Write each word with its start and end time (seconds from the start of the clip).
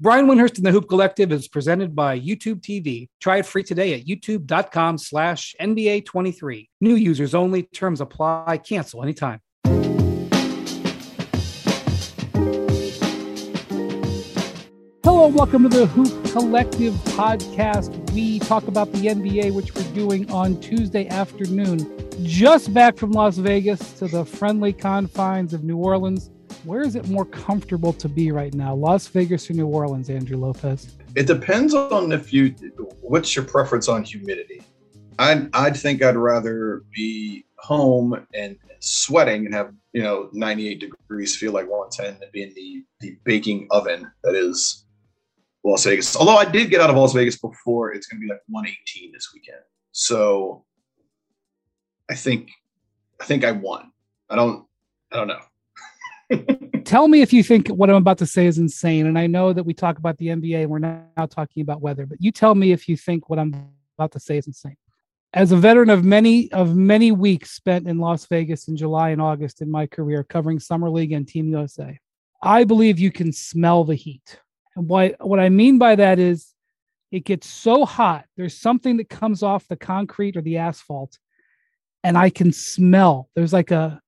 Brian 0.00 0.26
Windhorst 0.26 0.56
and 0.56 0.66
the 0.66 0.72
Hoop 0.72 0.88
Collective 0.88 1.30
is 1.30 1.46
presented 1.46 1.94
by 1.94 2.18
YouTube 2.18 2.60
TV. 2.60 3.08
Try 3.20 3.38
it 3.38 3.46
free 3.46 3.62
today 3.62 3.94
at 3.94 4.06
youtube.com 4.06 4.98
slash 4.98 5.54
NBA23. 5.60 6.68
New 6.80 6.96
users 6.96 7.32
only. 7.32 7.62
Terms 7.62 8.00
apply. 8.00 8.58
Cancel 8.58 9.04
anytime. 9.04 9.38
Hello, 15.04 15.28
welcome 15.28 15.62
to 15.62 15.68
the 15.68 15.86
Hoop 15.86 16.24
Collective 16.32 16.94
podcast. 16.94 18.10
We 18.10 18.40
talk 18.40 18.66
about 18.66 18.90
the 18.90 19.06
NBA, 19.06 19.52
which 19.52 19.76
we're 19.76 19.94
doing 19.94 20.28
on 20.32 20.60
Tuesday 20.60 21.06
afternoon. 21.06 21.88
Just 22.24 22.74
back 22.74 22.96
from 22.96 23.12
Las 23.12 23.36
Vegas 23.36 23.92
to 24.00 24.08
the 24.08 24.24
friendly 24.24 24.72
confines 24.72 25.54
of 25.54 25.62
New 25.62 25.76
Orleans 25.76 26.30
where 26.64 26.82
is 26.82 26.96
it 26.96 27.08
more 27.08 27.24
comfortable 27.24 27.92
to 27.92 28.08
be 28.08 28.32
right 28.32 28.54
now, 28.54 28.74
Las 28.74 29.06
Vegas 29.08 29.50
or 29.50 29.52
New 29.54 29.66
Orleans, 29.66 30.08
Andrew 30.08 30.36
Lopez? 30.36 30.94
It 31.14 31.26
depends 31.26 31.74
on 31.74 32.12
if 32.12 32.32
you, 32.32 32.54
what's 33.02 33.36
your 33.36 33.44
preference 33.44 33.88
on 33.88 34.02
humidity? 34.02 34.62
I'd, 35.18 35.54
I'd 35.54 35.76
think 35.76 36.02
I'd 36.02 36.16
rather 36.16 36.82
be 36.92 37.44
home 37.58 38.26
and 38.34 38.56
sweating 38.80 39.46
and 39.46 39.54
have, 39.54 39.72
you 39.92 40.02
know, 40.02 40.28
98 40.32 40.80
degrees, 40.80 41.36
feel 41.36 41.52
like 41.52 41.68
110 41.68 42.18
than 42.20 42.28
be 42.32 42.42
in 42.42 42.52
the, 42.54 42.84
the 43.00 43.16
baking 43.24 43.68
oven 43.70 44.10
that 44.22 44.34
is 44.34 44.84
Las 45.64 45.84
Vegas. 45.84 46.16
Although 46.16 46.36
I 46.36 46.44
did 46.44 46.70
get 46.70 46.80
out 46.80 46.90
of 46.90 46.96
Las 46.96 47.12
Vegas 47.12 47.38
before, 47.38 47.92
it's 47.92 48.06
going 48.06 48.20
to 48.20 48.26
be 48.26 48.30
like 48.30 48.42
118 48.48 49.12
this 49.12 49.30
weekend. 49.34 49.60
So 49.92 50.64
I 52.10 52.14
think, 52.14 52.50
I 53.20 53.24
think 53.24 53.44
I 53.44 53.52
won. 53.52 53.92
I 54.28 54.36
don't, 54.36 54.66
I 55.12 55.16
don't 55.16 55.28
know. 55.28 55.40
Tell 56.84 57.08
me 57.08 57.22
if 57.22 57.32
you 57.32 57.42
think 57.42 57.68
what 57.68 57.88
I'm 57.88 57.96
about 57.96 58.18
to 58.18 58.26
say 58.26 58.46
is 58.46 58.58
insane. 58.58 59.06
And 59.06 59.18
I 59.18 59.26
know 59.26 59.52
that 59.52 59.64
we 59.64 59.72
talk 59.72 59.98
about 59.98 60.18
the 60.18 60.28
NBA 60.28 60.62
and 60.62 60.70
we're 60.70 60.78
now 60.78 61.26
talking 61.28 61.62
about 61.62 61.80
weather, 61.80 62.04
but 62.04 62.20
you 62.20 62.30
tell 62.30 62.54
me 62.54 62.72
if 62.72 62.88
you 62.88 62.96
think 62.96 63.30
what 63.30 63.38
I'm 63.38 63.70
about 63.96 64.12
to 64.12 64.20
say 64.20 64.36
is 64.36 64.46
insane. 64.46 64.76
As 65.32 65.50
a 65.50 65.56
veteran 65.56 65.90
of 65.90 66.04
many 66.04 66.52
of 66.52 66.76
many 66.76 67.10
weeks 67.10 67.50
spent 67.50 67.88
in 67.88 67.98
Las 67.98 68.26
Vegas 68.26 68.68
in 68.68 68.76
July 68.76 69.10
and 69.10 69.20
August 69.20 69.62
in 69.62 69.70
my 69.70 69.86
career 69.86 70.22
covering 70.22 70.60
Summer 70.60 70.90
League 70.90 71.12
and 71.12 71.26
Team 71.26 71.48
USA, 71.48 71.98
I 72.42 72.64
believe 72.64 72.98
you 72.98 73.10
can 73.10 73.32
smell 73.32 73.84
the 73.84 73.94
heat. 73.94 74.38
And 74.76 74.86
what, 74.86 75.16
what 75.20 75.40
I 75.40 75.48
mean 75.48 75.78
by 75.78 75.96
that 75.96 76.18
is 76.18 76.52
it 77.10 77.24
gets 77.24 77.48
so 77.48 77.84
hot. 77.84 78.26
There's 78.36 78.56
something 78.56 78.98
that 78.98 79.08
comes 79.08 79.42
off 79.42 79.66
the 79.68 79.76
concrete 79.76 80.36
or 80.36 80.42
the 80.42 80.58
asphalt, 80.58 81.18
and 82.02 82.18
I 82.18 82.30
can 82.30 82.52
smell. 82.52 83.28
There's 83.34 83.52
like 83.52 83.70
a 83.70 84.00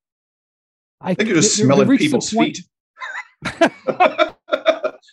I, 1.01 1.15
think 1.15 1.29
you're 1.29 1.37
just 1.37 1.57
smelling 1.57 1.97
people's 1.97 2.31
feet. 2.31 2.61
I, 3.45 4.33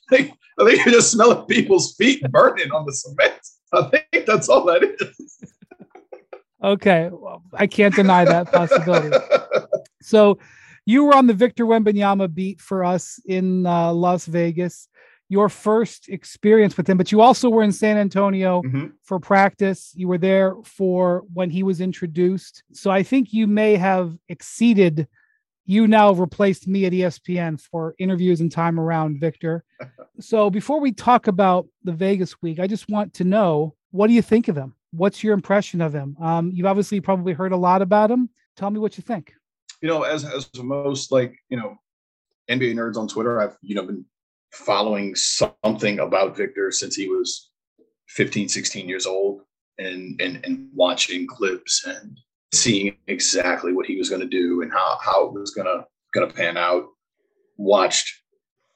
think, 0.09 0.31
I 0.59 0.65
think 0.65 0.85
you're 0.85 0.95
just 0.95 1.11
smelling 1.11 1.45
people's 1.45 1.95
feet 1.95 2.21
burning 2.31 2.71
on 2.71 2.85
the 2.85 2.93
cement. 2.93 3.33
I 3.73 3.89
think 3.89 4.25
that's 4.25 4.49
all 4.49 4.65
that 4.65 4.83
is. 4.83 5.37
Okay, 6.63 7.09
well, 7.11 7.43
I 7.53 7.67
can't 7.67 7.93
deny 7.93 8.23
that 8.23 8.51
possibility. 8.51 9.17
so, 10.01 10.39
you 10.85 11.05
were 11.05 11.15
on 11.15 11.27
the 11.27 11.33
Victor 11.33 11.65
Wembanyama 11.65 12.33
beat 12.33 12.59
for 12.59 12.83
us 12.83 13.19
in 13.25 13.65
uh, 13.65 13.91
Las 13.93 14.25
Vegas. 14.25 14.87
Your 15.29 15.49
first 15.49 16.09
experience 16.09 16.77
with 16.77 16.87
him, 16.87 16.97
but 16.97 17.11
you 17.11 17.21
also 17.21 17.49
were 17.49 17.63
in 17.63 17.71
San 17.71 17.97
Antonio 17.97 18.61
mm-hmm. 18.61 18.87
for 19.03 19.19
practice. 19.19 19.91
You 19.95 20.07
were 20.07 20.17
there 20.17 20.55
for 20.63 21.23
when 21.33 21.49
he 21.49 21.63
was 21.63 21.81
introduced. 21.81 22.63
So 22.73 22.91
I 22.91 23.01
think 23.01 23.33
you 23.33 23.47
may 23.47 23.75
have 23.77 24.15
exceeded 24.29 25.07
you 25.65 25.87
now 25.87 26.11
replaced 26.11 26.67
me 26.67 26.85
at 26.85 26.93
ESPN 26.93 27.59
for 27.59 27.95
interviews 27.97 28.41
and 28.41 28.51
time 28.51 28.79
around 28.79 29.19
Victor. 29.19 29.63
so 30.19 30.49
before 30.49 30.79
we 30.79 30.91
talk 30.91 31.27
about 31.27 31.67
the 31.83 31.91
Vegas 31.91 32.41
week, 32.41 32.59
I 32.59 32.67
just 32.67 32.89
want 32.89 33.13
to 33.15 33.23
know 33.23 33.75
what 33.91 34.07
do 34.07 34.13
you 34.13 34.21
think 34.21 34.47
of 34.47 34.57
him? 34.57 34.75
What's 34.91 35.23
your 35.23 35.33
impression 35.33 35.81
of 35.81 35.93
him? 35.93 36.17
Um, 36.21 36.51
you've 36.53 36.65
obviously 36.65 36.99
probably 36.99 37.33
heard 37.33 37.51
a 37.51 37.57
lot 37.57 37.81
about 37.81 38.11
him. 38.11 38.29
Tell 38.55 38.69
me 38.69 38.79
what 38.79 38.97
you 38.97 39.03
think. 39.03 39.33
You 39.81 39.89
know, 39.89 40.03
as 40.03 40.23
as 40.23 40.49
most 40.55 41.11
like 41.11 41.35
you 41.49 41.57
know 41.57 41.77
NBA 42.49 42.73
nerds 42.73 42.97
on 42.97 43.07
Twitter, 43.07 43.41
I've 43.41 43.57
you 43.61 43.75
know 43.75 43.85
been 43.85 44.05
following 44.51 45.15
something 45.15 45.99
about 45.99 46.37
Victor 46.37 46.71
since 46.71 46.95
he 46.95 47.07
was 47.07 47.49
15, 48.09 48.49
16 48.49 48.87
years 48.87 49.05
old 49.05 49.41
and 49.79 50.19
and 50.21 50.45
and 50.45 50.69
watching 50.73 51.25
clips 51.25 51.85
and 51.85 52.19
seeing 52.53 52.95
exactly 53.07 53.73
what 53.73 53.85
he 53.85 53.97
was 53.97 54.09
going 54.09 54.21
to 54.21 54.27
do 54.27 54.61
and 54.61 54.71
how, 54.71 54.97
how 55.01 55.25
it 55.25 55.33
was 55.33 55.51
going 55.51 55.67
to 55.67 55.85
going 56.13 56.27
to 56.27 56.33
pan 56.33 56.57
out. 56.57 56.85
Watched. 57.57 58.21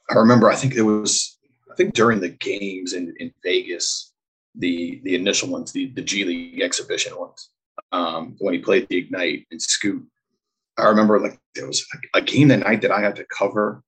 I 0.10 0.16
remember. 0.16 0.50
I 0.50 0.56
think 0.56 0.76
it 0.76 0.82
was. 0.82 1.38
I 1.72 1.76
think 1.76 1.94
during 1.94 2.20
the 2.20 2.30
games 2.30 2.94
in, 2.94 3.14
in 3.20 3.32
Vegas, 3.44 4.14
the 4.56 5.02
the 5.04 5.16
initial 5.16 5.50
ones, 5.50 5.72
the 5.72 5.88
the 5.88 6.02
G 6.02 6.24
League 6.24 6.62
exhibition 6.62 7.18
ones, 7.18 7.50
um, 7.92 8.36
when 8.40 8.54
he 8.54 8.60
played 8.60 8.88
the 8.90 8.98
Ignite 8.98 9.48
and 9.52 9.62
Scoot. 9.62 10.06
I 10.78 10.86
remember 10.86 11.20
like 11.20 11.40
there 11.56 11.66
was 11.66 11.84
a, 12.14 12.22
game 12.22 12.50
that 12.50 12.60
night 12.60 12.84
that 12.84 12.92
I 12.92 13.02
had 13.02 13.16
to 13.16 13.26
cover 13.36 13.84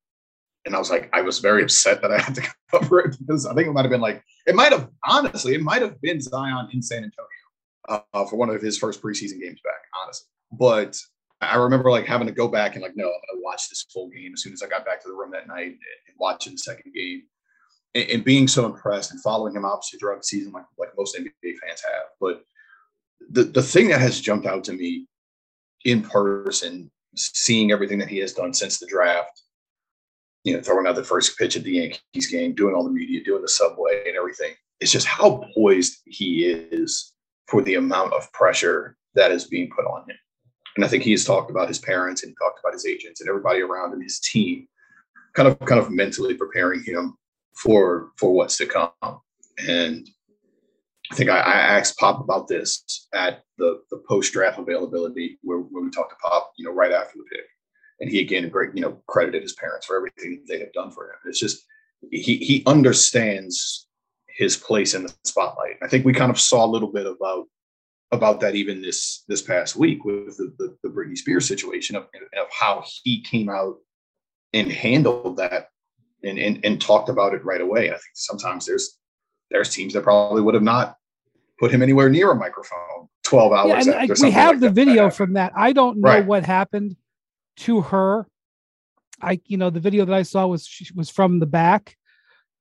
and 0.66 0.76
I 0.76 0.80
was 0.80 0.90
like, 0.90 1.08
I 1.14 1.22
was 1.22 1.38
very 1.38 1.62
upset 1.62 2.02
that 2.02 2.12
I 2.12 2.18
had 2.18 2.34
to 2.34 2.42
cover 2.72 3.02
it 3.02 3.16
because 3.20 3.46
I 3.46 3.54
think 3.54 3.68
it 3.68 3.74
might 3.74 3.84
have 3.84 3.92
been 3.92 4.02
like, 4.02 4.24
it 4.48 4.56
might 4.56 4.72
have 4.72 4.90
honestly, 5.04 5.54
it 5.54 5.62
might 5.62 5.84
have 5.84 6.02
been 6.02 6.20
Zion 6.20 6.68
in 6.74 6.82
San 6.82 7.04
Antonio 7.04 7.28
uh, 7.90 8.26
for 8.26 8.36
one 8.36 8.50
of 8.50 8.62
his 8.62 8.78
first 8.78 9.02
preseason 9.02 9.40
games 9.40 9.60
back, 9.64 9.82
honestly. 10.02 10.28
But 10.52 10.96
I 11.42 11.56
remember 11.56 11.90
like 11.90 12.06
having 12.06 12.28
to 12.28 12.34
go 12.34 12.48
back 12.48 12.76
and 12.76 12.84
like, 12.84 12.96
no, 12.96 13.06
I'm 13.06 13.22
gonna 13.32 13.44
watch 13.44 13.70
this 13.70 13.86
full 13.94 14.10
game 14.10 14.34
as 14.34 14.44
soon 14.44 14.54
as 14.54 14.62
I 14.62 14.68
got 14.68 14.86
back 14.86 15.02
to 15.02 15.08
the 15.08 15.16
room 15.16 15.32
that 15.32 15.48
night 15.48 15.68
and 15.68 16.16
watching 16.20 16.54
the 16.54 16.60
second 16.60 16.94
game 16.94 17.24
and, 17.96 18.10
and 18.10 18.24
being 18.24 18.48
so 18.48 18.66
impressed 18.66 19.12
and 19.12 19.22
following 19.22 19.56
him 19.56 19.66
obviously 19.66 20.00
throughout 20.00 20.20
the 20.20 20.24
season, 20.24 20.52
like 20.52 20.66
like 20.78 20.90
most 20.98 21.18
NBA 21.18 21.58
fans 21.60 21.82
have. 21.82 22.04
But 22.20 22.44
the 23.30 23.44
the 23.44 23.64
thing 23.64 23.90
that 23.90 24.02
has 24.02 24.22
jumped 24.22 24.46
out 24.46 24.64
to 24.66 24.74
me 24.74 25.08
in 25.86 26.02
person, 26.02 26.92
seeing 27.16 27.72
everything 27.72 28.00
that 28.00 28.10
he 28.10 28.18
has 28.18 28.34
done 28.34 28.54
since 28.54 28.80
the 28.80 28.88
draft, 28.88 29.42
you 30.44 30.54
know, 30.54 30.62
throwing 30.62 30.88
out 30.88 30.96
the 30.96 31.04
first 31.04 31.38
pitch 31.38 31.56
at 31.56 31.64
the 31.64 31.72
Yankees 31.72 32.28
game, 32.30 32.54
doing 32.54 32.76
all 32.76 32.84
the 32.84 32.90
media, 32.90 33.24
doing 33.24 33.42
the 33.42 33.48
subway 33.48 34.04
and 34.08 34.18
everything. 34.18 34.54
It's 34.82 34.92
just 34.92 35.08
how 35.08 35.44
poised 35.56 36.00
he 36.06 36.46
is 36.46 37.14
for 37.50 37.62
the 37.62 37.76
amount 37.76 38.14
of 38.14 38.32
pressure 38.32 38.96
that 39.16 39.32
is 39.32 39.46
being 39.46 39.70
put 39.76 39.86
on 39.86 40.02
him. 40.10 40.18
And 40.76 40.86
I 40.86 40.88
think 40.88 41.04
he's 41.04 41.26
talked 41.26 41.52
about 41.52 41.68
his 41.68 41.80
parents 41.80 42.24
and 42.24 42.36
talked 42.38 42.60
about 42.64 42.74
his 42.74 42.86
agents 42.86 43.20
and 43.20 43.30
everybody 43.30 43.62
around 43.62 43.94
him, 43.94 44.02
his 44.02 44.20
team, 44.20 44.68
kind 45.34 45.48
of 45.48 45.60
kind 45.60 45.80
of 45.82 45.92
mentally 45.92 46.36
preparing 46.36 46.84
him 46.84 47.18
for 47.56 48.12
for 48.18 48.34
what's 48.34 48.58
to 48.58 48.66
come. 48.66 48.92
And 49.68 50.08
I 51.12 51.16
think 51.16 51.30
I, 51.30 51.40
I 51.40 51.54
asked 51.54 51.98
Pop 51.98 52.22
about 52.22 52.48
this 52.48 53.08
at 53.14 53.44
the 53.58 53.82
the 53.90 54.02
post 54.08 54.32
draft 54.32 54.60
availability 54.60 55.40
where, 55.42 55.58
where 55.60 55.84
we 55.84 55.90
talked 55.90 56.12
to 56.12 56.18
Pop, 56.24 56.54
you 56.58 56.66
know, 56.66 56.72
right 56.72 56.92
after 56.92 57.18
the 57.18 57.26
pick. 57.32 57.46
And 58.00 58.10
he 58.10 58.22
again 58.22 58.48
great, 58.50 58.76
you 58.76 58.82
know, 58.82 59.02
credited 59.08 59.42
his 59.42 59.54
parents 59.54 59.86
for 59.86 59.98
everything 59.98 60.46
they 60.48 60.60
have 60.60 60.72
done 60.72 60.92
for 60.92 61.06
him. 61.06 61.18
It's 61.26 61.40
just 61.40 61.66
he 62.12 62.38
he 62.38 62.64
understands 62.66 63.89
his 64.40 64.56
place 64.56 64.94
in 64.94 65.04
the 65.04 65.14
spotlight. 65.26 65.76
I 65.84 65.88
think 65.88 66.06
we 66.06 66.14
kind 66.14 66.32
of 66.32 66.40
saw 66.40 66.66
a 66.66 66.74
little 66.74 66.92
bit 66.92 67.06
about 67.06 67.46
about 68.12 68.40
that 68.40 68.56
even 68.56 68.82
this 68.82 69.26
this 69.28 69.42
past 69.42 69.76
week 69.76 70.06
with 70.06 70.38
the, 70.38 70.54
the, 70.58 70.78
the 70.82 70.90
Britney 70.90 71.18
Spears 71.18 71.46
situation 71.46 71.98
of, 71.98 72.04
of 72.04 72.48
how 72.50 72.84
he 73.04 73.22
came 73.22 73.50
out 73.50 73.76
and 74.54 74.72
handled 74.72 75.38
that 75.38 75.68
and, 76.24 76.40
and 76.40 76.62
and 76.64 76.82
talked 76.82 77.10
about 77.10 77.34
it 77.34 77.44
right 77.44 77.60
away. 77.60 77.90
I 77.90 77.92
think 77.92 78.14
sometimes 78.14 78.66
there's 78.66 78.98
there's 79.52 79.76
teams 79.76 79.94
that 79.94 80.04
probably 80.04 80.42
would 80.42 80.54
have 80.54 80.64
not 80.64 80.96
put 81.60 81.72
him 81.72 81.84
anywhere 81.84 82.10
near 82.10 82.32
a 82.32 82.36
microphone 82.36 83.10
12 83.24 83.52
hours 83.52 83.88
yeah, 83.88 84.00
and 84.00 84.20
we 84.22 84.32
have 84.32 84.52
like 84.52 84.60
the 84.62 84.68
that 84.68 84.74
video 84.74 85.10
from 85.10 85.34
that. 85.34 85.52
I 85.54 85.74
don't 85.74 85.98
know 85.98 86.10
right. 86.10 86.26
what 86.26 86.46
happened 86.46 86.96
to 87.58 87.82
her. 87.82 88.26
I 89.22 89.42
you 89.46 89.58
know 89.58 89.70
the 89.70 89.82
video 89.82 90.06
that 90.06 90.16
I 90.16 90.24
saw 90.24 90.48
was 90.48 90.66
she 90.66 90.88
was 90.96 91.10
from 91.10 91.40
the 91.40 91.46
back 91.46 91.98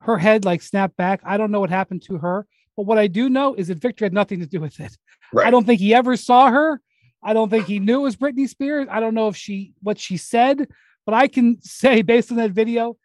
her 0.01 0.19
head 0.19 0.45
like 0.45 0.63
snapped 0.63 0.97
back. 0.97 1.21
I 1.25 1.37
don't 1.37 1.51
know 1.51 1.61
what 1.61 1.71
happened 1.71 2.03
to 2.03 2.19
her, 2.19 2.47
but 2.77 2.87
what 2.87 2.99
I 2.99 3.07
do 3.07 3.29
know 3.29 3.55
is 3.55 3.69
that 3.69 3.79
Victor 3.79 4.05
had 4.05 4.13
nothing 4.13 4.41
to 4.41 4.47
do 4.47 4.61
with 4.61 4.79
it. 4.81 4.97
Right. 5.33 5.47
I 5.47 5.51
don't 5.51 5.65
think 5.65 5.81
he 5.81 5.95
ever 5.95 6.17
saw 6.17 6.51
her. 6.51 6.81
I 7.23 7.33
don't 7.33 7.51
think 7.51 7.67
he 7.67 7.81
knew 7.81 8.01
it 8.01 8.03
was 8.05 8.17
Britney 8.17 8.49
Spears. 8.49 8.87
I 8.91 9.01
don't 9.01 9.15
know 9.15 9.29
if 9.29 9.37
she 9.37 9.73
what 9.83 9.99
she 9.99 10.17
said, 10.17 10.69
but 11.05 11.15
I 11.15 11.29
can 11.29 11.59
say 11.63 12.03
based 12.03 12.31
on 12.31 12.39
that 12.39 12.53
video, 12.53 12.97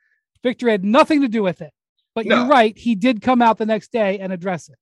Victor 0.44 0.70
had 0.70 0.84
nothing 0.84 1.22
to 1.22 1.28
do 1.28 1.44
with 1.44 1.62
it. 1.62 1.72
But 2.16 2.26
no. 2.26 2.36
you're 2.36 2.48
right, 2.48 2.78
he 2.78 2.94
did 2.94 3.22
come 3.22 3.42
out 3.42 3.58
the 3.58 3.66
next 3.66 3.92
day 3.92 4.20
and 4.20 4.32
address 4.32 4.70
it. 4.70 4.76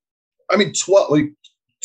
I 0.49 0.57
mean, 0.57 0.73
12, 0.73 1.11
like 1.11 1.31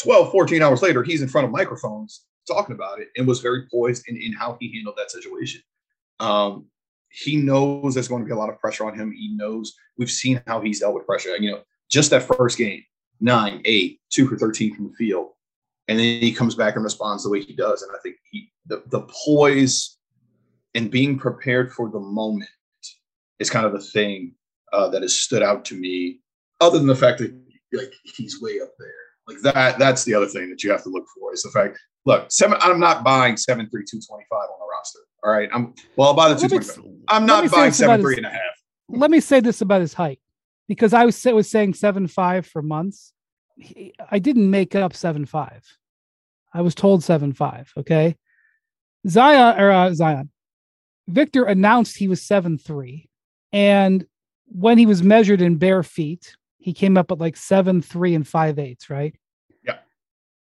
12, 0.02 0.32
14 0.32 0.60
hours 0.60 0.82
later, 0.82 1.04
he's 1.04 1.22
in 1.22 1.28
front 1.28 1.44
of 1.44 1.52
microphones 1.52 2.24
talking 2.48 2.74
about 2.74 3.00
it 3.00 3.08
and 3.16 3.26
was 3.26 3.40
very 3.40 3.66
poised 3.72 4.04
in, 4.08 4.16
in 4.16 4.32
how 4.32 4.56
he 4.60 4.72
handled 4.74 4.96
that 4.96 5.10
situation. 5.10 5.60
Um, 6.18 6.66
he 7.24 7.36
knows 7.36 7.94
there's 7.94 8.08
going 8.08 8.22
to 8.22 8.26
be 8.26 8.32
a 8.32 8.36
lot 8.36 8.50
of 8.50 8.58
pressure 8.58 8.86
on 8.86 8.98
him. 8.98 9.10
He 9.10 9.34
knows 9.34 9.74
we've 9.96 10.10
seen 10.10 10.42
how 10.46 10.60
he's 10.60 10.80
dealt 10.80 10.94
with 10.94 11.06
pressure. 11.06 11.34
You 11.36 11.52
know, 11.52 11.62
just 11.90 12.10
that 12.10 12.22
first 12.22 12.58
game, 12.58 12.82
nine, 13.20 13.62
eight, 13.64 14.00
two 14.10 14.28
for 14.28 14.36
13 14.36 14.74
from 14.74 14.88
the 14.88 14.94
field. 14.94 15.30
And 15.88 15.98
then 15.98 16.20
he 16.20 16.32
comes 16.32 16.54
back 16.54 16.74
and 16.74 16.84
responds 16.84 17.24
the 17.24 17.30
way 17.30 17.40
he 17.40 17.54
does. 17.54 17.80
And 17.82 17.90
I 17.94 17.98
think 18.02 18.16
he, 18.30 18.52
the, 18.66 18.82
the 18.88 19.02
poise 19.02 19.96
and 20.74 20.90
being 20.90 21.18
prepared 21.18 21.72
for 21.72 21.88
the 21.88 22.00
moment 22.00 22.50
is 23.38 23.48
kind 23.48 23.64
of 23.64 23.72
the 23.72 23.80
thing 23.80 24.34
uh, 24.72 24.88
that 24.88 25.02
has 25.02 25.18
stood 25.18 25.42
out 25.42 25.64
to 25.66 25.74
me, 25.74 26.20
other 26.60 26.78
than 26.78 26.86
the 26.86 26.94
fact 26.94 27.18
that 27.20 27.32
like 27.72 27.92
he's 28.04 28.42
way 28.42 28.60
up 28.60 28.70
there. 28.78 28.88
Like 29.26 29.54
that, 29.54 29.78
that's 29.78 30.04
the 30.04 30.14
other 30.14 30.26
thing 30.26 30.50
that 30.50 30.62
you 30.62 30.70
have 30.70 30.82
to 30.82 30.90
look 30.90 31.06
for 31.18 31.32
is 31.32 31.42
the 31.42 31.50
fact. 31.50 31.78
Look, 32.04 32.30
seven. 32.30 32.58
I'm 32.60 32.78
not 32.78 33.02
buying 33.02 33.36
seven 33.36 33.68
three 33.70 33.84
two 33.88 34.00
twenty 34.06 34.24
five 34.30 34.48
on 34.48 34.58
the 34.60 34.65
roster. 34.86 35.00
All 35.24 35.32
right, 35.32 35.48
I'm 35.52 35.74
well. 35.96 36.08
I'll 36.08 36.14
buy 36.14 36.32
the 36.32 36.36
two 36.36 36.48
twenty 36.48 36.64
five. 36.64 36.84
I'm 37.08 37.26
not 37.26 37.50
buying 37.50 37.72
seven 37.72 38.00
three 38.00 38.14
his, 38.14 38.18
and 38.18 38.26
a 38.26 38.30
half. 38.30 38.40
Let 38.88 39.10
me 39.10 39.20
say 39.20 39.40
this 39.40 39.60
about 39.60 39.80
his 39.80 39.94
height, 39.94 40.20
because 40.68 40.92
I 40.92 41.04
was 41.04 41.24
was 41.24 41.50
saying 41.50 41.74
seven 41.74 42.06
five 42.06 42.46
for 42.46 42.62
months. 42.62 43.12
He, 43.56 43.94
I 44.10 44.18
didn't 44.18 44.50
make 44.50 44.74
up 44.74 44.94
seven 44.94 45.26
five. 45.26 45.64
I 46.52 46.60
was 46.60 46.74
told 46.74 47.02
seven 47.02 47.32
five. 47.32 47.72
Okay, 47.76 48.16
Zion 49.08 49.60
or 49.60 49.70
uh, 49.70 49.94
Zion, 49.94 50.30
Victor 51.08 51.44
announced 51.44 51.96
he 51.96 52.08
was 52.08 52.22
seven 52.22 52.58
three, 52.58 53.08
and 53.52 54.06
when 54.46 54.78
he 54.78 54.86
was 54.86 55.02
measured 55.02 55.40
in 55.40 55.56
bare 55.56 55.82
feet, 55.82 56.36
he 56.58 56.72
came 56.72 56.96
up 56.96 57.10
at 57.10 57.18
like 57.18 57.36
seven 57.36 57.82
three 57.82 58.14
and 58.14 58.28
five 58.28 58.58
eighths, 58.58 58.90
right? 58.90 59.16
Yeah. 59.64 59.78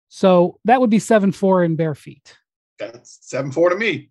So 0.08 0.58
that 0.64 0.80
would 0.80 0.90
be 0.90 1.00
seven 1.00 1.32
four 1.32 1.64
in 1.64 1.76
bare 1.76 1.94
feet. 1.94 2.36
That's 2.78 3.18
seven 3.20 3.52
four 3.52 3.68
to 3.68 3.76
me. 3.76 4.09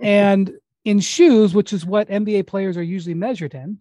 And 0.00 0.52
in 0.84 1.00
shoes, 1.00 1.54
which 1.54 1.72
is 1.72 1.86
what 1.86 2.08
NBA 2.08 2.46
players 2.46 2.76
are 2.76 2.82
usually 2.82 3.14
measured 3.14 3.54
in. 3.54 3.78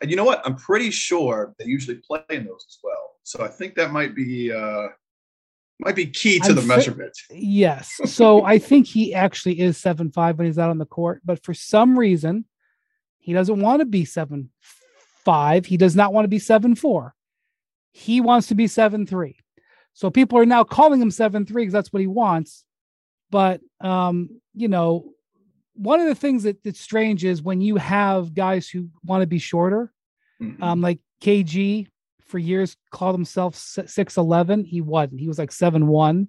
And 0.00 0.10
you 0.10 0.16
know 0.16 0.24
what? 0.24 0.42
I'm 0.44 0.56
pretty 0.56 0.90
sure 0.90 1.54
they 1.58 1.66
usually 1.66 1.96
play 1.96 2.22
in 2.30 2.44
those 2.44 2.64
as 2.68 2.78
well. 2.82 3.16
So 3.22 3.44
I 3.44 3.48
think 3.48 3.74
that 3.76 3.90
might 3.90 4.14
be 4.14 4.52
uh 4.52 4.88
might 5.80 5.96
be 5.96 6.06
key 6.06 6.38
to 6.38 6.50
I'm 6.50 6.54
the 6.54 6.62
measurement. 6.62 7.12
Yes. 7.30 8.00
So 8.06 8.44
I 8.44 8.58
think 8.58 8.86
he 8.86 9.14
actually 9.14 9.60
is 9.60 9.76
seven 9.76 10.10
five 10.10 10.38
when 10.38 10.46
he's 10.46 10.58
out 10.58 10.70
on 10.70 10.78
the 10.78 10.86
court, 10.86 11.22
but 11.24 11.42
for 11.44 11.54
some 11.54 11.98
reason, 11.98 12.44
he 13.18 13.32
doesn't 13.32 13.60
want 13.60 13.80
to 13.80 13.86
be 13.86 14.04
seven 14.04 14.50
five. 15.24 15.66
He 15.66 15.76
does 15.76 15.96
not 15.96 16.12
want 16.12 16.24
to 16.24 16.28
be 16.28 16.38
seven 16.38 16.74
four. 16.74 17.14
He 17.92 18.20
wants 18.20 18.48
to 18.48 18.54
be 18.54 18.66
seven 18.66 19.06
three. 19.06 19.36
So 19.92 20.10
people 20.10 20.38
are 20.38 20.46
now 20.46 20.64
calling 20.64 21.00
him 21.00 21.10
seven 21.10 21.46
three 21.46 21.62
because 21.62 21.72
that's 21.72 21.92
what 21.92 22.00
he 22.00 22.06
wants. 22.06 22.64
But 23.34 23.62
um, 23.80 24.30
you 24.54 24.68
know, 24.68 25.12
one 25.74 25.98
of 25.98 26.06
the 26.06 26.14
things 26.14 26.44
that, 26.44 26.62
that's 26.62 26.78
strange 26.78 27.24
is 27.24 27.42
when 27.42 27.60
you 27.60 27.74
have 27.74 28.32
guys 28.32 28.68
who 28.68 28.90
want 29.04 29.22
to 29.22 29.26
be 29.26 29.40
shorter, 29.40 29.92
mm-hmm. 30.40 30.62
um, 30.62 30.80
like 30.80 31.00
KG 31.20 31.88
for 32.26 32.38
years 32.38 32.76
called 32.92 33.16
himself 33.16 33.56
six 33.56 34.16
eleven. 34.16 34.62
He 34.62 34.80
wasn't. 34.80 35.18
He 35.18 35.26
was 35.26 35.40
like 35.40 35.50
seven 35.50 35.88
one. 35.88 36.28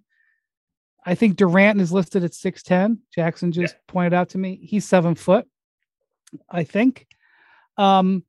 I 1.06 1.14
think 1.14 1.36
Durant 1.36 1.80
is 1.80 1.92
listed 1.92 2.24
at 2.24 2.34
six 2.34 2.64
ten. 2.64 3.02
Jackson 3.14 3.52
just 3.52 3.76
yeah. 3.76 3.80
pointed 3.88 4.16
out 4.16 4.30
to 4.30 4.40
me 4.40 4.60
he's 4.64 4.86
seven 4.86 5.14
foot. 5.14 5.46
I 6.50 6.64
think. 6.64 7.06
Um, 7.78 8.24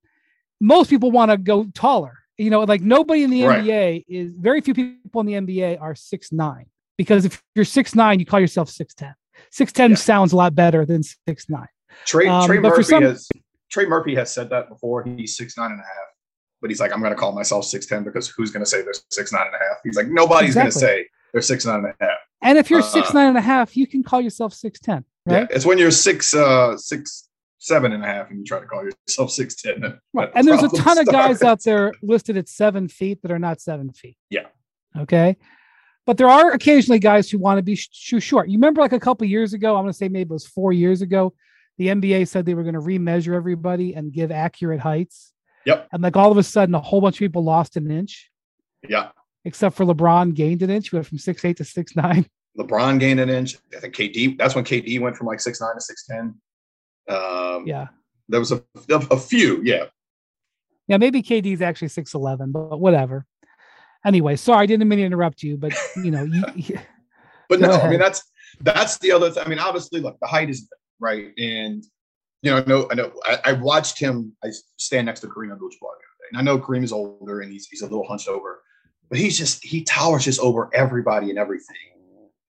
most 0.60 0.90
people 0.90 1.10
want 1.10 1.30
to 1.30 1.38
go 1.38 1.64
taller. 1.72 2.18
You 2.36 2.50
know, 2.50 2.60
like 2.60 2.82
nobody 2.82 3.22
in 3.22 3.30
the 3.30 3.44
right. 3.44 3.64
NBA 3.64 4.04
is 4.06 4.36
very 4.36 4.60
few 4.60 4.74
people 4.74 5.22
in 5.22 5.26
the 5.26 5.32
NBA 5.32 5.80
are 5.80 5.94
six 5.94 6.30
nine 6.30 6.66
because 6.96 7.24
if 7.24 7.42
you're 7.54 7.64
six 7.64 7.94
nine, 7.94 8.20
you 8.20 8.26
call 8.26 8.40
yourself 8.40 8.68
six 8.68 8.94
ten. 8.94 9.14
Six 9.50 9.72
ten 9.72 9.90
yeah. 9.90 9.96
sounds 9.96 10.32
a 10.32 10.36
lot 10.36 10.54
better 10.54 10.84
than 10.84 11.02
six 11.02 11.48
nine. 11.48 11.68
Trey, 12.04 12.26
um, 12.26 12.46
Trey 12.46 12.58
Murphy 12.58 12.82
some, 12.82 13.02
has 13.02 13.28
Trey 13.70 13.86
Murphy 13.86 14.14
has 14.14 14.32
said 14.32 14.50
that 14.50 14.68
before. 14.68 15.04
He's 15.04 15.36
six 15.36 15.56
nine 15.56 15.70
and 15.70 15.80
a 15.80 15.82
half, 15.82 16.08
but 16.60 16.70
he's 16.70 16.80
like, 16.80 16.92
I'm 16.92 17.00
going 17.00 17.12
to 17.12 17.18
call 17.18 17.32
myself 17.32 17.64
six 17.64 17.86
ten 17.86 18.04
because 18.04 18.28
who's 18.28 18.50
going 18.50 18.64
to 18.64 18.70
say 18.70 18.82
they're 18.82 18.94
six 19.10 19.32
nine 19.32 19.46
and 19.46 19.54
a 19.54 19.58
half? 19.58 19.78
He's 19.84 19.96
like, 19.96 20.08
nobody's 20.08 20.56
exactly. 20.56 20.70
going 20.70 20.72
to 20.72 20.78
say 20.78 21.08
they're 21.32 21.42
six 21.42 21.66
nine 21.66 21.84
and 21.84 21.86
a 21.86 22.04
half. 22.04 22.18
And 22.42 22.58
if 22.58 22.70
you're 22.70 22.80
uh, 22.80 22.82
six 22.82 23.12
nine 23.14 23.28
and 23.28 23.38
a 23.38 23.42
half, 23.42 23.76
you 23.76 23.86
can 23.86 24.02
call 24.02 24.20
yourself 24.20 24.52
six 24.54 24.78
ten. 24.80 25.04
Right? 25.26 25.46
Yeah, 25.50 25.56
it's 25.56 25.66
when 25.66 25.78
you're 25.78 25.90
six 25.90 26.34
uh 26.34 26.76
six 26.76 27.28
seven 27.58 27.92
and 27.92 28.04
a 28.04 28.06
half 28.06 28.30
and 28.30 28.38
you 28.38 28.44
try 28.44 28.60
to 28.60 28.66
call 28.66 28.84
yourself 28.84 29.30
six 29.30 29.60
ten. 29.60 29.98
Right. 30.12 30.30
And 30.34 30.46
there's 30.46 30.62
a 30.62 30.68
ton 30.68 30.96
starts. 30.96 31.00
of 31.00 31.06
guys 31.06 31.42
out 31.42 31.62
there 31.64 31.92
listed 32.02 32.36
at 32.36 32.48
seven 32.48 32.88
feet 32.88 33.22
that 33.22 33.30
are 33.30 33.38
not 33.38 33.60
seven 33.60 33.92
feet. 33.92 34.16
Yeah. 34.30 34.46
Okay. 34.96 35.36
But 36.06 36.16
there 36.16 36.28
are 36.28 36.52
occasionally 36.52 37.00
guys 37.00 37.28
who 37.28 37.38
want 37.38 37.58
to 37.58 37.62
be 37.62 37.74
sh- 37.74 38.14
short. 38.20 38.48
You 38.48 38.58
remember, 38.58 38.80
like 38.80 38.92
a 38.92 39.00
couple 39.00 39.26
years 39.26 39.52
ago, 39.52 39.76
I'm 39.76 39.82
going 39.82 39.92
to 39.92 39.96
say 39.96 40.08
maybe 40.08 40.30
it 40.30 40.32
was 40.32 40.46
four 40.46 40.72
years 40.72 41.02
ago, 41.02 41.34
the 41.78 41.88
NBA 41.88 42.28
said 42.28 42.46
they 42.46 42.54
were 42.54 42.62
going 42.62 42.74
to 42.74 42.80
remeasure 42.80 43.34
everybody 43.34 43.94
and 43.94 44.12
give 44.12 44.30
accurate 44.30 44.80
heights. 44.80 45.32
Yep. 45.66 45.88
And 45.92 46.02
like 46.02 46.16
all 46.16 46.30
of 46.30 46.38
a 46.38 46.44
sudden, 46.44 46.74
a 46.74 46.80
whole 46.80 47.00
bunch 47.00 47.16
of 47.16 47.18
people 47.18 47.42
lost 47.42 47.76
an 47.76 47.90
inch. 47.90 48.30
Yeah. 48.88 49.08
Except 49.44 49.76
for 49.76 49.84
LeBron 49.84 50.34
gained 50.34 50.62
an 50.62 50.70
inch. 50.70 50.90
He 50.90 50.96
went 50.96 51.06
from 51.06 51.18
six 51.18 51.44
eight 51.44 51.56
to 51.58 51.64
six 51.64 51.96
nine. 51.96 52.26
LeBron 52.58 52.98
gained 52.98 53.20
an 53.20 53.28
inch. 53.28 53.58
I 53.76 53.80
think 53.80 53.94
KD. 53.94 54.38
That's 54.38 54.54
when 54.54 54.64
KD 54.64 55.00
went 55.00 55.16
from 55.16 55.26
like 55.26 55.40
six 55.40 55.60
nine 55.60 55.74
to 55.74 55.80
six 55.80 56.06
ten. 56.06 56.34
Um, 57.08 57.66
yeah. 57.66 57.88
There 58.28 58.40
was 58.40 58.52
a, 58.52 58.62
a, 58.88 58.94
a 59.10 59.18
few. 59.18 59.60
Yeah. 59.62 59.84
Yeah, 60.88 60.98
maybe 60.98 61.22
KD 61.22 61.52
is 61.52 61.62
actually 61.62 61.88
six 61.88 62.14
eleven, 62.14 62.52
but 62.52 62.80
whatever. 62.80 63.26
Anyway, 64.04 64.36
sorry, 64.36 64.62
I 64.62 64.66
didn't 64.66 64.88
mean 64.88 64.98
to 64.98 65.04
interrupt 65.04 65.42
you, 65.42 65.56
but 65.56 65.72
you 65.96 66.10
know, 66.10 66.24
you, 66.54 66.78
but 67.48 67.60
no. 67.60 67.72
I 67.72 67.90
mean 67.90 67.98
that's 67.98 68.22
that's 68.60 68.98
the 68.98 69.12
other. 69.12 69.30
thing. 69.30 69.42
I 69.44 69.48
mean, 69.48 69.58
obviously, 69.58 70.00
look, 70.00 70.18
the 70.20 70.26
height 70.26 70.50
is 70.50 70.68
right, 71.00 71.32
and 71.38 71.84
you 72.42 72.50
know, 72.50 72.58
I 72.58 72.64
know, 72.64 72.88
I 72.90 72.94
know, 72.94 73.12
I, 73.24 73.38
I 73.44 73.52
watched 73.54 73.98
him. 73.98 74.36
I 74.44 74.50
stand 74.76 75.06
next 75.06 75.20
to 75.20 75.26
Kareem 75.26 75.52
Abdul-Jabbar 75.52 75.96
and 76.30 76.38
I 76.38 76.42
know 76.42 76.58
Kareem 76.58 76.82
is 76.82 76.92
older 76.92 77.40
and 77.40 77.52
he's 77.52 77.66
he's 77.66 77.82
a 77.82 77.86
little 77.86 78.06
hunched 78.06 78.28
over, 78.28 78.62
but 79.08 79.18
he's 79.18 79.38
just 79.38 79.64
he 79.64 79.84
towers 79.84 80.24
just 80.24 80.40
over 80.40 80.70
everybody 80.74 81.30
and 81.30 81.38
everything 81.38 81.76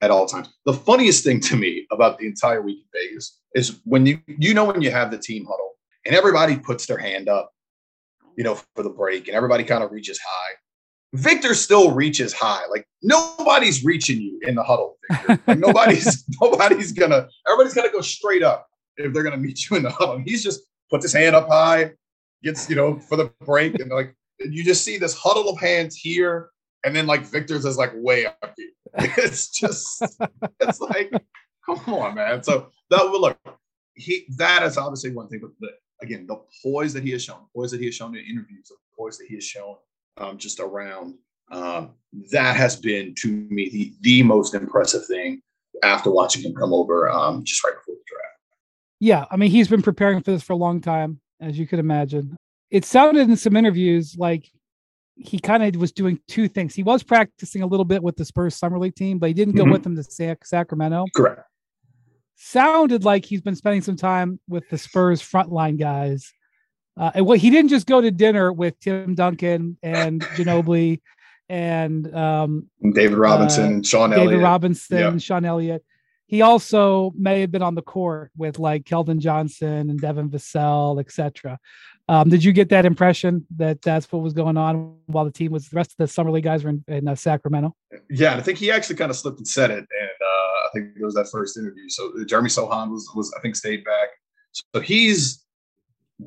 at 0.02 0.12
all 0.12 0.28
times. 0.28 0.50
The 0.66 0.74
funniest 0.74 1.24
thing 1.24 1.40
to 1.42 1.56
me 1.56 1.88
about 1.92 2.20
the 2.20 2.28
entire 2.28 2.62
week 2.62 2.80
in 2.80 3.02
Vegas 3.02 3.40
is 3.56 3.80
when 3.84 4.06
you 4.06 4.20
you 4.28 4.54
know 4.54 4.66
when 4.66 4.82
you 4.82 4.92
have 4.92 5.12
the 5.12 5.18
team 5.18 5.46
huddle 5.46 5.76
and 6.06 6.16
everybody 6.16 6.58
puts 6.58 6.86
their 6.86 6.98
hand 6.98 7.30
up, 7.30 7.52
you 8.36 8.44
know, 8.44 8.56
for 8.76 8.84
the 8.84 8.90
break 8.90 9.28
and 9.28 9.36
everybody 9.36 9.64
kind 9.64 9.84
of 9.84 9.92
reaches 9.92 10.20
high. 10.20 10.54
Victor 11.18 11.54
still 11.56 11.92
reaches 11.92 12.32
high. 12.34 12.66
Like 12.70 12.88
nobody's 13.02 13.84
reaching 13.84 14.22
you 14.22 14.40
in 14.44 14.56
the 14.56 14.64
huddle. 14.64 14.98
Victor. 15.10 15.42
Like 15.48 15.60
nobody's 15.60 16.24
nobody's 16.40 16.92
gonna 16.92 17.28
everybody's 17.48 17.74
gonna 17.74 17.92
go 17.92 18.02
straight 18.02 18.44
up 18.44 18.68
if 18.98 19.14
they're 19.14 19.24
gonna 19.24 19.38
meet 19.38 19.70
you 19.70 19.78
in 19.78 19.84
the 19.84 19.90
huddle. 19.90 20.22
He's 20.24 20.44
just 20.44 20.62
puts 20.90 21.04
his 21.04 21.14
hand 21.14 21.36
up 21.36 21.48
high, 21.48 21.92
gets 22.44 22.70
you 22.70 22.76
know 22.76 23.00
for 23.00 23.16
the 23.16 23.32
break, 23.46 23.80
and 23.80 23.90
like 23.90 24.16
you 24.40 24.64
just 24.64 24.86
see 24.86 24.98
this 24.98 25.16
huddle 25.16 25.50
of 25.50 25.60
hands 25.60 25.96
here, 25.96 26.50
and 26.86 26.96
then 26.96 27.08
like 27.08 27.24
Victor's 27.24 27.66
is 27.66 27.78
like 27.78 27.92
way 27.96 28.26
up 28.28 28.54
here. 28.56 28.68
It's 29.18 29.50
just 29.50 30.04
it's 30.60 30.80
like 30.80 31.12
come 31.66 31.94
on, 31.94 32.16
man. 32.16 32.44
So 32.44 32.70
that 32.90 33.04
will 33.04 33.22
look 33.22 33.38
he 33.96 34.26
that 34.38 34.64
is 34.64 34.78
obviously 34.78 35.12
one 35.12 35.28
thing, 35.28 35.40
but 35.42 35.52
the, 35.60 35.70
again, 36.02 36.28
the 36.28 36.40
poise 36.64 36.94
that 36.94 37.04
he 37.04 37.12
has 37.12 37.24
shown, 37.24 37.40
poise 37.54 37.72
that 37.72 37.80
he 37.80 37.88
has 37.88 37.96
shown 37.96 38.16
in 38.16 38.24
interviews, 38.24 38.68
the 38.70 38.76
poise 38.96 39.18
that 39.18 39.26
he 39.28 39.36
has 39.36 39.44
shown 39.44 39.76
um, 40.18 40.38
just 40.38 40.60
around 40.60 41.16
um, 41.52 41.92
that 42.32 42.56
has 42.56 42.76
been 42.76 43.14
to 43.20 43.28
me 43.50 43.70
the, 43.70 43.94
the 44.02 44.24
most 44.24 44.54
impressive 44.54 45.06
thing 45.06 45.42
after 45.84 46.10
watching 46.10 46.44
him 46.44 46.56
come 46.56 46.74
over 46.74 47.10
um, 47.10 47.44
just 47.44 47.64
right 47.64 47.74
before 47.76 47.96
the 47.96 48.02
draft. 48.08 48.24
Yeah, 49.00 49.26
I 49.30 49.38
mean, 49.38 49.52
he's 49.52 49.68
been 49.68 49.82
preparing 49.82 50.22
for 50.22 50.32
this 50.32 50.44
for 50.44 50.54
a 50.54 50.58
long 50.58 50.82
time, 50.82 51.20
as 51.40 51.58
you 51.58 51.68
could 51.68 51.80
imagine. 51.80 52.36
It 52.72 52.84
sounded 52.84 53.30
in 53.30 53.38
some 53.38 53.56
interviews 53.56 54.16
like 54.18 54.50
he 55.16 55.40
kind 55.40 55.64
of 55.64 55.80
was 55.80 55.92
doing 55.92 56.20
two 56.28 56.48
things. 56.48 56.76
He 56.76 56.84
was 56.84 57.04
practicing 57.04 57.62
a 57.62 57.68
little 57.68 57.86
bit 57.86 58.04
with 58.04 58.16
the 58.16 58.26
Spurs 58.26 58.56
summer 58.56 58.78
league 58.78 58.96
team, 58.96 59.20
but 59.20 59.28
he 59.28 59.34
didn't 59.34 59.56
go 59.56 59.64
mm-hmm. 59.64 59.72
with 59.72 59.84
them 59.84 59.96
to 59.96 60.04
Sac- 60.04 60.46
Sacramento. 60.46 61.06
Correct. 61.16 61.42
Sounded 62.36 63.04
like 63.04 63.26
he's 63.26 63.42
been 63.42 63.56
spending 63.56 63.82
some 63.82 63.96
time 63.96 64.40
with 64.48 64.68
the 64.70 64.78
Spurs 64.78 65.22
frontline 65.22 65.80
guys 65.80 66.32
uh, 66.98 67.12
and 67.16 67.26
what 67.26 67.40
he 67.40 67.50
didn't 67.50 67.70
just 67.70 67.88
go 67.88 68.02
to 68.02 68.12
dinner 68.12 68.52
with 68.52 68.80
Tim 68.80 69.16
Duncan 69.16 69.78
and 69.84 70.22
Ginobili 70.36 71.02
and 71.50 72.14
um, 72.16 72.68
David 72.94 73.18
Robinson 73.18 73.64
uh, 73.64 73.68
and 73.68 73.86
Sean 73.86 74.10
David 74.10 74.26
Elliott. 74.26 74.42
Robinson 74.42 74.98
yeah. 74.98 75.18
Sean 75.18 75.46
Elliott. 75.46 75.84
He 76.26 76.42
also 76.42 77.14
may 77.16 77.40
have 77.42 77.52
been 77.52 77.62
on 77.62 77.76
the 77.76 77.82
court 77.82 78.32
with 78.36 78.60
like 78.60 78.84
Keldon 78.84 79.20
Johnson 79.20 79.90
and 79.90 80.00
Devin 80.00 80.30
Vassell, 80.30 81.00
etc. 81.00 81.58
Um, 82.10 82.30
did 82.30 82.44
you 82.44 82.52
get 82.52 82.70
that 82.70 82.86
impression 82.86 83.46
that 83.58 83.82
that's 83.82 84.12
what 84.12 84.22
was 84.22 84.34
going 84.34 84.58
on 84.58 84.98
while 85.08 85.26
the 85.26 85.32
team 85.32 85.52
was 85.52 85.70
the 85.70 85.76
rest 85.76 85.92
of 85.92 85.98
the 85.98 86.08
summer 86.08 86.32
league 86.32 86.44
guys 86.44 86.64
were 86.64 86.72
in, 86.72 86.84
in 86.88 87.08
uh, 87.08 87.16
Sacramento? 87.16 87.76
Yeah, 88.10 88.36
I 88.36 88.42
think 88.42 88.58
he 88.58 88.72
actually 88.72 88.96
kind 88.96 89.10
of 89.10 89.18
slipped 89.18 89.38
and 89.38 89.48
said 89.48 89.72
it, 89.72 89.78
and 89.78 89.88
uh, 89.88 90.68
I 90.68 90.70
think 90.74 90.98
it 91.00 91.04
was 91.04 91.16
that 91.16 91.30
first 91.32 91.58
interview. 91.58 91.88
So 91.88 92.12
Jeremy 92.26 92.50
Sochan 92.50 92.92
was 92.92 93.10
was 93.16 93.34
I 93.38 93.42
think 93.42 93.56
stayed 93.56 93.86
back. 93.86 94.10
So 94.74 94.82
he's 94.82 95.46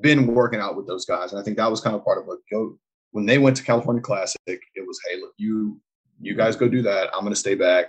been 0.00 0.26
working 0.26 0.61
out 0.61 0.76
with 0.76 0.87
those 0.87 1.04
guys, 1.04 1.32
and 1.32 1.40
I 1.40 1.44
think 1.44 1.56
that 1.56 1.70
was 1.70 1.80
kind 1.80 1.97
of 1.97 2.04
part 2.04 2.18
of 2.18 2.26
what 2.26 2.38
go 2.50 2.78
when 3.12 3.26
they 3.26 3.38
went 3.38 3.56
to 3.56 3.64
California 3.64 4.02
Classic. 4.02 4.38
It 4.47 4.87
was, 4.87 5.00
hey, 5.09 5.20
look, 5.20 5.32
you 5.37 5.80
you 6.20 6.35
guys 6.35 6.56
go 6.56 6.68
do 6.68 6.82
that. 6.82 7.09
I'm 7.14 7.20
going 7.20 7.32
to 7.32 7.40
stay 7.40 7.54
back, 7.54 7.87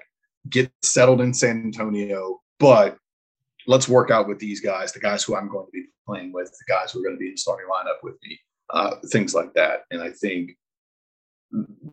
get 0.50 0.72
settled 0.81 1.22
in 1.22 1.34
San 1.34 1.63
Antonio, 1.63 2.39
but 2.60 2.98
let's 3.67 3.88
work 3.88 4.10
out 4.10 4.27
with 4.27 4.39
these 4.39 4.62
guys, 4.62 4.91
the 4.91 5.00
guys 5.00 5.24
who 5.24 5.36
I'm 5.36 5.50
going 5.50 5.65
to 5.65 5.72
be 5.72 5.86
playing 6.08 6.31
with, 6.34 6.50
the 6.50 6.74
guys 6.74 6.91
who 6.91 7.00
are 7.00 7.03
going 7.03 7.15
to 7.15 7.20
be 7.20 7.27
in 7.27 7.34
the 7.34 7.38
starting 7.38 7.67
lineup 7.67 8.03
with 8.03 8.15
me, 8.24 8.39
uh, 8.72 8.96
things 9.12 9.36
like 9.36 9.53
that. 9.53 9.81
And 9.91 10.01
I 10.01 10.10
think 10.10 10.58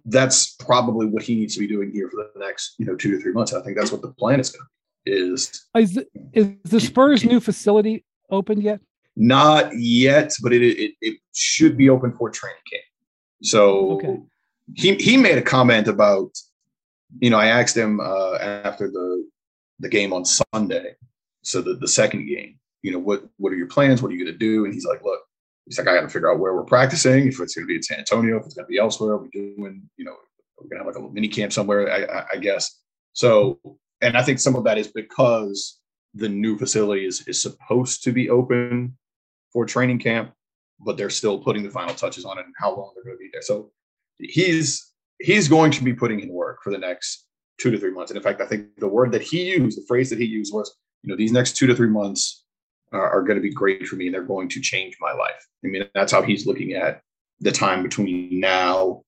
that's 0.04 0.54
probably 0.54 1.06
what 1.06 1.22
he 1.22 1.34
needs 1.34 1.54
to 1.54 1.60
be 1.60 1.66
doing 1.66 1.90
here 1.90 2.08
for 2.08 2.16
the 2.16 2.40
next, 2.40 2.76
you 2.78 2.86
know, 2.86 2.94
two 2.94 3.10
to 3.10 3.20
three 3.20 3.32
months. 3.32 3.52
I 3.52 3.60
think 3.62 3.76
that's 3.76 3.92
what 3.92 4.02
the 4.02 4.12
plan 4.12 4.40
is 4.40 4.50
going 4.50 4.62
to 4.62 4.66
be. 4.66 4.72
Is 5.10 5.66
is 5.76 5.94
the, 5.94 6.06
is 6.32 6.48
the 6.64 6.80
Spurs 6.80 7.24
new 7.24 7.40
facility 7.40 8.04
opened 8.30 8.62
yet? 8.62 8.80
Not 9.20 9.72
yet, 9.76 10.32
but 10.44 10.52
it, 10.52 10.62
it, 10.62 10.94
it 11.00 11.18
should 11.34 11.76
be 11.76 11.90
open 11.90 12.12
for 12.12 12.30
training 12.30 12.62
camp. 12.70 12.84
So 13.42 13.90
Okay. 13.96 14.16
he 14.76 14.94
he 14.94 15.16
made 15.16 15.36
a 15.38 15.42
comment 15.42 15.88
about, 15.88 16.30
you 17.18 17.28
know, 17.30 17.36
I 17.38 17.48
asked 17.48 17.76
him 17.76 17.98
uh, 17.98 18.36
after 18.38 18.88
the 18.88 19.28
the 19.80 19.88
game 19.88 20.12
on 20.12 20.24
Sunday, 20.24 20.94
so 21.42 21.60
the, 21.60 21.74
the 21.74 21.88
second 21.88 22.26
game, 22.26 22.60
you 22.82 22.92
know, 22.92 23.00
what 23.00 23.24
what 23.38 23.52
are 23.52 23.56
your 23.56 23.66
plans? 23.66 24.00
What 24.00 24.12
are 24.12 24.14
you 24.14 24.24
going 24.24 24.32
to 24.32 24.38
do? 24.38 24.64
And 24.64 24.72
he's 24.72 24.86
like, 24.86 25.02
look, 25.02 25.20
he's 25.66 25.78
like, 25.78 25.88
I 25.88 25.94
got 25.96 26.02
to 26.02 26.08
figure 26.08 26.30
out 26.30 26.38
where 26.38 26.54
we're 26.54 26.62
practicing. 26.64 27.26
If 27.26 27.40
it's 27.40 27.56
going 27.56 27.66
to 27.66 27.68
be 27.68 27.74
in 27.76 27.82
San 27.82 27.98
Antonio, 27.98 28.36
if 28.38 28.44
it's 28.46 28.54
going 28.54 28.66
to 28.66 28.70
be 28.70 28.78
elsewhere, 28.78 29.16
we're 29.16 29.28
doing, 29.32 29.82
you 29.96 30.04
know, 30.04 30.14
we're 30.58 30.68
going 30.68 30.78
to 30.78 30.84
have 30.84 30.86
like 30.86 30.94
a 30.94 30.98
little 31.00 31.12
mini 31.12 31.28
camp 31.28 31.52
somewhere, 31.52 31.90
I, 31.90 32.20
I, 32.20 32.24
I 32.34 32.36
guess. 32.36 32.80
So, 33.14 33.58
and 34.00 34.16
I 34.16 34.22
think 34.22 34.38
some 34.38 34.54
of 34.54 34.62
that 34.64 34.78
is 34.78 34.88
because 34.88 35.80
the 36.14 36.28
new 36.28 36.56
facility 36.56 37.04
is 37.04 37.26
is 37.26 37.42
supposed 37.42 38.04
to 38.04 38.12
be 38.12 38.30
open 38.30 38.96
for 39.52 39.64
training 39.64 39.98
camp, 39.98 40.32
but 40.80 40.96
they're 40.96 41.10
still 41.10 41.38
putting 41.38 41.62
the 41.62 41.70
final 41.70 41.94
touches 41.94 42.24
on 42.24 42.38
it 42.38 42.44
and 42.44 42.54
how 42.58 42.74
long 42.74 42.92
they're 42.94 43.04
going 43.04 43.16
to 43.16 43.20
be 43.20 43.30
there. 43.32 43.42
So 43.42 43.70
he's 44.18 44.92
he's 45.20 45.48
going 45.48 45.70
to 45.72 45.84
be 45.84 45.94
putting 45.94 46.20
in 46.20 46.28
work 46.28 46.58
for 46.62 46.70
the 46.70 46.78
next 46.78 47.26
two 47.58 47.70
to 47.70 47.78
three 47.78 47.90
months. 47.90 48.10
And 48.10 48.16
in 48.16 48.22
fact, 48.22 48.40
I 48.40 48.46
think 48.46 48.76
the 48.76 48.88
word 48.88 49.12
that 49.12 49.22
he 49.22 49.50
used, 49.50 49.76
the 49.76 49.84
phrase 49.86 50.10
that 50.10 50.18
he 50.18 50.24
used 50.24 50.54
was, 50.54 50.74
you 51.02 51.10
know, 51.10 51.16
these 51.16 51.32
next 51.32 51.56
two 51.56 51.66
to 51.66 51.74
three 51.74 51.88
months 51.88 52.44
are, 52.92 53.10
are 53.10 53.22
going 53.22 53.36
to 53.36 53.42
be 53.42 53.52
great 53.52 53.86
for 53.86 53.96
me 53.96 54.06
and 54.06 54.14
they're 54.14 54.22
going 54.22 54.48
to 54.50 54.60
change 54.60 54.96
my 55.00 55.12
life. 55.12 55.46
I 55.64 55.68
mean, 55.68 55.84
that's 55.94 56.12
how 56.12 56.22
he's 56.22 56.46
looking 56.46 56.72
at 56.72 57.02
the 57.40 57.52
time 57.52 57.82
between 57.82 58.40
now 58.40 59.02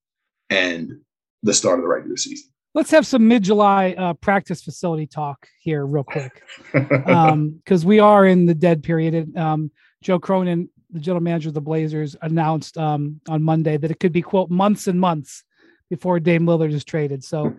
and 0.50 1.00
the 1.42 1.54
start 1.54 1.78
of 1.78 1.82
the 1.82 1.88
regular 1.88 2.16
season. 2.16 2.50
Let's 2.74 2.90
have 2.92 3.06
some 3.06 3.26
mid-July 3.26 3.94
uh, 3.98 4.14
practice 4.14 4.62
facility 4.62 5.06
talk 5.06 5.48
here, 5.60 5.84
real 5.84 6.04
quick, 6.04 6.42
because 6.72 7.84
we 7.84 7.98
are 7.98 8.24
in 8.24 8.46
the 8.46 8.54
dead 8.54 8.84
period. 8.84 9.14
And 9.14 9.36
um, 9.36 9.70
Joe 10.02 10.18
Cronin, 10.18 10.68
the 10.90 11.00
general 11.00 11.22
manager 11.22 11.48
of 11.48 11.54
the 11.54 11.60
Blazers, 11.60 12.16
announced 12.22 12.78
um, 12.78 13.20
on 13.28 13.42
Monday 13.42 13.76
that 13.76 13.90
it 13.90 14.00
could 14.00 14.12
be 14.12 14.22
quote 14.22 14.50
months 14.50 14.86
and 14.86 14.98
months 14.98 15.44
before 15.90 16.18
Dame 16.20 16.46
Lillard 16.46 16.72
is 16.72 16.84
traded. 16.84 17.22
So 17.22 17.54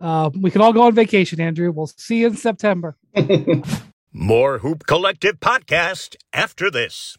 uh, 0.00 0.30
we 0.38 0.50
can 0.50 0.60
all 0.60 0.72
go 0.72 0.82
on 0.82 0.94
vacation, 0.94 1.40
Andrew. 1.40 1.72
We'll 1.72 1.86
see 1.86 2.20
you 2.20 2.26
in 2.26 2.36
September. 2.36 2.96
More 4.12 4.58
Hoop 4.58 4.86
Collective 4.86 5.40
podcast 5.40 6.16
after 6.32 6.70
this. 6.70 7.16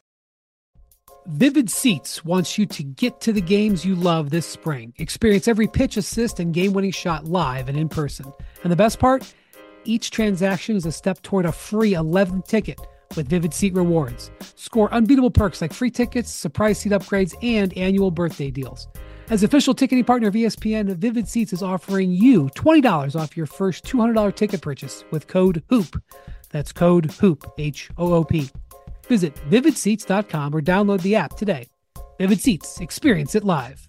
Vivid 1.25 1.69
Seats 1.69 2.23
wants 2.23 2.57
you 2.57 2.65
to 2.67 2.83
get 2.83 3.21
to 3.21 3.33
the 3.33 3.41
games 3.41 3.85
you 3.85 3.95
love 3.95 4.29
this 4.29 4.45
spring. 4.45 4.93
Experience 4.97 5.47
every 5.47 5.67
pitch, 5.67 5.97
assist, 5.97 6.39
and 6.39 6.53
game 6.53 6.73
winning 6.73 6.91
shot 6.91 7.25
live 7.25 7.69
and 7.69 7.77
in 7.77 7.89
person. 7.89 8.31
And 8.63 8.71
the 8.71 8.75
best 8.75 8.99
part? 8.99 9.31
Each 9.83 10.11
transaction 10.11 10.75
is 10.75 10.85
a 10.85 10.91
step 10.91 11.21
toward 11.21 11.45
a 11.45 11.51
free 11.51 11.93
11th 11.93 12.47
ticket 12.47 12.79
with 13.15 13.27
Vivid 13.27 13.53
Seat 13.53 13.73
rewards. 13.73 14.31
Score 14.55 14.93
unbeatable 14.93 15.31
perks 15.31 15.61
like 15.61 15.73
free 15.73 15.91
tickets, 15.91 16.31
surprise 16.31 16.79
seat 16.79 16.91
upgrades, 16.91 17.35
and 17.43 17.75
annual 17.77 18.11
birthday 18.11 18.51
deals. 18.51 18.87
As 19.29 19.43
official 19.43 19.73
ticketing 19.73 20.05
partner 20.05 20.29
of 20.29 20.33
ESPN, 20.33 20.95
Vivid 20.97 21.27
Seats 21.27 21.53
is 21.53 21.61
offering 21.61 22.11
you 22.11 22.49
$20 22.55 23.19
off 23.19 23.37
your 23.37 23.45
first 23.45 23.85
$200 23.85 24.35
ticket 24.35 24.61
purchase 24.61 25.03
with 25.11 25.27
code 25.27 25.63
HOOP. 25.69 26.01
That's 26.49 26.71
code 26.71 27.11
HOOP, 27.11 27.51
H 27.57 27.89
O 27.97 28.13
O 28.13 28.23
P. 28.23 28.49
Visit 29.07 29.35
vividseats.com 29.49 30.55
or 30.55 30.61
download 30.61 31.01
the 31.01 31.15
app 31.15 31.35
today. 31.35 31.67
Vivid 32.17 32.39
Seats, 32.39 32.79
experience 32.79 33.35
it 33.35 33.43
live. 33.43 33.88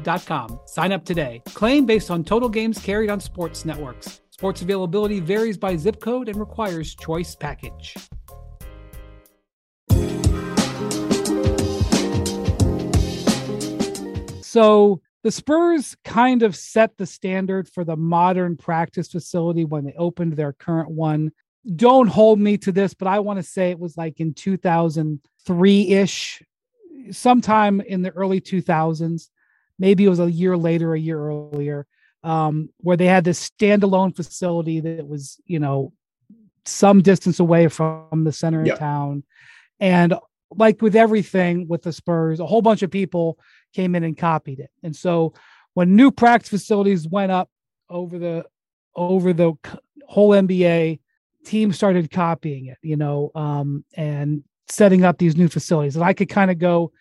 directtv.com. 0.03 0.59
Sign 0.65 0.91
up 0.91 1.05
today. 1.05 1.41
Claim 1.53 1.85
based 1.85 2.11
on 2.11 2.23
total 2.23 2.49
games 2.49 2.77
carried 2.79 3.09
on 3.09 3.19
sports 3.19 3.65
networks. 3.65 4.21
Sports 4.31 4.61
availability 4.61 5.19
varies 5.19 5.57
by 5.57 5.75
zip 5.75 5.99
code 5.99 6.27
and 6.29 6.39
requires 6.39 6.95
choice 6.95 7.35
package. 7.35 7.95
So 14.41 15.01
the 15.23 15.31
Spurs 15.31 15.95
kind 16.03 16.43
of 16.43 16.55
set 16.55 16.97
the 16.97 17.05
standard 17.05 17.69
for 17.69 17.85
the 17.85 17.95
modern 17.95 18.57
practice 18.57 19.09
facility 19.09 19.63
when 19.63 19.85
they 19.85 19.93
opened 19.93 20.33
their 20.33 20.51
current 20.51 20.89
one. 20.89 21.31
Don't 21.75 22.07
hold 22.07 22.39
me 22.39 22.57
to 22.57 22.71
this, 22.71 22.93
but 22.93 23.07
I 23.07 23.19
want 23.19 23.37
to 23.37 23.43
say 23.43 23.69
it 23.69 23.79
was 23.79 23.95
like 23.95 24.19
in 24.19 24.33
2003 24.33 25.87
ish, 25.87 26.41
sometime 27.11 27.81
in 27.81 28.01
the 28.01 28.09
early 28.11 28.41
2000s. 28.41 29.29
Maybe 29.81 30.05
it 30.05 30.09
was 30.09 30.19
a 30.19 30.31
year 30.31 30.55
later, 30.55 30.93
a 30.93 30.99
year 30.99 31.19
earlier, 31.19 31.87
um, 32.23 32.69
where 32.77 32.95
they 32.95 33.07
had 33.07 33.23
this 33.23 33.49
standalone 33.49 34.15
facility 34.15 34.79
that 34.79 35.07
was, 35.07 35.41
you 35.45 35.57
know, 35.59 35.91
some 36.65 37.01
distance 37.01 37.39
away 37.39 37.67
from 37.67 38.23
the 38.23 38.31
center 38.31 38.63
Yep. 38.63 38.73
of 38.73 38.79
town. 38.79 39.23
And 39.79 40.13
like 40.51 40.83
with 40.83 40.95
everything 40.95 41.67
with 41.67 41.81
the 41.81 41.91
Spurs, 41.91 42.39
a 42.39 42.45
whole 42.45 42.61
bunch 42.61 42.83
of 42.83 42.91
people 42.91 43.39
came 43.73 43.95
in 43.95 44.03
and 44.03 44.15
copied 44.15 44.59
it. 44.59 44.69
And 44.83 44.95
so 44.95 45.33
when 45.73 45.95
new 45.95 46.11
practice 46.11 46.49
facilities 46.49 47.07
went 47.07 47.31
up 47.31 47.49
over 47.89 48.19
the 48.19 48.45
over 48.95 49.33
the 49.33 49.53
whole 50.05 50.29
NBA, 50.31 50.99
teams 51.45 51.75
started 51.75 52.11
copying 52.11 52.67
it, 52.67 52.77
you 52.83 52.97
know, 52.97 53.31
um, 53.33 53.83
and 53.95 54.43
setting 54.67 55.03
up 55.03 55.17
these 55.17 55.35
new 55.35 55.47
facilities. 55.47 55.95
And 55.95 56.05
I 56.05 56.13
could 56.13 56.29
kind 56.29 56.51
of 56.51 56.59
go 56.59 56.91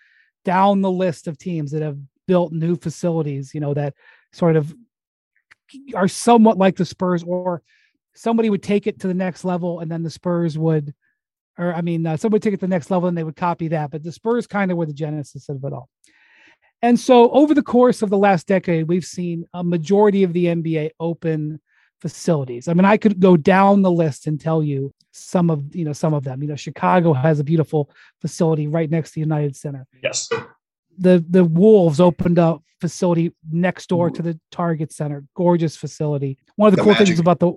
down 0.44 0.80
the 0.80 0.90
list 0.90 1.26
of 1.28 1.36
teams 1.36 1.72
that 1.72 1.82
have 1.82 1.98
built 2.30 2.52
new 2.52 2.76
facilities, 2.76 3.52
you 3.52 3.60
know, 3.60 3.74
that 3.74 3.92
sort 4.32 4.54
of 4.54 4.72
are 5.96 6.06
somewhat 6.06 6.58
like 6.58 6.76
the 6.76 6.84
Spurs, 6.84 7.24
or 7.24 7.60
somebody 8.14 8.48
would 8.48 8.62
take 8.62 8.86
it 8.86 9.00
to 9.00 9.08
the 9.08 9.14
next 9.14 9.44
level, 9.44 9.80
and 9.80 9.90
then 9.90 10.04
the 10.04 10.10
Spurs 10.10 10.56
would, 10.56 10.94
or 11.58 11.74
I 11.74 11.80
mean, 11.80 12.06
uh, 12.06 12.16
somebody 12.16 12.38
take 12.38 12.54
it 12.54 12.58
to 12.58 12.66
the 12.66 12.70
next 12.70 12.88
level 12.88 13.08
and 13.08 13.18
they 13.18 13.24
would 13.24 13.34
copy 13.34 13.66
that. 13.68 13.90
But 13.90 14.04
the 14.04 14.12
Spurs 14.12 14.46
kind 14.46 14.70
of 14.70 14.76
were 14.76 14.86
the 14.86 14.92
genesis 14.92 15.48
of 15.48 15.64
it 15.64 15.72
all. 15.72 15.88
And 16.82 17.00
so, 17.00 17.32
over 17.32 17.52
the 17.52 17.64
course 17.64 18.00
of 18.00 18.10
the 18.10 18.16
last 18.16 18.46
decade, 18.46 18.86
we've 18.86 19.04
seen 19.04 19.44
a 19.52 19.64
majority 19.64 20.22
of 20.22 20.32
the 20.32 20.44
NBA 20.44 20.90
open 21.00 21.60
facilities. 22.00 22.68
I 22.68 22.74
mean, 22.74 22.84
I 22.84 22.96
could 22.96 23.18
go 23.18 23.36
down 23.36 23.82
the 23.82 23.90
list 23.90 24.28
and 24.28 24.40
tell 24.40 24.62
you 24.62 24.94
some 25.10 25.50
of 25.50 25.74
you 25.74 25.84
know 25.84 25.92
some 25.92 26.14
of 26.14 26.22
them. 26.22 26.42
You 26.42 26.48
know, 26.50 26.54
Chicago 26.56 27.12
has 27.12 27.40
a 27.40 27.44
beautiful 27.44 27.90
facility 28.20 28.68
right 28.68 28.88
next 28.88 29.14
to 29.14 29.20
United 29.20 29.56
Center. 29.56 29.84
yes. 30.00 30.28
The 31.00 31.24
the 31.28 31.44
Wolves 31.44 32.00
opened 32.00 32.38
up 32.38 32.62
facility 32.80 33.32
next 33.50 33.88
door 33.88 34.10
to 34.10 34.22
the 34.22 34.38
Target 34.50 34.92
Center. 34.92 35.24
Gorgeous 35.34 35.76
facility. 35.76 36.38
One 36.56 36.68
of 36.68 36.72
the, 36.72 36.76
The 36.76 36.82
cool 36.82 36.92
Magic. 36.92 37.06
things 37.08 37.18
about 37.20 37.40
the 37.40 37.52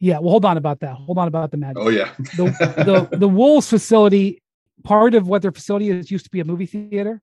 yeah. 0.00 0.18
Well, 0.18 0.30
hold 0.30 0.44
on 0.44 0.56
about 0.56 0.80
that. 0.80 0.94
Hold 0.94 1.18
on 1.18 1.28
about 1.28 1.50
the 1.50 1.56
Magic 1.56 1.78
Oh 1.82 1.88
yeah. 1.88 2.12
the 2.36 3.08
the 3.10 3.16
the 3.18 3.28
Wolves 3.28 3.68
facility, 3.68 4.42
part 4.84 5.14
of 5.14 5.26
what 5.28 5.42
their 5.42 5.52
facility 5.52 5.90
is 5.90 6.10
used 6.10 6.24
to 6.26 6.30
be 6.30 6.40
a 6.40 6.44
movie 6.44 6.66
theater, 6.66 7.20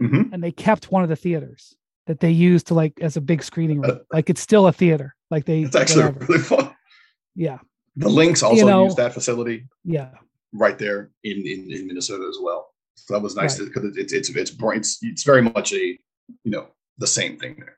Mhm. 0.00 0.32
and 0.32 0.42
they 0.42 0.52
kept 0.52 0.90
one 0.92 1.02
of 1.02 1.08
the 1.08 1.16
theaters 1.16 1.74
that 2.06 2.20
they 2.20 2.30
used 2.30 2.66
to 2.66 2.74
like 2.74 2.92
as 3.00 3.16
a 3.16 3.20
big 3.20 3.42
screening 3.42 3.80
room. 3.80 3.90
Uh, 3.92 3.98
Like 4.12 4.28
it's 4.30 4.40
still 4.40 4.66
a 4.66 4.72
theater. 4.72 5.14
Like 5.30 5.44
they 5.46 5.62
It's 5.62 5.76
actually 5.76 6.04
whatever. 6.06 6.26
really 6.26 6.42
fun. 6.42 6.70
yeah 7.36 7.58
The 7.96 8.08
Lynx 8.08 8.42
also 8.42 8.66
know- 8.66 8.84
use 8.84 8.96
that 8.96 9.14
facility 9.14 9.66
yeah 9.84 10.10
right 10.52 10.78
there 10.78 11.10
in, 11.24 11.38
in, 11.46 11.70
in 11.72 11.86
Minnesota 11.86 12.26
as 12.28 12.38
well. 12.42 12.73
So 12.96 13.14
that 13.14 13.20
was 13.22 13.36
nice 13.36 13.58
Right. 13.60 13.68
because 13.72 13.96
it's 13.96 14.12
it's 14.12 14.30
it's 14.30 14.50
it's 14.58 14.98
it's 15.02 15.22
very 15.24 15.42
much 15.42 15.72
a 15.72 15.98
you 16.44 16.50
know 16.50 16.68
the 16.98 17.06
same 17.06 17.36
thing 17.38 17.56
there. 17.58 17.76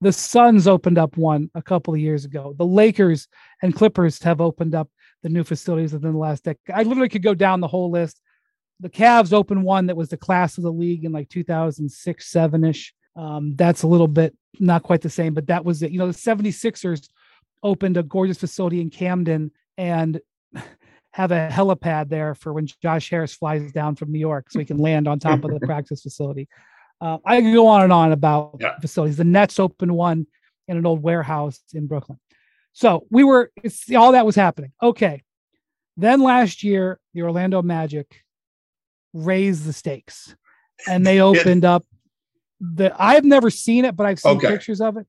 the 0.00 0.12
Suns 0.12 0.66
opened 0.68 0.98
up 0.98 1.16
one 1.16 1.50
a 1.54 1.62
couple 1.62 1.92
of 1.94 2.00
years 2.00 2.24
ago. 2.24 2.54
The 2.56 2.64
Lakers 2.66 3.28
and 3.62 3.74
Clippers 3.74 4.22
have 4.22 4.40
opened 4.40 4.74
up 4.74 4.88
the 5.22 5.28
new 5.28 5.44
facilities 5.44 5.92
within 5.92 6.12
the 6.12 6.18
last 6.18 6.44
decade. 6.44 6.74
I 6.74 6.82
literally 6.84 7.08
could 7.08 7.22
go 7.22 7.34
down 7.34 7.60
the 7.60 7.68
whole 7.68 7.90
list. 7.90 8.20
The 8.80 8.90
Cavs 8.90 9.32
opened 9.32 9.64
one 9.64 9.86
that 9.86 9.96
was 9.96 10.10
the 10.10 10.16
class 10.18 10.58
of 10.58 10.64
the 10.64 10.72
league 10.72 11.04
in 11.04 11.12
like 11.12 11.28
2006, 11.30 12.26
seven 12.26 12.64
ish. 12.64 12.94
Um, 13.16 13.56
that's 13.56 13.82
a 13.82 13.86
little 13.86 14.08
bit 14.08 14.36
not 14.60 14.82
quite 14.82 15.00
the 15.00 15.10
same, 15.10 15.32
but 15.34 15.46
that 15.48 15.64
was 15.64 15.82
it. 15.82 15.90
You 15.90 15.98
know, 15.98 16.06
the 16.06 16.12
76ers 16.18 17.08
opened 17.62 17.96
a 17.96 18.02
gorgeous 18.02 18.38
facility 18.38 18.80
in 18.80 18.90
Camden 18.90 19.50
and 19.78 20.20
have 21.16 21.32
a 21.32 21.48
helipad 21.50 22.10
there 22.10 22.34
for 22.34 22.52
when 22.52 22.66
Josh 22.82 23.08
Harris 23.08 23.32
flies 23.34 23.72
down 23.72 23.96
from 23.96 24.12
New 24.12 24.18
York 24.18 24.50
so 24.50 24.58
he 24.58 24.66
can 24.66 24.76
land 24.76 25.08
on 25.08 25.18
top 25.18 25.42
of 25.46 25.50
the 25.58 25.60
practice 25.66 26.02
facility. 26.02 26.46
Uh, 27.00 27.16
I 27.24 27.40
could 27.40 27.54
go 27.54 27.66
on 27.68 27.82
and 27.84 27.92
on 27.92 28.12
about 28.12 28.56
Yeah. 28.60 28.78
facilities. 28.82 29.16
The 29.16 29.24
Nets 29.24 29.58
opened 29.58 29.92
one 29.96 30.26
in 30.68 30.76
an 30.76 30.84
old 30.84 31.02
warehouse 31.02 31.58
in 31.72 31.86
Brooklyn. 31.86 32.20
So 32.74 33.06
we 33.10 33.24
were, 33.24 33.50
it's 33.64 33.90
all 33.94 34.12
that 34.12 34.26
was 34.26 34.36
happening. 34.36 34.72
Okay. 34.82 35.22
Then 35.96 36.20
last 36.20 36.62
year, 36.62 37.00
the 37.14 37.22
Orlando 37.22 37.62
Magic 37.62 38.22
raised 39.14 39.64
the 39.64 39.72
stakes 39.72 40.36
and 40.86 41.06
they 41.06 41.20
opened 41.30 41.64
up 41.64 41.86
the 42.60 42.94
I've 42.98 43.24
never 43.24 43.48
seen 43.48 43.86
it, 43.86 43.96
but 43.96 44.04
I've 44.04 44.20
seen 44.20 44.36
Okay. 44.36 44.48
pictures 44.48 44.82
of 44.82 44.98
it. 44.98 45.06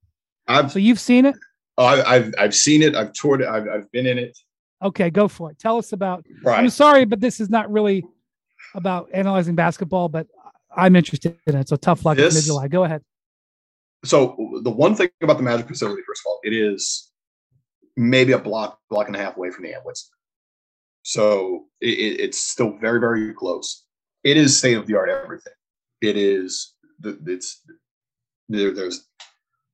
I've 0.48 0.72
So 0.72 0.80
you've 0.80 1.02
seen 1.02 1.26
it? 1.26 1.36
I, 1.78 2.02
I've 2.02 2.34
I've 2.40 2.56
seen 2.56 2.82
it. 2.82 2.96
I've 2.96 3.12
toured 3.12 3.42
it. 3.42 3.50
I've, 3.50 3.68
I've 3.68 3.92
been 3.92 4.06
in 4.06 4.18
it. 4.18 4.38
Okay, 4.84 5.10
go 5.10 5.27
for 5.27 5.51
it. 5.51 5.60
Tell 5.60 5.77
us 5.77 5.91
about 5.93 6.25
Right. 6.43 6.60
I'm 6.60 6.69
sorry, 6.69 7.05
but 7.05 7.19
this 7.19 7.39
is 7.39 7.50
not 7.50 7.72
really 7.72 8.03
about 8.75 9.10
analyzing 9.13 9.55
basketball, 9.55 10.07
but 10.10 10.27
I'm 10.75 10.96
interested 10.96 11.38
in 11.48 11.55
it. 11.55 11.67
So 11.67 11.75
tough 11.75 12.05
luck 12.05 12.17
This- 12.17 12.36
mid 12.36 12.43
July. 12.43 12.67
Go 12.67 12.84
ahead. 12.84 13.03
so 14.05 14.36
the 14.63 14.69
one 14.69 14.96
thing 14.96 15.10
about 15.22 15.38
the 15.38 15.43
Magic 15.43 15.67
facility, 15.67 16.01
first 16.07 16.22
of 16.22 16.29
all, 16.29 16.39
it 16.43 16.53
is 16.53 17.12
maybe 17.96 18.31
a 18.34 18.38
block, 18.38 18.79
block 18.89 19.07
and 19.07 19.15
a 19.15 19.19
half 19.19 19.36
away 19.38 19.50
from 19.50 19.63
the 19.63 19.69
Amway 19.69 19.96
Center. 19.96 20.15
So 21.03 21.65
it, 21.81 21.98
it- 21.98 22.19
it's 22.19 22.38
still 22.38 22.77
very, 22.79 23.00
very 23.00 23.34
close. 23.34 23.84
It 24.24 24.38
is 24.38 24.57
state 24.57 24.75
of 24.77 24.86
the 24.86 24.96
art 24.96 25.10
everything. 25.10 25.53
It 26.01 26.17
is 26.17 26.75
the 27.00 27.17
it's 27.25 27.63
there, 28.50 28.72
there's 28.72 29.07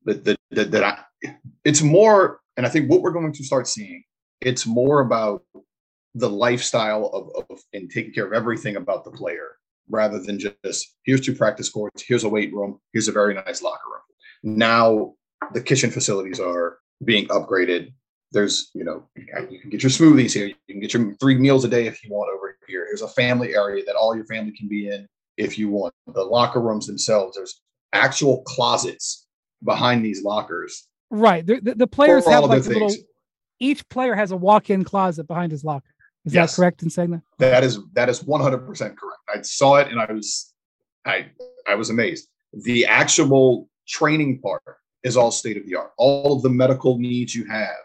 the, 0.05 0.13
the, 0.13 0.37
the, 0.51 0.65
that 0.65 0.83
I, 0.83 1.35
it's 1.65 1.81
more, 1.81 2.39
and 2.57 2.65
I 2.65 2.69
think 2.69 2.89
what 2.89 3.01
we're 3.01 3.11
going 3.11 3.33
to 3.33 3.43
start 3.43 3.67
seeing, 3.67 4.03
it's 4.45 4.65
more 4.65 5.01
about 5.01 5.43
the 6.15 6.29
lifestyle 6.29 7.07
of, 7.07 7.45
of 7.49 7.59
and 7.73 7.89
taking 7.89 8.13
care 8.13 8.25
of 8.25 8.33
everything 8.33 8.75
about 8.75 9.03
the 9.03 9.11
player 9.11 9.57
rather 9.89 10.19
than 10.19 10.39
just 10.39 10.95
here's 11.03 11.21
two 11.21 11.35
practice 11.35 11.69
courts, 11.69 12.03
here's 12.07 12.23
a 12.23 12.29
weight 12.29 12.53
room, 12.53 12.79
here's 12.93 13.07
a 13.07 13.11
very 13.11 13.33
nice 13.33 13.61
locker 13.61 13.89
room 13.89 14.03
now 14.43 15.13
the 15.53 15.61
kitchen 15.61 15.89
facilities 15.89 16.39
are 16.39 16.77
being 17.03 17.27
upgraded. 17.27 17.93
There's, 18.31 18.71
you 18.73 18.83
know, 18.83 19.07
you 19.15 19.25
can 19.59 19.69
get 19.69 19.83
your 19.83 19.89
smoothies 19.89 20.33
here. 20.33 20.47
You 20.47 20.55
can 20.69 20.79
get 20.79 20.93
your 20.93 21.13
three 21.15 21.37
meals 21.37 21.63
a 21.65 21.67
day 21.67 21.87
if 21.87 22.03
you 22.03 22.11
want 22.11 22.31
over 22.35 22.57
here. 22.67 22.85
Here's 22.85 23.01
a 23.01 23.07
family 23.07 23.55
area 23.55 23.83
that 23.85 23.95
all 23.95 24.15
your 24.15 24.25
family 24.25 24.53
can 24.57 24.67
be 24.67 24.87
in 24.87 25.07
if 25.37 25.57
you 25.57 25.69
want. 25.69 25.93
The 26.07 26.23
locker 26.23 26.59
rooms 26.59 26.87
themselves, 26.87 27.37
there's 27.37 27.61
actual 27.93 28.41
closets 28.43 29.27
behind 29.63 30.03
these 30.03 30.23
lockers. 30.23 30.87
Right. 31.11 31.45
The, 31.45 31.59
the, 31.59 31.75
the 31.75 31.87
players 31.87 32.25
have 32.25 32.43
all 32.43 32.49
like 32.49 32.63
the 32.63 32.69
little 32.69 32.89
things. 32.89 33.03
Each 33.63 33.87
player 33.89 34.13
has 34.13 34.31
a 34.31 34.37
walk-in 34.37 34.83
closet 34.83 35.27
behind 35.27 35.51
his 35.51 35.63
locker. 35.63 35.87
Is 36.25 36.33
Yes. 36.33 36.51
that 36.51 36.61
correct 36.61 36.83
in 36.83 36.89
saying 36.89 37.11
that? 37.11 37.21
That 37.39 37.63
is 37.63 37.79
that 37.93 38.09
is 38.09 38.23
100% 38.23 38.95
correct. 38.97 39.19
I 39.33 39.41
saw 39.41 39.77
it 39.77 39.87
and 39.89 39.99
I 39.99 40.11
was 40.11 40.53
I 41.05 41.27
I 41.67 41.75
was 41.75 41.89
amazed. 41.89 42.27
The 42.53 42.85
actual 42.85 43.69
training 43.87 44.39
part 44.39 44.63
is 45.03 45.17
all 45.17 45.31
state 45.31 45.57
of 45.57 45.65
the 45.65 45.75
art. 45.75 45.91
All 45.97 46.35
of 46.35 46.43
the 46.43 46.49
medical 46.49 46.97
needs 46.97 47.35
you 47.35 47.45
have, 47.45 47.75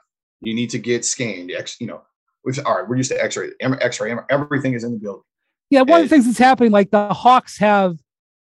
you 0.40 0.54
need 0.54 0.70
to 0.70 0.78
get 0.78 1.04
scanned. 1.04 1.50
You 1.80 1.87
know, 1.87 2.02
which 2.42 2.58
all 2.61 2.76
right, 2.78 2.88
we're 2.88 2.97
used 2.97 3.11
to 3.11 3.23
X-ray, 3.23 3.50
X-ray, 3.61 4.14
everything 4.30 4.75
is 4.75 4.85
in 4.85 4.92
the 4.92 4.99
building. 4.99 5.23
Yeah, 5.70 5.82
one 5.82 6.00
of 6.00 6.08
the 6.08 6.14
things 6.14 6.25
that's 6.26 6.38
happening, 6.38 6.70
like 6.70 6.90
the 6.90 7.12
Hawks 7.12 7.58
have 7.58 7.99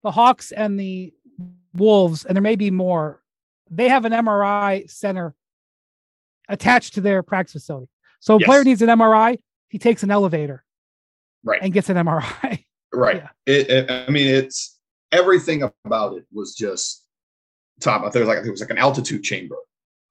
the 0.03 0.11
Hawks 0.11 0.51
and 0.51 0.79
the 0.79 1.13
Wolves, 1.73 2.25
and 2.25 2.35
there 2.35 2.41
may 2.41 2.55
be 2.57 2.71
more. 2.71 3.21
They 3.69 3.89
have 3.89 4.05
an 4.05 4.11
MRI 4.13 4.89
center 4.89 5.33
attached 6.49 6.93
to 6.95 7.01
their 7.01 7.23
practice 7.23 7.53
facility. 7.53 7.89
So 8.19 8.35
a 8.35 8.39
Yes. 8.39 8.47
player 8.47 8.63
needs 8.63 8.81
an 8.81 8.89
MRI, 8.89 9.37
he 9.69 9.77
takes 9.77 10.03
an 10.03 10.11
elevator 10.11 10.63
Right. 11.43 11.59
and 11.61 11.73
gets 11.73 11.89
an 11.89 11.97
MRI. 11.97 12.63
Right. 12.93 13.17
Yeah. 13.17 13.29
It, 13.45 13.69
it- 13.69 13.91
I 13.91 14.09
mean, 14.09 14.27
it's 14.27 14.79
everything 15.11 15.61
about 15.85 16.17
it 16.17 16.25
was 16.31 16.55
just 16.55 17.03
top. 17.81 18.01
I 18.01 18.05
think 18.05 18.15
it 18.15 18.19
was 18.19 18.27
like 18.29 18.45
it 18.45 18.49
was 18.49 18.61
like 18.61 18.69
an 18.69 18.77
altitude 18.77 19.23
chamber, 19.23 19.57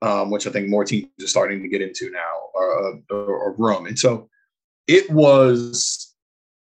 um, 0.03 0.31
which 0.31 0.47
I 0.47 0.51
think 0.51 0.69
more 0.69 0.85
teams 0.85 1.09
are 1.21 1.27
starting 1.27 1.63
to 1.63 1.69
get 1.69 1.81
into 1.81 2.11
now, 2.11 2.21
or, 2.55 3.01
or, 3.11 3.17
or 3.27 3.55
room. 3.57 3.87
And 3.87 3.99
so 3.99 4.29
it 4.87 5.11
was 5.11 6.15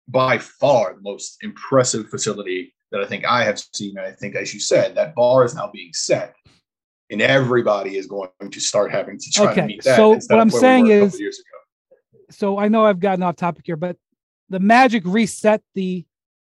by 0.07 0.37
far 0.37 0.93
the 0.95 1.01
most 1.01 1.37
impressive 1.41 2.09
facility 2.09 2.73
that 2.91 3.01
I 3.01 3.05
think 3.05 3.25
I 3.25 3.43
have 3.43 3.59
seen. 3.73 3.97
And 3.97 4.07
I 4.07 4.11
think, 4.13 4.35
as 4.35 4.53
you 4.53 4.59
said, 4.61 4.95
that 4.95 5.15
bar 5.15 5.43
is 5.43 5.53
now 5.53 5.69
being 5.71 5.91
set. 5.93 6.33
And 7.11 7.21
everybody 7.21 7.97
is 7.97 8.07
going 8.07 8.29
to 8.49 8.59
start 8.59 8.91
having 8.91 9.19
to 9.19 9.31
try 9.31 9.51
Okay, 9.51 9.61
to 9.61 9.67
meet 9.67 9.83
that. 9.83 9.95
so 9.95 10.09
what 10.15 10.31
I'm 10.39 10.47
we 10.47 10.59
saying 10.59 10.85
couple 10.87 11.05
is- 11.27 11.43
so 12.31 12.57
I 12.57 12.67
know 12.67 12.85
I've 12.85 12.99
gotten 12.99 13.21
off 13.21 13.35
topic 13.35 13.63
here, 13.67 13.75
but 13.75 13.97
the 14.49 14.59
Magic 14.59 15.03
reset 15.05 15.61
the 15.75 16.03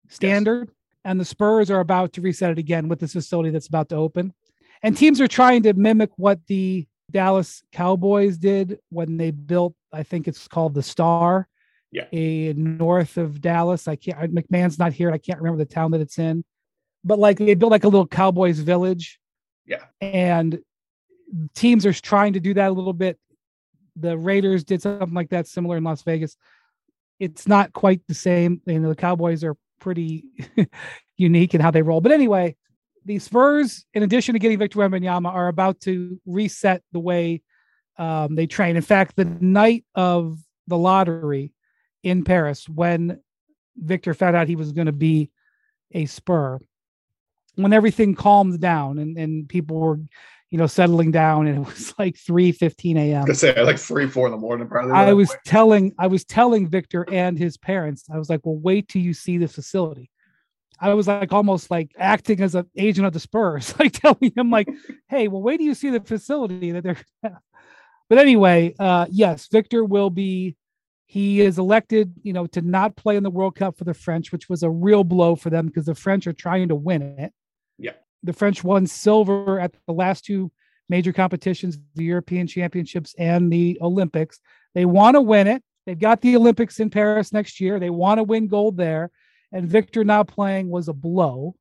standard, 0.08 0.70
and 1.04 1.20
the 1.20 1.24
Spurs 1.24 1.70
are 1.70 1.80
about 1.80 2.14
to 2.14 2.22
reset 2.22 2.50
it 2.50 2.58
again 2.58 2.88
with 2.88 2.98
this 3.00 3.12
facility 3.12 3.50
that's 3.50 3.66
about 3.66 3.90
to 3.90 3.96
open. 3.96 4.32
And 4.82 4.96
teams 4.96 5.20
are 5.20 5.28
trying 5.28 5.62
to 5.64 5.74
mimic 5.74 6.10
what 6.16 6.40
the 6.46 6.86
Dallas 7.10 7.62
Cowboys 7.72 8.38
did 8.38 8.78
when 8.90 9.18
they 9.18 9.30
built, 9.30 9.74
I 9.92 10.02
think 10.02 10.28
it's 10.28 10.48
called 10.48 10.72
the 10.74 10.82
Star, 10.82 11.48
Yeah. 11.92 12.06
a 12.12 12.54
north 12.54 13.18
of 13.18 13.40
Dallas. 13.42 13.86
I 13.88 13.96
can't. 13.96 14.18
I- 14.18 14.26
McMahon's 14.28 14.78
not 14.78 14.92
here. 14.94 15.08
and 15.08 15.14
I 15.14 15.18
can't 15.18 15.38
remember 15.40 15.58
the 15.62 15.70
town 15.70 15.90
that 15.90 16.00
it's 16.00 16.18
in, 16.18 16.44
but 17.04 17.18
like 17.18 17.36
they 17.38 17.54
built 17.54 17.72
like 17.72 17.84
a 17.84 17.88
little 17.88 18.06
Cowboys 18.06 18.58
village. 18.60 19.18
Yeah. 19.68 19.84
and 20.00 20.58
teams 21.54 21.84
are 21.86 21.92
trying 21.92 22.32
to 22.32 22.40
do 22.40 22.54
that 22.54 22.70
a 22.70 22.72
little 22.72 22.92
bit. 22.92 23.18
The 23.96 24.16
Raiders 24.16 24.64
did 24.64 24.80
something 24.82 25.14
like 25.14 25.30
that 25.30 25.46
similar 25.46 25.76
in 25.76 25.84
Las 25.84 26.02
Vegas. 26.02 26.36
It's 27.20 27.46
not 27.46 27.72
quite 27.72 28.00
the 28.08 28.14
same. 28.14 28.62
You 28.66 28.80
know, 28.80 28.88
the 28.88 28.96
Cowboys 28.96 29.44
are 29.44 29.56
pretty 29.80 30.24
unique 31.16 31.54
in 31.54 31.60
how 31.60 31.70
they 31.70 31.82
roll. 31.82 32.00
But 32.00 32.12
anyway, 32.12 32.56
the 33.04 33.18
Spurs, 33.18 33.84
in 33.94 34.02
addition 34.02 34.34
to 34.34 34.38
getting 34.38 34.58
Victor 34.58 34.78
Wembanyama, 34.78 35.28
are 35.28 35.48
about 35.48 35.80
to 35.80 36.20
reset 36.26 36.82
the 36.92 37.00
way 37.00 37.42
um, 37.98 38.34
they 38.34 38.46
train. 38.46 38.76
In 38.76 38.82
fact, 38.82 39.16
the 39.16 39.24
night 39.24 39.84
of 39.94 40.38
the 40.66 40.78
lottery 40.78 41.52
in 42.02 42.24
Paris, 42.24 42.68
when 42.68 43.20
Victor 43.76 44.14
found 44.14 44.36
out 44.36 44.48
he 44.48 44.56
was 44.56 44.72
going 44.72 44.86
to 44.86 44.92
be 44.92 45.30
a 45.92 46.06
Spur, 46.06 46.60
when 47.58 47.72
everything 47.72 48.14
calmed 48.14 48.60
down 48.60 48.98
and, 48.98 49.18
and 49.18 49.48
people 49.48 49.76
were, 49.76 49.98
you 50.50 50.58
know, 50.58 50.66
settling 50.66 51.10
down, 51.10 51.46
and 51.46 51.58
it 51.58 51.66
was 51.66 51.92
like 51.98 52.16
three 52.16 52.52
fifteen 52.52 52.96
a.m. 52.96 53.26
I 53.28 53.32
say 53.32 53.60
like 53.62 53.78
three, 53.78 54.06
four 54.06 54.26
in 54.26 54.32
the 54.32 54.38
morning, 54.38 54.68
probably. 54.68 54.92
I 54.92 55.12
was 55.12 55.30
way. 55.30 55.36
telling 55.44 55.94
I 55.98 56.06
was 56.06 56.24
telling 56.24 56.68
Victor 56.68 57.04
and 57.10 57.38
his 57.38 57.56
parents, 57.56 58.04
I 58.12 58.18
was 58.18 58.30
like, 58.30 58.40
well, 58.44 58.56
wait 58.56 58.88
till 58.88 59.02
you 59.02 59.12
see 59.12 59.38
the 59.38 59.48
facility. 59.48 60.10
I 60.80 60.94
was 60.94 61.08
like 61.08 61.32
almost 61.32 61.70
like 61.70 61.90
acting 61.98 62.40
as 62.40 62.54
an 62.54 62.70
agent 62.76 63.06
of 63.06 63.12
the 63.12 63.20
Spurs, 63.20 63.76
like 63.78 63.92
telling 63.92 64.32
him, 64.36 64.50
like, 64.50 64.68
hey, 65.08 65.28
well, 65.28 65.42
wait 65.42 65.58
till 65.58 65.66
you 65.66 65.74
see 65.74 65.90
the 65.90 66.00
facility 66.00 66.72
that 66.72 66.84
they're 66.84 66.96
but 68.08 68.18
anyway, 68.18 68.74
uh 68.78 69.06
yes, 69.10 69.48
Victor 69.50 69.84
will 69.84 70.10
be 70.10 70.56
he 71.08 71.40
is 71.40 71.58
elected, 71.58 72.12
you 72.22 72.34
know, 72.34 72.46
to 72.48 72.60
not 72.60 72.94
play 72.94 73.16
in 73.16 73.22
the 73.22 73.30
World 73.30 73.54
Cup 73.54 73.78
for 73.78 73.84
the 73.84 73.94
French, 73.94 74.30
which 74.30 74.50
was 74.50 74.62
a 74.62 74.68
real 74.68 75.04
blow 75.04 75.36
for 75.36 75.48
them 75.48 75.66
because 75.66 75.86
the 75.86 75.94
French 75.94 76.26
are 76.26 76.34
trying 76.34 76.68
to 76.68 76.74
win 76.74 77.00
it. 77.00 77.32
The 78.22 78.32
French 78.32 78.64
won 78.64 78.86
silver 78.86 79.60
at 79.60 79.74
the 79.86 79.92
last 79.92 80.24
two 80.24 80.50
major 80.88 81.12
competitions, 81.12 81.78
the 81.94 82.04
European 82.04 82.46
Championships 82.46 83.14
and 83.18 83.52
the 83.52 83.78
Olympics. 83.80 84.40
They 84.74 84.84
want 84.84 85.14
to 85.14 85.20
win 85.20 85.46
it. 85.46 85.62
They've 85.86 85.98
got 85.98 86.20
the 86.20 86.36
Olympics 86.36 86.80
in 86.80 86.90
Paris 86.90 87.32
next 87.32 87.60
year. 87.60 87.78
They 87.78 87.90
want 87.90 88.18
to 88.18 88.22
win 88.22 88.48
gold 88.48 88.76
there. 88.76 89.10
And 89.52 89.66
Victor 89.66 90.04
not 90.04 90.28
playing 90.28 90.68
was 90.68 90.88
a 90.88 90.92
blow, 90.92 91.54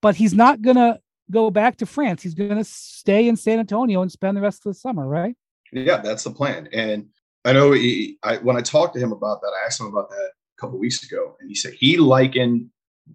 but 0.00 0.14
he's 0.14 0.34
not 0.34 0.62
going 0.62 0.76
to 0.76 1.00
go 1.30 1.50
back 1.50 1.78
to 1.78 1.86
France. 1.86 2.22
He's 2.22 2.34
going 2.34 2.56
to 2.56 2.64
stay 2.64 3.26
in 3.26 3.36
San 3.36 3.58
Antonio 3.58 4.02
and 4.02 4.12
spend 4.12 4.36
the 4.36 4.40
rest 4.40 4.64
of 4.64 4.72
the 4.72 4.78
summer, 4.78 5.06
right? 5.06 5.34
Yeah, 5.72 5.98
that's 5.98 6.24
the 6.24 6.30
plan. 6.30 6.68
And 6.72 7.08
I 7.44 7.52
know 7.52 7.72
he, 7.72 8.18
I, 8.22 8.36
when 8.36 8.56
I 8.56 8.60
talked 8.60 8.94
to 8.94 9.00
him 9.00 9.12
about 9.12 9.40
that, 9.40 9.52
I 9.60 9.66
asked 9.66 9.80
him 9.80 9.86
about 9.86 10.10
that 10.10 10.16
a 10.16 10.60
couple 10.60 10.78
weeks 10.78 11.02
ago, 11.02 11.36
and 11.40 11.48
he 11.48 11.54
said 11.54 11.72
he 11.72 11.96
likened 11.96 12.70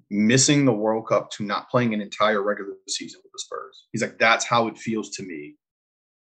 missing 0.09 0.65
the 0.65 0.73
World 0.73 1.07
Cup 1.07 1.31
to 1.31 1.43
not 1.43 1.69
playing 1.69 1.93
an 1.93 2.01
entire 2.01 2.41
regular 2.41 2.73
season 2.87 3.21
with 3.23 3.31
the 3.31 3.39
Spurs. 3.39 3.87
He's 3.91 4.01
like, 4.01 4.17
that's 4.17 4.45
how 4.45 4.67
it 4.67 4.77
feels 4.77 5.09
to 5.11 5.23
me 5.23 5.55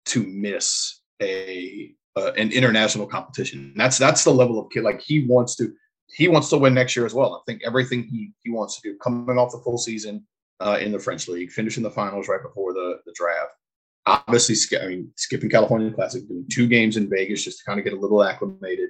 to 0.05 0.25
miss 0.25 1.01
a 1.21 1.93
uh, 2.17 2.31
an 2.33 2.51
international 2.51 3.07
competition. 3.07 3.73
That's 3.75 3.97
that's 3.97 4.23
the 4.23 4.33
level 4.33 4.59
of 4.59 4.71
kid. 4.71 4.83
Like 4.83 5.01
he 5.01 5.25
wants 5.25 5.55
to 5.57 5.73
he 6.07 6.27
wants 6.27 6.49
to 6.49 6.57
win 6.57 6.73
next 6.73 6.95
year 6.95 7.05
as 7.05 7.13
well. 7.13 7.35
I 7.35 7.51
think 7.51 7.61
everything 7.65 8.03
he 8.03 8.31
he 8.43 8.49
wants 8.49 8.79
to 8.79 8.89
do, 8.89 8.97
coming 8.97 9.37
off 9.37 9.51
the 9.51 9.61
full 9.63 9.77
season 9.77 10.25
uh, 10.59 10.77
in 10.81 10.91
the 10.91 10.99
French 10.99 11.27
league, 11.27 11.51
finishing 11.51 11.83
the 11.83 11.91
finals 11.91 12.27
right 12.27 12.41
before 12.41 12.73
the 12.73 12.99
the 13.05 13.13
draft 13.15 13.51
obviously, 14.05 14.55
I 14.79 14.87
mean, 14.87 15.11
skipping 15.15 15.49
California 15.49 15.91
Classic, 15.91 16.27
doing 16.27 16.45
two 16.51 16.67
games 16.67 16.97
in 16.97 17.09
Vegas 17.09 17.43
just 17.43 17.59
to 17.59 17.65
kind 17.65 17.79
of 17.79 17.83
get 17.83 17.93
a 17.93 17.99
little 17.99 18.23
acclimated, 18.23 18.89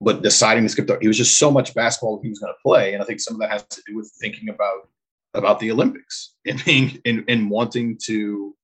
but 0.00 0.22
deciding 0.22 0.62
to 0.64 0.68
skip. 0.68 0.86
The, 0.86 0.98
he 1.00 1.08
was 1.08 1.18
just 1.18 1.38
so 1.38 1.50
much 1.50 1.74
basketball 1.74 2.20
he 2.22 2.28
was 2.30 2.38
going 2.38 2.52
to 2.52 2.62
play, 2.62 2.94
and 2.94 3.02
I 3.02 3.06
think 3.06 3.20
some 3.20 3.34
of 3.34 3.40
that 3.40 3.50
has 3.50 3.64
to 3.64 3.82
do 3.86 3.96
with 3.96 4.10
thinking 4.20 4.48
about 4.48 4.88
about 5.34 5.60
the 5.60 5.70
Olympics 5.70 6.34
and 6.46 6.62
being 6.64 7.00
and, 7.04 7.24
and 7.28 7.50
wanting 7.50 7.98
to 8.04 8.54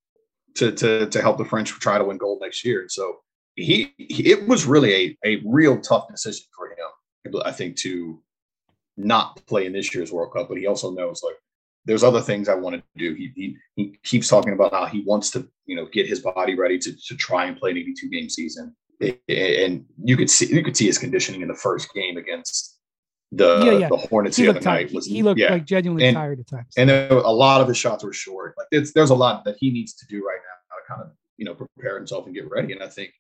to 0.55 0.73
to 0.73 1.07
to 1.07 1.23
help 1.23 1.39
the 1.39 1.45
French 1.45 1.71
try 1.71 1.99
to 1.99 2.05
win 2.05 2.17
gold 2.17 2.41
next 2.41 2.65
year. 2.65 2.81
And 2.81 2.91
so 2.91 3.19
he, 3.55 3.95
he 3.99 4.31
it 4.31 4.49
was 4.49 4.67
really 4.67 4.95
a 4.95 5.19
a 5.25 5.43
real 5.45 5.81
tough 5.81 6.09
decision 6.09 6.47
for 6.57 6.71
him, 6.71 7.43
I 7.45 7.53
think, 7.53 7.77
to 7.79 8.23
not 8.97 9.45
play 9.47 9.67
in 9.67 9.73
this 9.73 9.95
year's 9.95 10.13
World 10.13 10.33
Cup. 10.33 10.49
But 10.49 10.59
he 10.59 10.67
also 10.67 10.91
knows 10.91 11.23
like 11.23 11.37
there's 11.85 12.05
other 12.05 12.21
things 12.21 12.49
I 12.49 12.55
want 12.55 12.77
to 12.77 12.83
do. 12.97 13.15
He, 13.15 13.33
he 13.35 13.57
he 13.77 13.99
keeps 14.03 14.29
talking 14.29 14.55
about 14.55 14.73
how 14.73 14.87
he 14.87 15.03
wants 15.07 15.31
to, 15.33 15.47
you 15.67 15.77
know, 15.77 15.87
get 15.87 16.07
his 16.07 16.21
body 16.21 16.55
ready 16.55 16.79
to 16.79 16.97
to 17.09 17.17
try 17.17 17.45
and 17.47 17.57
play 17.57 17.71
an 17.71 17.79
82 17.79 18.09
game 18.09 18.29
season. 18.29 18.75
And 19.29 19.85
you 20.03 20.17
could 20.17 20.31
see 20.31 20.47
you 20.47 20.63
could 20.63 20.77
see 20.77 20.87
his 20.87 20.99
conditioning 20.99 21.43
in 21.43 21.49
the 21.49 21.55
first 21.55 21.93
game 21.95 22.17
against 22.17 22.79
the 23.33 23.63
Yeah, 23.65 23.73
yeah. 23.79 23.89
the 23.89 23.97
Hornets 23.97 24.37
He 24.37 24.45
the 24.45 24.51
other 24.51 24.61
tired. 24.61 24.87
night. 24.87 24.95
Was, 24.95 25.07
He 25.07 25.23
looked 25.23 25.41
yeah. 25.41 25.53
like 25.53 25.65
genuinely 25.67 26.07
And- 26.07 26.15
tired 26.17 26.41
at 26.41 26.47
times. 26.47 26.73
and 26.77 26.89
there, 26.89 27.09
a 27.11 27.31
lot 27.31 27.61
of 27.61 27.69
his 27.69 27.77
shots 27.77 28.05
were 28.05 28.13
short. 28.13 28.55
Like 28.57 28.69
it's, 28.71 28.93
there's 28.93 29.11
a 29.11 29.15
lot 29.15 29.45
that 29.45 29.57
he 29.59 29.71
needs 29.71 29.95
to 29.95 30.07
do 30.07 30.25
right 30.25 30.39
now 30.39 30.77
to 30.77 30.83
kind 30.95 31.03
of 31.03 31.17
you 31.37 31.45
know 31.45 31.55
prepare 31.55 31.97
himself 31.97 32.27
and 32.27 32.35
get 32.35 32.49
ready. 32.51 32.73
And 32.73 32.83
I 32.83 32.89
think 32.89 33.11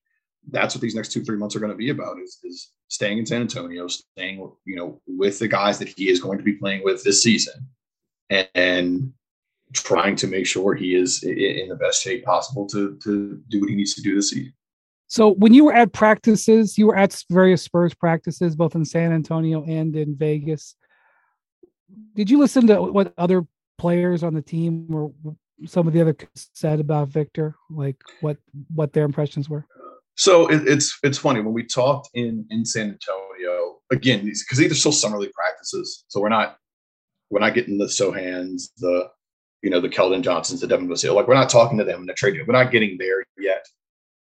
that's 0.50 0.74
what 0.74 0.80
these 0.82 0.94
next 0.94 1.10
two 1.12 1.24
three 1.24 1.36
months 1.36 1.56
are 1.56 1.60
going 1.60 1.72
to 1.72 1.76
be 1.76 1.90
about 1.90 2.18
is 2.20 2.38
is 2.44 2.70
staying 2.88 3.18
in 3.18 3.26
San 3.26 3.40
Antonio, 3.42 3.88
staying 3.88 4.38
you 4.64 4.76
know 4.76 5.00
with 5.06 5.38
the 5.38 5.48
guys 5.48 5.78
that 5.80 5.88
he 5.88 6.08
is 6.08 6.20
going 6.20 6.38
to 6.38 6.44
be 6.44 6.52
playing 6.54 6.84
with 6.84 7.02
this 7.02 7.22
season, 7.22 7.54
and, 8.30 8.48
and 8.54 9.12
trying 9.72 10.14
to 10.14 10.28
make 10.28 10.46
sure 10.46 10.74
he 10.74 10.94
is 10.94 11.24
in 11.24 11.68
the 11.68 11.74
best 11.74 12.00
shape 12.00 12.24
possible 12.24 12.64
to 12.68 12.96
to 13.02 13.42
do 13.48 13.60
what 13.60 13.68
he 13.68 13.74
needs 13.74 13.94
to 13.94 14.02
do 14.02 14.14
this 14.14 14.30
season. 14.30 14.52
So 15.08 15.34
when 15.34 15.54
you 15.54 15.64
were 15.64 15.72
at 15.72 15.92
practices, 15.92 16.76
you 16.76 16.86
were 16.86 16.96
at 16.96 17.22
various 17.30 17.62
Spurs 17.62 17.94
practices, 17.94 18.56
both 18.56 18.74
in 18.74 18.84
San 18.84 19.12
Antonio 19.12 19.64
and 19.64 19.94
in 19.94 20.16
Vegas. 20.16 20.74
Did 22.14 22.28
you 22.28 22.38
listen 22.38 22.66
to 22.66 22.82
what 22.82 23.14
other 23.16 23.46
players 23.78 24.22
on 24.22 24.34
the 24.34 24.42
team 24.42 24.88
or 24.92 25.12
some 25.66 25.86
of 25.86 25.94
the 25.94 26.00
other 26.00 26.16
said 26.34 26.80
about 26.80 27.08
Victor, 27.08 27.54
like 27.70 27.96
what 28.20 28.36
what 28.74 28.92
their 28.92 29.04
impressions 29.04 29.48
were? 29.48 29.66
So 30.16 30.48
it, 30.48 30.66
it's 30.66 30.98
it's 31.02 31.18
funny 31.18 31.40
when 31.40 31.54
we 31.54 31.64
talked 31.64 32.10
in 32.14 32.46
in 32.50 32.64
San 32.64 32.88
Antonio 32.88 33.76
again 33.92 34.24
because 34.24 34.58
these 34.58 34.72
are 34.72 34.74
still 34.74 34.92
summer 34.92 35.18
league 35.18 35.32
practices, 35.32 36.04
so 36.08 36.20
we're 36.20 36.28
not 36.28 36.58
we're 37.30 37.40
not 37.40 37.54
getting 37.54 37.78
the 37.78 37.86
Sochans, 37.86 38.68
the 38.78 39.08
you 39.62 39.70
know 39.70 39.80
the 39.80 39.88
Keldon 39.88 40.22
Johnsons, 40.22 40.60
the 40.60 40.66
Devin 40.66 40.88
Vassell. 40.88 41.14
Like 41.14 41.28
we're 41.28 41.34
not 41.34 41.50
talking 41.50 41.78
to 41.78 41.84
them 41.84 42.00
in 42.00 42.06
the 42.06 42.14
trade. 42.14 42.38
We're 42.46 42.52
not 42.52 42.72
getting 42.72 42.96
there 42.98 43.24
yet. 43.38 43.66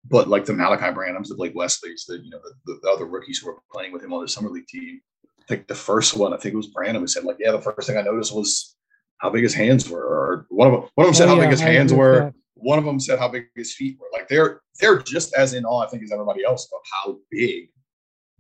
But 0.09 0.27
like 0.27 0.45
the 0.45 0.53
Malachi 0.53 0.85
Branhams, 0.95 1.27
the 1.27 1.35
Blake 1.35 1.53
Wesleys, 1.55 2.05
the 2.07 2.17
you 2.19 2.29
know 2.31 2.39
the, 2.65 2.79
the 2.81 2.89
other 2.89 3.05
rookies 3.05 3.39
who 3.39 3.47
were 3.47 3.59
playing 3.71 3.91
with 3.93 4.03
him 4.03 4.13
on 4.13 4.21
the 4.21 4.27
summer 4.27 4.49
league 4.49 4.67
team. 4.67 4.99
I 5.39 5.43
think 5.47 5.67
the 5.67 5.75
first 5.75 6.15
one, 6.17 6.33
I 6.33 6.37
think 6.37 6.53
it 6.53 6.57
was 6.57 6.67
Branham, 6.67 7.01
who 7.01 7.07
said 7.07 7.23
like, 7.23 7.37
yeah, 7.39 7.51
the 7.51 7.61
first 7.61 7.87
thing 7.87 7.97
I 7.97 8.01
noticed 8.01 8.33
was 8.33 8.75
how 9.19 9.29
big 9.29 9.43
his 9.43 9.53
hands 9.53 9.87
were, 9.89 10.01
or 10.03 10.45
one 10.49 10.67
of 10.67 10.73
them, 10.81 10.89
one 10.95 11.05
of 11.05 11.07
them 11.09 11.13
said 11.15 11.27
Oh, 11.27 11.29
how 11.29 11.35
yeah, 11.35 11.41
big 11.41 11.51
his 11.51 11.61
I 11.61 11.65
hands 11.65 11.93
were 11.93 12.19
that. 12.19 12.33
one 12.55 12.79
of 12.79 12.85
them 12.85 12.99
said 12.99 13.19
how 13.19 13.27
big 13.27 13.45
his 13.55 13.75
feet 13.75 13.97
were. 13.99 14.07
Like 14.11 14.27
they're 14.27 14.61
they're 14.79 14.99
just 14.99 15.33
as 15.35 15.53
in 15.53 15.65
awe, 15.65 15.81
I 15.85 15.87
think, 15.87 16.03
as 16.03 16.11
everybody 16.11 16.43
else 16.43 16.67
about 16.67 16.81
how 16.91 17.19
big 17.29 17.69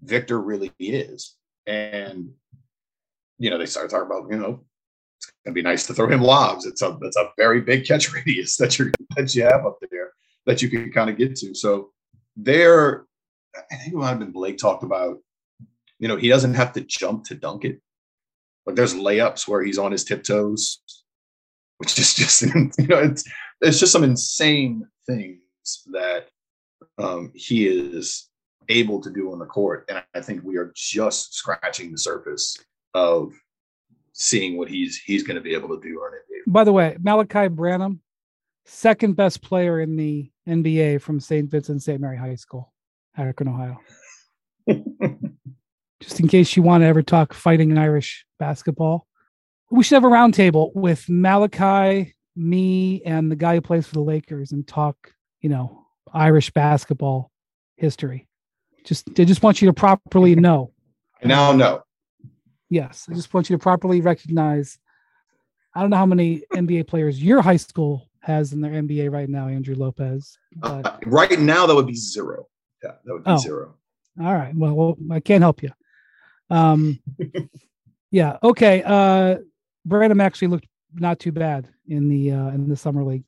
Victor 0.01 0.41
really 0.41 0.71
is. 0.79 1.35
And 1.67 2.31
you 3.37 3.49
know, 3.49 3.57
they 3.57 3.65
started 3.67 3.89
talking 3.89 4.05
about, 4.07 4.31
you 4.31 4.37
know, 4.37 4.63
it's 5.19 5.31
gonna 5.45 5.53
be 5.53 5.61
nice 5.61 5.85
to 5.87 5.93
throw 5.93 6.07
him 6.09 6.21
lobs. 6.21 6.65
It's 6.65 6.81
a 6.81 6.97
it's 7.03 7.17
a 7.17 7.29
very 7.37 7.61
big 7.61 7.85
catch 7.85 8.11
radius 8.13 8.57
that 8.57 8.79
you 8.79 8.91
that 9.15 9.35
you 9.35 9.43
have 9.43 9.65
up 9.65 9.77
there 9.91 10.10
that 10.45 10.61
you 10.61 10.69
can 10.69 10.91
kind 10.91 11.09
of 11.09 11.17
get 11.17 11.35
to. 11.37 11.53
So 11.53 11.91
there, 12.35 13.05
I 13.55 13.75
think 13.75 13.93
it 13.93 13.97
might 13.97 14.09
have 14.09 14.19
been 14.19 14.31
Blake 14.31 14.57
talked 14.57 14.83
about, 14.83 15.17
you 15.99 16.07
know, 16.07 16.15
he 16.15 16.29
doesn't 16.29 16.55
have 16.55 16.73
to 16.73 16.81
jump 16.81 17.25
to 17.25 17.35
dunk 17.35 17.65
it. 17.65 17.79
Like 18.65 18.75
there's 18.75 18.93
layups 18.93 19.47
where 19.47 19.63
he's 19.63 19.77
on 19.77 19.91
his 19.91 20.03
tiptoes, 20.03 20.81
which 21.77 21.97
is 21.97 22.13
just 22.13 22.41
you 22.77 22.87
know, 22.87 22.99
it's 22.99 23.23
it's 23.61 23.79
just 23.79 23.91
some 23.91 24.03
insane 24.03 24.87
things 25.07 25.39
that 25.91 26.27
um, 26.97 27.31
he 27.35 27.67
is 27.67 28.29
able 28.69 29.01
to 29.01 29.09
do 29.09 29.31
on 29.31 29.39
the 29.39 29.45
court, 29.45 29.85
and 29.89 30.03
I 30.13 30.21
think 30.21 30.43
we 30.43 30.57
are 30.57 30.71
just 30.75 31.33
scratching 31.33 31.91
the 31.91 31.97
surface 31.97 32.57
of 32.93 33.33
seeing 34.13 34.57
what 34.57 34.69
he's 34.69 34.97
he's 34.97 35.23
going 35.23 35.35
to 35.35 35.41
be 35.41 35.53
able 35.53 35.69
to 35.69 35.81
do 35.81 35.95
on 35.99 36.11
NBA. 36.11 36.51
By 36.51 36.63
the 36.63 36.73
way, 36.73 36.97
Malachi 37.01 37.47
Branham, 37.47 38.01
second 38.65 39.15
best 39.15 39.41
player 39.41 39.79
in 39.79 39.95
the 39.95 40.30
NBA 40.47 41.01
from 41.01 41.19
St. 41.19 41.49
Vincent 41.49 41.83
St. 41.83 41.99
Mary 41.99 42.17
High 42.17 42.35
School, 42.35 42.73
Akron, 43.17 43.49
Ohio. 43.49 43.79
Just 45.99 46.19
in 46.19 46.27
case 46.27 46.55
you 46.55 46.63
want 46.63 46.81
to 46.81 46.87
ever 46.87 47.03
talk 47.03 47.33
fighting 47.33 47.77
Irish 47.77 48.25
basketball, 48.39 49.07
we 49.69 49.83
should 49.83 49.95
have 49.95 50.03
a 50.03 50.07
roundtable 50.13 50.71
with 50.75 51.07
Malachi, 51.07 52.15
me, 52.35 53.01
and 53.03 53.31
the 53.31 53.35
guy 53.35 53.55
who 53.55 53.61
plays 53.61 53.87
for 53.87 53.93
the 53.93 54.01
Lakers 54.01 54.51
and 54.51 54.67
talk, 54.67 55.13
you 55.41 55.49
know, 55.49 55.85
Irish 56.13 56.51
basketball 56.51 57.31
history. 57.77 58.27
Just, 58.83 59.07
I 59.19 59.23
just 59.23 59.43
want 59.43 59.61
you 59.61 59.67
to 59.67 59.73
properly 59.73 60.35
know. 60.35 60.71
I 61.23 61.27
now 61.27 61.51
know. 61.51 61.83
Yes, 62.69 63.07
I 63.09 63.13
just 63.13 63.33
want 63.33 63.49
you 63.49 63.57
to 63.57 63.61
properly 63.61 64.01
recognize. 64.01 64.79
I 65.75 65.81
don't 65.81 65.89
know 65.89 65.97
how 65.97 66.05
many 66.05 66.43
NBA 66.53 66.87
players 66.87 67.21
your 67.21 67.41
high 67.41 67.57
school 67.57 68.09
has 68.21 68.53
in 68.53 68.61
their 68.61 68.71
NBA 68.71 69.11
right 69.11 69.29
now, 69.29 69.47
Andrew 69.47 69.75
Lopez. 69.75 70.37
But 70.55 70.85
Uh, 70.85 70.97
right 71.05 71.39
now, 71.39 71.65
that 71.65 71.75
would 71.75 71.87
be 71.87 71.95
zero. 71.95 72.47
Yeah, 72.83 72.91
that 73.03 73.13
would 73.13 73.23
be 73.23 73.31
Oh. 73.31 73.37
zero. 73.37 73.75
all 74.19 74.33
right, 74.33 74.53
well, 74.55 74.73
well, 74.75 74.97
I 75.11 75.19
can't 75.19 75.41
help 75.41 75.63
you. 75.63 75.69
Um, 76.49 76.99
yeah, 78.11 78.37
okay. 78.43 78.83
Uh, 78.85 79.37
Branham 79.85 80.21
actually 80.21 80.49
looked 80.49 80.67
not 80.93 81.19
too 81.19 81.31
bad 81.31 81.67
in 81.87 82.09
the 82.09 82.31
uh, 82.31 82.49
in 82.49 82.67
the 82.69 82.75
summer 82.75 83.03
league. 83.03 83.23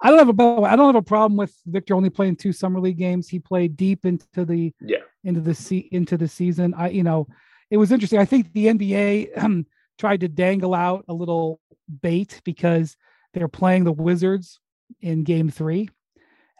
I 0.00 0.10
don't 0.10 0.18
have 0.18 0.28
a 0.28 0.32
by 0.32 0.54
the 0.54 0.60
way, 0.60 0.70
I 0.70 0.76
don't 0.76 0.86
have 0.86 1.02
a 1.02 1.02
problem 1.02 1.36
with 1.36 1.54
Victor 1.66 1.94
only 1.94 2.10
playing 2.10 2.36
two 2.36 2.52
summer 2.52 2.80
league 2.80 2.98
games. 2.98 3.28
He 3.28 3.40
played 3.40 3.76
deep 3.76 4.06
into 4.06 4.44
the 4.44 4.72
Yeah. 4.80 4.98
into 5.24 5.40
the 5.40 5.54
se- 5.54 5.88
into 5.90 6.16
the 6.16 6.28
season. 6.28 6.72
I 6.74 6.90
you 6.90 7.02
know 7.02 7.26
it 7.70 7.76
was 7.76 7.90
interesting. 7.92 8.20
I 8.20 8.24
think 8.24 8.52
the 8.52 8.66
NBA 8.68 9.42
um, 9.42 9.66
tried 9.98 10.20
to 10.20 10.28
dangle 10.28 10.74
out 10.74 11.04
a 11.08 11.12
little 11.12 11.60
bait 12.00 12.40
because 12.44 12.96
they're 13.38 13.48
playing 13.48 13.84
the 13.84 13.92
Wizards 13.92 14.60
in 15.00 15.24
Game 15.24 15.50
Three, 15.50 15.88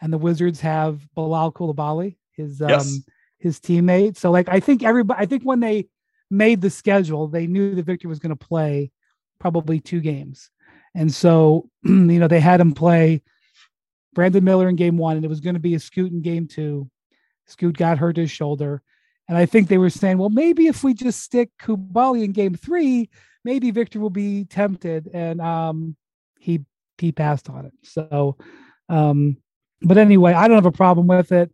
and 0.01 0.11
the 0.11 0.17
Wizards 0.17 0.61
have 0.61 1.01
Bilal 1.13 1.51
Koulibaly, 1.51 2.17
his 2.31 2.61
um, 2.61 3.03
his 3.37 3.59
teammate. 3.59 4.17
So 4.17 4.31
like 4.31 4.49
I 4.49 4.59
think 4.59 4.83
everybody, 4.83 5.21
I 5.21 5.25
think 5.25 5.43
when 5.43 5.59
they 5.59 5.87
made 6.29 6.61
the 6.61 6.69
schedule, 6.69 7.27
they 7.27 7.47
knew 7.47 7.75
that 7.75 7.85
Victor 7.85 8.07
was 8.07 8.19
going 8.19 8.35
to 8.35 8.47
play 8.47 8.91
probably 9.39 9.79
two 9.79 9.99
games, 10.01 10.49
and 10.95 11.13
so 11.13 11.69
you 11.83 12.19
know 12.19 12.27
they 12.27 12.39
had 12.39 12.61
him 12.61 12.73
play 12.73 13.21
Brandon 14.13 14.43
Miller 14.43 14.69
in 14.69 14.75
Game 14.75 14.97
One, 14.97 15.15
and 15.15 15.25
it 15.25 15.29
was 15.29 15.41
going 15.41 15.55
to 15.55 15.59
be 15.59 15.75
a 15.75 15.79
Scoot 15.79 16.11
in 16.11 16.21
Game 16.21 16.47
Two. 16.47 16.89
Scoot 17.47 17.77
got 17.77 17.97
hurt 17.97 18.17
his 18.17 18.31
shoulder. 18.31 18.81
And 19.27 19.37
I 19.37 19.45
think 19.45 19.67
they 19.67 19.77
were 19.77 19.91
saying, 19.91 20.17
well, 20.17 20.29
maybe 20.29 20.65
if 20.65 20.83
we 20.83 20.95
just 20.95 21.21
stick 21.21 21.51
Koulibaly 21.61 22.23
in 22.23 22.31
game 22.31 22.55
three, 22.55 23.11
maybe 23.43 23.69
Victor 23.69 23.99
will 23.99 24.09
be 24.09 24.45
tempted. 24.45 25.07
And 25.13 25.39
um, 25.39 25.95
he 26.39 26.65
he 26.99 27.11
passed 27.11 27.49
on 27.49 27.65
it. 27.65 27.73
So, 27.83 28.37
um, 28.87 29.37
but 29.81 29.97
anyway, 29.97 30.33
I 30.33 30.47
don't 30.47 30.57
have 30.57 30.65
a 30.65 30.71
problem 30.71 31.07
with 31.07 31.31
it. 31.31 31.51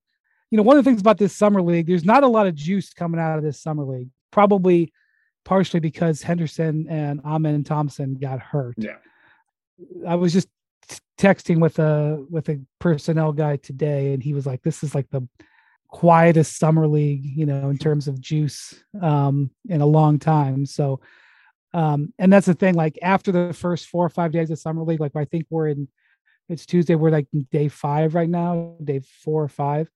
You 0.51 0.57
know, 0.57 0.63
one 0.63 0.77
of 0.77 0.83
the 0.83 0.89
things 0.89 1.01
about 1.01 1.17
this 1.17 1.35
summer 1.35 1.61
league, 1.61 1.87
there's 1.87 2.05
not 2.05 2.23
a 2.23 2.27
lot 2.27 2.47
of 2.47 2.55
juice 2.55 2.93
coming 2.93 3.19
out 3.19 3.37
of 3.37 3.43
this 3.43 3.61
summer 3.61 3.83
league. 3.83 4.09
Probably 4.31 4.91
partially 5.43 5.79
because 5.79 6.21
Henderson 6.21 6.87
and 6.89 7.21
Amen 7.23 7.63
Thompson 7.63 8.15
got 8.15 8.39
hurt. 8.39 8.75
Yeah. 8.77 8.97
I 10.07 10.15
was 10.15 10.33
just 10.33 10.49
texting 11.17 11.59
with 11.59 11.79
a 11.79 12.25
with 12.29 12.49
a 12.49 12.59
personnel 12.79 13.31
guy 13.31 13.57
today, 13.57 14.13
and 14.13 14.21
he 14.21 14.33
was 14.33 14.45
like, 14.45 14.61
"This 14.63 14.83
is 14.83 14.93
like 14.93 15.09
the 15.09 15.27
quietest 15.87 16.57
summer 16.57 16.87
league, 16.87 17.23
you 17.23 17.45
know, 17.45 17.69
in 17.69 17.77
terms 17.77 18.07
of 18.07 18.19
juice 18.19 18.73
um, 19.01 19.51
in 19.69 19.81
a 19.81 19.85
long 19.85 20.19
time." 20.19 20.65
So, 20.65 20.99
um, 21.75 22.13
and 22.17 22.31
that's 22.31 22.47
the 22.47 22.53
thing. 22.53 22.73
Like 22.73 22.97
after 23.01 23.33
the 23.33 23.53
first 23.53 23.87
four 23.87 24.05
or 24.05 24.09
five 24.09 24.31
days 24.31 24.49
of 24.49 24.57
summer 24.57 24.81
league, 24.83 25.01
like 25.01 25.15
I 25.15 25.25
think 25.25 25.45
we're 25.49 25.67
in. 25.67 25.89
It's 26.47 26.65
Tuesday. 26.65 26.95
We're 26.95 27.09
like 27.09 27.27
day 27.51 27.67
five 27.67 28.15
right 28.15 28.29
now, 28.29 28.75
day 28.81 29.01
four 29.23 29.43
or 29.43 29.47
five. 29.49 29.89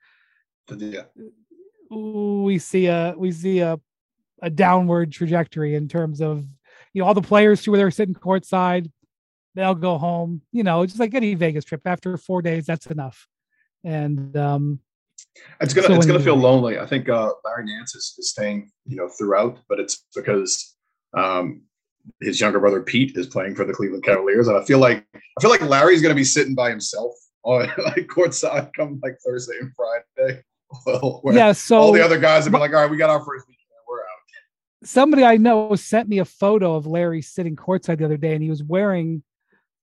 Yeah. 0.76 1.04
We 1.90 2.58
see 2.58 2.88
a 2.88 3.14
we 3.18 3.32
see 3.32 3.60
a 3.60 3.80
a 4.42 4.50
downward 4.50 5.12
trajectory 5.14 5.76
in 5.76 5.88
terms 5.88 6.22
of 6.22 6.46
you 6.94 7.02
know 7.02 7.08
all 7.08 7.14
the 7.14 7.22
players 7.22 7.64
who 7.64 7.72
were 7.72 7.92
sitting 7.92 8.16
courtside 8.16 8.92
they'll 9.56 9.76
go 9.76 9.98
home 9.98 10.42
you 10.54 10.64
know 10.64 10.86
just 10.86 11.00
like 11.00 11.14
any 11.14 11.34
vegas 11.34 11.66
trip 11.66 11.82
after 11.86 12.16
four 12.16 12.42
days 12.42 12.66
that's 12.66 12.86
enough 12.86 13.28
and 13.84 14.38
um 14.38 14.80
It's 15.60 15.74
gonna 15.74 15.88
So 15.88 15.96
it's 15.96 16.06
gonna 16.06 16.20
feel 16.20 16.36
lonely. 16.36 16.80
I 16.80 16.86
think 16.86 17.10
uh, 17.10 17.32
Larry 17.44 17.66
Nance 17.66 17.96
is, 17.96 18.16
is 18.18 18.30
staying, 18.30 18.72
you 18.86 18.96
know, 18.96 19.10
throughout, 19.10 19.60
but 19.68 19.80
it's 19.80 20.06
because 20.16 20.76
um, 21.18 21.64
his 22.22 22.40
younger 22.40 22.60
brother 22.60 22.82
Pete 22.82 23.18
is 23.18 23.28
playing 23.28 23.56
for 23.56 23.66
the 23.66 23.74
Cleveland 23.74 24.04
Cavaliers, 24.04 24.48
and 24.48 24.58
I 24.58 24.64
feel 24.64 24.80
like 24.80 25.06
I 25.14 25.42
feel 25.42 25.50
like 25.50 25.62
Larry's 25.62 26.02
gonna 26.02 26.16
be 26.16 26.24
sitting 26.24 26.56
by 26.56 26.70
himself 26.70 27.14
on 27.44 27.62
like 27.86 28.08
courtside 28.08 28.72
come 28.74 29.00
like 29.04 29.18
Thursday 29.26 29.56
and 29.60 29.72
Friday. 29.76 30.44
Yeah 31.34 31.52
so 31.54 31.80
all 31.80 31.92
the 31.92 32.04
other 32.04 32.20
guys 32.20 32.44
have 32.44 32.52
been 32.52 32.62
like, 32.62 32.74
all 32.74 32.82
right, 32.82 32.92
we 32.92 32.96
got 32.96 33.10
our 33.10 33.26
first 33.26 33.48
weekend, 33.48 33.66
we're 33.90 33.98
out. 34.02 34.06
somebody 34.84 35.24
i 35.24 35.36
know 35.36 35.74
sent 35.74 36.08
me 36.08 36.20
a 36.20 36.26
photo 36.26 36.76
of 36.76 36.86
larry 36.86 37.24
sitting 37.24 37.56
courtside 37.56 37.98
the 37.98 38.06
other 38.06 38.18
day 38.18 38.36
and 38.36 38.44
he 38.44 38.52
was 38.52 38.62
wearing 38.62 39.24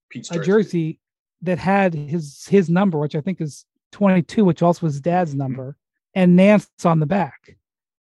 Pete's 0.09 0.31
a 0.31 0.41
jersey 0.41 1.01
that 1.41 1.59
had 1.59 1.93
his 1.93 2.45
his 2.49 2.69
number 2.69 2.97
which 2.97 3.15
i 3.15 3.21
think 3.21 3.41
is 3.41 3.65
22 3.91 4.45
which 4.45 4.61
also 4.61 4.85
was 4.85 4.93
his 4.93 5.01
dad's 5.01 5.35
number 5.35 5.75
and 6.15 6.37
nance 6.37 6.69
on 6.85 7.01
the 7.01 7.05
back 7.05 7.56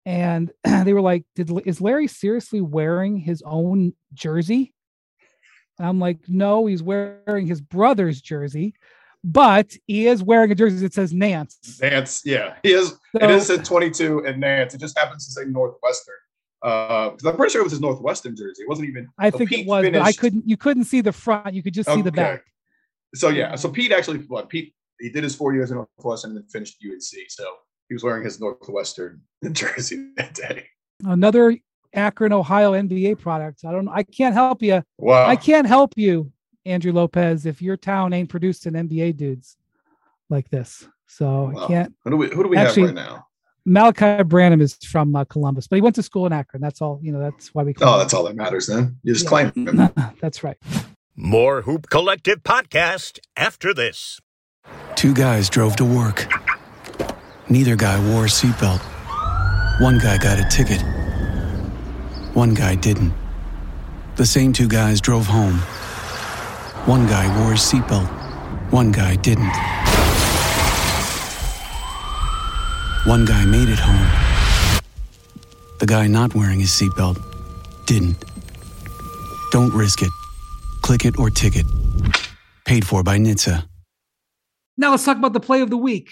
and 0.08 0.52
they 0.86 0.94
were 0.94 1.02
like 1.02 1.24
did 1.36 1.52
is 1.68 1.82
larry 1.82 2.08
seriously 2.08 2.62
wearing 2.62 3.18
his 3.18 3.44
own 3.46 3.94
jersey 4.14 4.74
and 5.78 5.88
i'm 5.88 6.00
like 6.00 6.18
no 6.28 6.66
he's 6.66 6.82
wearing 6.82 7.46
his 7.46 7.62
brother's 7.62 8.22
jersey 8.22 8.74
but 9.24 9.74
he 9.88 10.08
is 10.08 10.24
wearing 10.24 10.52
a 10.52 10.56
jersey 10.56 10.78
that 10.78 10.94
says 10.94 11.12
Nance. 11.12 11.80
Nance, 11.82 12.22
yeah, 12.24 12.54
he 12.64 12.72
is. 12.72 12.90
So- 12.90 12.98
it 13.20 13.30
is 13.32 13.50
at 13.50 13.66
22 13.66 14.20
and 14.26 14.40
Nance. 14.40 14.74
It 14.74 14.78
just 14.80 14.98
happens 14.98 15.26
to 15.26 15.32
say 15.34 15.42
Northwestern. 15.46 16.14
Uh, 16.62 17.10
'cause 17.10 17.26
I'm 17.26 17.36
pretty 17.36 17.52
sure 17.52 17.60
it 17.62 17.66
was 17.66 17.74
his 17.74 17.82
Northwestern 17.82 18.36
jersey. 18.38 18.62
It 18.62 18.70
wasn't 18.70 18.88
even. 18.90 19.08
I 19.18 19.32
think 19.32 19.50
Pete 19.50 19.62
it 19.62 19.68
was, 19.68 19.86
but 19.90 20.02
I 20.02 20.14
couldn't. 20.14 20.48
You 20.48 20.56
couldn't 20.56 20.86
see 20.86 21.02
the 21.02 21.12
front. 21.12 21.54
You 21.54 21.62
could 21.64 21.74
just 21.74 21.90
see 21.90 22.02
the 22.04 22.10
Okay. 22.10 22.16
back. 22.16 22.44
So 23.16 23.28
yeah, 23.30 23.56
so 23.56 23.70
Pete 23.70 23.92
actually, 23.92 24.20
what 24.20 24.48
Pete, 24.50 24.74
he 25.00 25.10
did 25.10 25.24
his 25.24 25.36
four 25.36 25.54
years 25.54 25.72
in 25.72 25.78
Northwestern 25.78 26.32
and 26.32 26.38
then 26.40 26.48
finished 26.48 26.78
UNC. 26.86 27.26
So 27.30 27.44
he 27.90 27.96
was 27.96 28.04
wearing 28.04 28.24
his 28.24 28.40
Northwestern 28.40 29.22
jersey 29.52 30.10
that 30.18 30.34
day. 30.34 30.68
Another 31.04 31.56
Akron, 31.94 32.34
Ohio 32.34 32.74
NBA 32.74 33.20
product. 33.20 33.64
I 33.66 33.72
don't. 33.72 33.86
know. 33.86 33.92
I 33.94 34.04
can't 34.04 34.34
help 34.34 34.62
you. 34.62 34.84
Wow. 34.98 35.26
I 35.28 35.36
can't 35.36 35.68
help 35.68 35.94
you, 35.96 36.32
Andrew 36.66 36.92
Lopez, 36.92 37.46
if 37.46 37.62
your 37.62 37.78
town 37.78 38.14
ain't 38.14 38.30
producing 38.30 38.74
NBA 38.74 39.16
dudes 39.18 39.56
like 40.30 40.50
this. 40.50 40.88
So 41.08 41.54
I 41.58 41.68
can't. 41.68 41.94
Who 42.04 42.10
do 42.12 42.18
we, 42.18 42.28
who 42.30 42.44
do 42.44 42.50
we 42.50 42.58
Actually- 42.58 42.88
have 42.88 42.96
right 42.96 43.06
now? 43.06 43.24
Malachi 43.70 44.24
Branham 44.24 44.62
is 44.62 44.76
from 44.76 45.14
uh, 45.14 45.26
Columbus, 45.26 45.68
but 45.68 45.76
he 45.76 45.82
went 45.82 45.94
to 45.96 46.02
school 46.04 46.26
in 46.26 46.32
Akron. 46.32 46.62
That's 46.62 46.82
all. 46.82 47.02
You 47.04 47.12
know, 47.12 47.20
that's 47.20 47.54
why 47.54 47.64
we. 47.64 47.74
Oh, 47.82 47.84
call 47.84 47.98
that's 48.00 48.14
all 48.14 48.24
that 48.24 48.36
matters 48.38 48.68
then. 48.68 48.98
You 49.04 49.14
just 49.14 49.26
Yeah. 49.26 49.30
claim 49.52 49.68
him. 49.68 49.90
that's 50.22 50.42
right. 50.42 50.56
More 51.18 51.64
Hoop 51.64 51.90
Collective 51.90 52.44
podcast 52.44 53.20
after 53.36 53.74
this. 53.74 54.22
Two 54.96 55.14
guys 55.14 55.50
drove 55.50 55.76
to 55.78 55.86
work. 55.86 56.28
Neither 57.50 57.78
guy 57.78 57.98
wore 58.12 58.26
a 58.26 58.28
seatbelt. 58.28 58.82
One 59.80 60.00
guy 60.00 60.18
got 60.18 60.38
a 60.38 60.44
ticket. 60.50 60.82
One 62.34 62.54
guy 62.54 62.76
didn't. 62.76 63.14
The 64.18 64.26
same 64.26 64.52
two 64.52 64.68
guys 64.68 65.00
drove 65.00 65.28
home. 65.28 65.54
One 66.86 67.08
guy 67.08 67.26
wore 67.40 67.52
his 67.52 67.62
seatbelt. 67.62 68.08
One 68.72 68.92
guy 68.92 69.16
didn't. 69.16 69.54
One 73.06 73.24
guy 73.24 73.46
made 73.46 73.70
it 73.70 73.80
home. 73.80 74.82
The 75.80 75.86
guy 75.86 76.08
not 76.08 76.36
wearing 76.36 76.60
his 76.60 76.72
seatbelt 76.72 77.18
didn't. 77.86 78.26
Don't 79.52 79.74
risk 79.74 80.02
it. 80.02 80.12
Click 80.82 81.06
it 81.06 81.18
or 81.18 81.30
ticket. 81.30 81.66
Paid 82.66 82.86
for 82.86 83.04
by 83.04 83.18
NHTSA. 83.18 83.64
Now 84.76 84.92
let's 84.92 85.06
talk 85.06 85.16
about 85.16 85.32
the 85.32 85.40
play 85.40 85.62
of 85.62 85.70
the 85.70 85.78
week. 85.78 86.12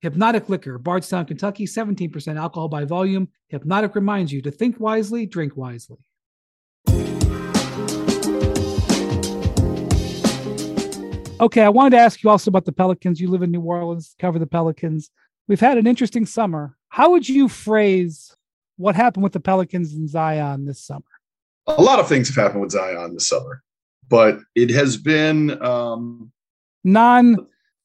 Hypnotic 0.00 0.48
Liquor, 0.48 0.78
Bardstown, 0.78 1.24
Kentucky, 1.24 1.66
17% 1.66 2.38
alcohol 2.38 2.68
by 2.68 2.84
volume. 2.84 3.28
Hypnotic 3.48 3.96
reminds 3.96 4.32
you 4.32 4.40
to 4.42 4.50
think 4.50 4.78
wisely, 4.78 5.26
drink 5.26 5.56
wisely. 5.56 5.98
Okay, 11.40 11.62
I 11.62 11.68
wanted 11.68 11.90
to 11.90 11.98
ask 11.98 12.22
you 12.22 12.30
also 12.30 12.50
about 12.50 12.64
the 12.64 12.72
Pelicans. 12.72 13.20
You 13.20 13.28
live 13.28 13.42
in 13.42 13.50
New 13.50 13.60
Orleans, 13.60 14.14
cover 14.18 14.38
the 14.38 14.46
Pelicans. 14.46 15.10
We've 15.48 15.60
had 15.60 15.78
an 15.78 15.86
interesting 15.86 16.26
summer. 16.26 16.76
How 16.88 17.10
would 17.10 17.28
you 17.28 17.48
phrase 17.48 18.36
what 18.76 18.94
happened 18.94 19.24
with 19.24 19.32
the 19.32 19.40
Pelicans 19.40 19.94
and 19.94 20.08
Zion 20.08 20.64
this 20.64 20.80
summer? 20.80 21.04
A 21.66 21.82
lot 21.82 21.98
of 21.98 22.08
things 22.08 22.28
have 22.28 22.36
happened 22.36 22.62
with 22.62 22.70
Zion 22.70 23.14
this 23.14 23.28
summer, 23.28 23.62
but 24.08 24.38
it 24.54 24.70
has 24.70 24.96
been 24.96 25.60
um, 25.62 26.30
Non 26.84 27.36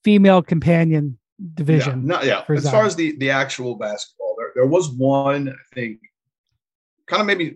female 0.04 0.42
companion 0.42 1.18
yeah, 1.44 1.50
division. 1.56 2.08
not, 2.08 2.26
yeah. 2.26 2.44
As 2.50 2.70
far 2.70 2.86
as 2.86 2.96
the 2.96 3.18
the 3.18 3.30
actual 3.30 3.76
basketball, 3.76 4.36
there, 4.38 4.52
there 4.56 4.68
was 4.68 4.90
one 4.90 5.50
I 5.50 5.76
think 5.76 6.00
kind 7.08 7.22
of 7.22 7.28
maybe 7.28 7.56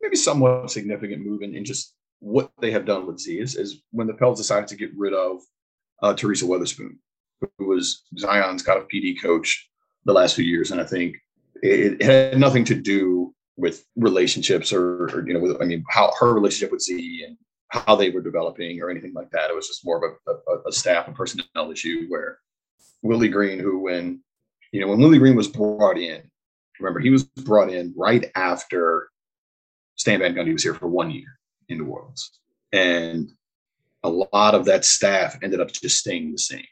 maybe 0.00 0.16
somewhat 0.16 0.70
significant 0.70 1.24
move 1.24 1.42
in, 1.42 1.54
in 1.54 1.64
just 1.64 1.94
what 2.20 2.50
they 2.60 2.70
have 2.70 2.84
done 2.84 3.06
with 3.06 3.20
Z 3.20 3.38
is, 3.38 3.56
is 3.56 3.82
when 3.90 4.06
the 4.06 4.14
Pels 4.14 4.38
decided 4.38 4.68
to 4.68 4.76
get 4.76 4.90
rid 4.96 5.14
of 5.14 5.40
uh, 6.02 6.14
Teresa 6.14 6.44
Weatherspoon, 6.44 6.96
who 7.58 7.66
was 7.66 8.04
Zion's 8.18 8.62
kind 8.62 8.78
of 8.78 8.88
PD 8.88 9.20
coach 9.20 9.68
the 10.04 10.12
last 10.12 10.34
few 10.34 10.44
years, 10.44 10.70
and 10.70 10.80
I 10.80 10.84
think 10.84 11.16
it, 11.62 12.00
it 12.00 12.02
had 12.02 12.38
nothing 12.38 12.64
to 12.66 12.74
do 12.74 13.34
with 13.56 13.84
relationships 13.96 14.72
or, 14.72 15.04
or 15.04 15.26
you 15.26 15.34
know, 15.34 15.40
with, 15.40 15.60
I 15.60 15.64
mean, 15.64 15.84
how 15.90 16.12
her 16.18 16.32
relationship 16.32 16.70
with 16.70 16.82
Z 16.82 17.24
and 17.26 17.36
how 17.68 17.96
they 17.96 18.10
were 18.10 18.22
developing 18.22 18.80
or 18.80 18.88
anything 18.88 19.12
like 19.12 19.30
that. 19.30 19.50
It 19.50 19.56
was 19.56 19.68
just 19.68 19.84
more 19.84 20.02
of 20.04 20.12
a, 20.26 20.50
a, 20.50 20.68
a 20.68 20.72
staff 20.72 21.06
and 21.06 21.16
personnel 21.16 21.70
issue 21.70 22.06
where 22.08 22.38
Willie 23.02 23.28
Green, 23.28 23.58
who 23.58 23.78
when 23.78 24.22
you 24.72 24.80
know 24.80 24.88
when 24.88 24.98
Willie 24.98 25.18
Green 25.18 25.36
was 25.36 25.48
brought 25.48 25.98
in, 25.98 26.22
remember 26.78 27.00
he 27.00 27.10
was 27.10 27.24
brought 27.24 27.72
in 27.72 27.94
right 27.96 28.30
after 28.34 29.08
Stan 29.96 30.20
Van 30.20 30.34
Gundy 30.34 30.52
was 30.52 30.62
here 30.62 30.74
for 30.74 30.88
one 30.88 31.10
year 31.10 31.38
in 31.68 31.78
New 31.78 31.86
Orleans, 31.86 32.38
and 32.72 33.30
a 34.02 34.08
lot 34.08 34.54
of 34.54 34.64
that 34.66 34.84
staff 34.84 35.38
ended 35.42 35.60
up 35.60 35.72
just 35.72 35.98
staying 35.98 36.32
the 36.32 36.38
same. 36.38 36.66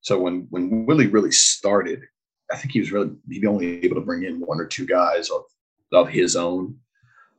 So 0.00 0.18
when 0.18 0.46
when 0.50 0.86
Willie 0.86 1.06
really 1.06 1.32
started, 1.32 2.02
I 2.52 2.56
think 2.56 2.72
he 2.72 2.80
was 2.80 2.92
really 2.92 3.10
he 3.28 3.46
only 3.46 3.84
able 3.84 3.96
to 3.96 4.02
bring 4.02 4.24
in 4.24 4.40
one 4.40 4.60
or 4.60 4.66
two 4.66 4.86
guys 4.86 5.30
of 5.30 5.42
of 5.92 6.08
his 6.08 6.36
own 6.36 6.78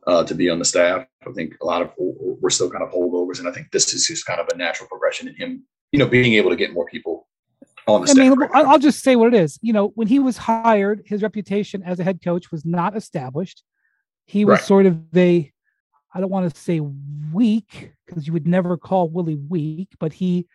uh, 0.06 0.24
to 0.24 0.34
be 0.34 0.50
on 0.50 0.58
the 0.58 0.64
staff. 0.64 1.06
I 1.26 1.32
think 1.32 1.56
a 1.60 1.66
lot 1.66 1.82
of 1.82 1.92
we're 1.98 2.50
still 2.50 2.70
kind 2.70 2.82
of 2.82 2.90
holdovers, 2.90 3.38
and 3.38 3.48
I 3.48 3.52
think 3.52 3.70
this 3.70 3.92
is 3.94 4.06
just 4.06 4.26
kind 4.26 4.40
of 4.40 4.48
a 4.52 4.56
natural 4.56 4.88
progression 4.88 5.28
in 5.28 5.34
him, 5.34 5.64
you 5.92 5.98
know, 5.98 6.06
being 6.06 6.34
able 6.34 6.50
to 6.50 6.56
get 6.56 6.72
more 6.72 6.86
people 6.86 7.21
I 7.88 8.04
staff. 8.04 8.16
mean, 8.16 8.32
right 8.38 8.50
I'll. 8.54 8.78
Just 8.78 9.02
say 9.02 9.16
what 9.16 9.32
it 9.32 9.40
is. 9.40 9.58
You 9.62 9.72
know, 9.72 9.88
when 9.94 10.06
he 10.08 10.18
was 10.18 10.36
hired, 10.36 11.02
his 11.06 11.22
reputation 11.22 11.82
as 11.82 11.98
a 12.00 12.04
head 12.04 12.20
coach 12.22 12.50
was 12.52 12.64
not 12.64 12.96
established. 12.96 13.62
He 14.26 14.44
was 14.44 14.58
Right. 14.58 14.64
sort 14.66 14.86
of 14.86 15.00
a, 15.16 15.52
I 16.14 16.20
don't 16.20 16.30
want 16.30 16.52
to 16.52 16.60
say 16.60 16.80
weak 17.32 17.92
because 18.06 18.26
you 18.26 18.32
would 18.32 18.46
never 18.46 18.76
call 18.76 19.08
Willie 19.08 19.36
weak, 19.48 19.88
but 19.98 20.12
he 20.12 20.46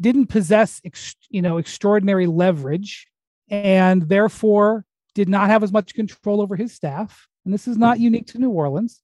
didn't 0.00 0.26
possess, 0.26 0.80
ex, 0.84 1.16
you 1.30 1.42
know, 1.42 1.58
extraordinary 1.58 2.26
leverage, 2.26 3.06
and 3.48 4.02
therefore 4.02 4.84
did 5.14 5.28
not 5.28 5.48
have 5.48 5.62
as 5.62 5.72
much 5.72 5.94
control 5.94 6.40
over 6.40 6.54
his 6.56 6.72
staff. 6.72 7.26
And 7.44 7.52
this 7.54 7.66
is 7.66 7.76
not 7.78 7.98
unique 8.00 8.26
to 8.28 8.38
New 8.38 8.50
Orleans. 8.50 9.00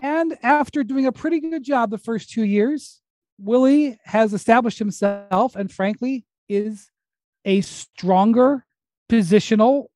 And 0.00 0.36
after 0.42 0.82
doing 0.84 1.06
a 1.06 1.12
pretty 1.12 1.40
good 1.40 1.62
job 1.64 1.90
the 1.90 1.98
first 1.98 2.30
two 2.30 2.44
years, 2.44 3.00
Willie 3.38 3.98
has 4.04 4.32
established 4.34 4.78
himself 4.78 5.54
and 5.56 5.70
frankly 5.70 6.24
is 6.48 6.90
a 7.48 7.62
stronger 7.62 8.64
positional, 9.10 9.86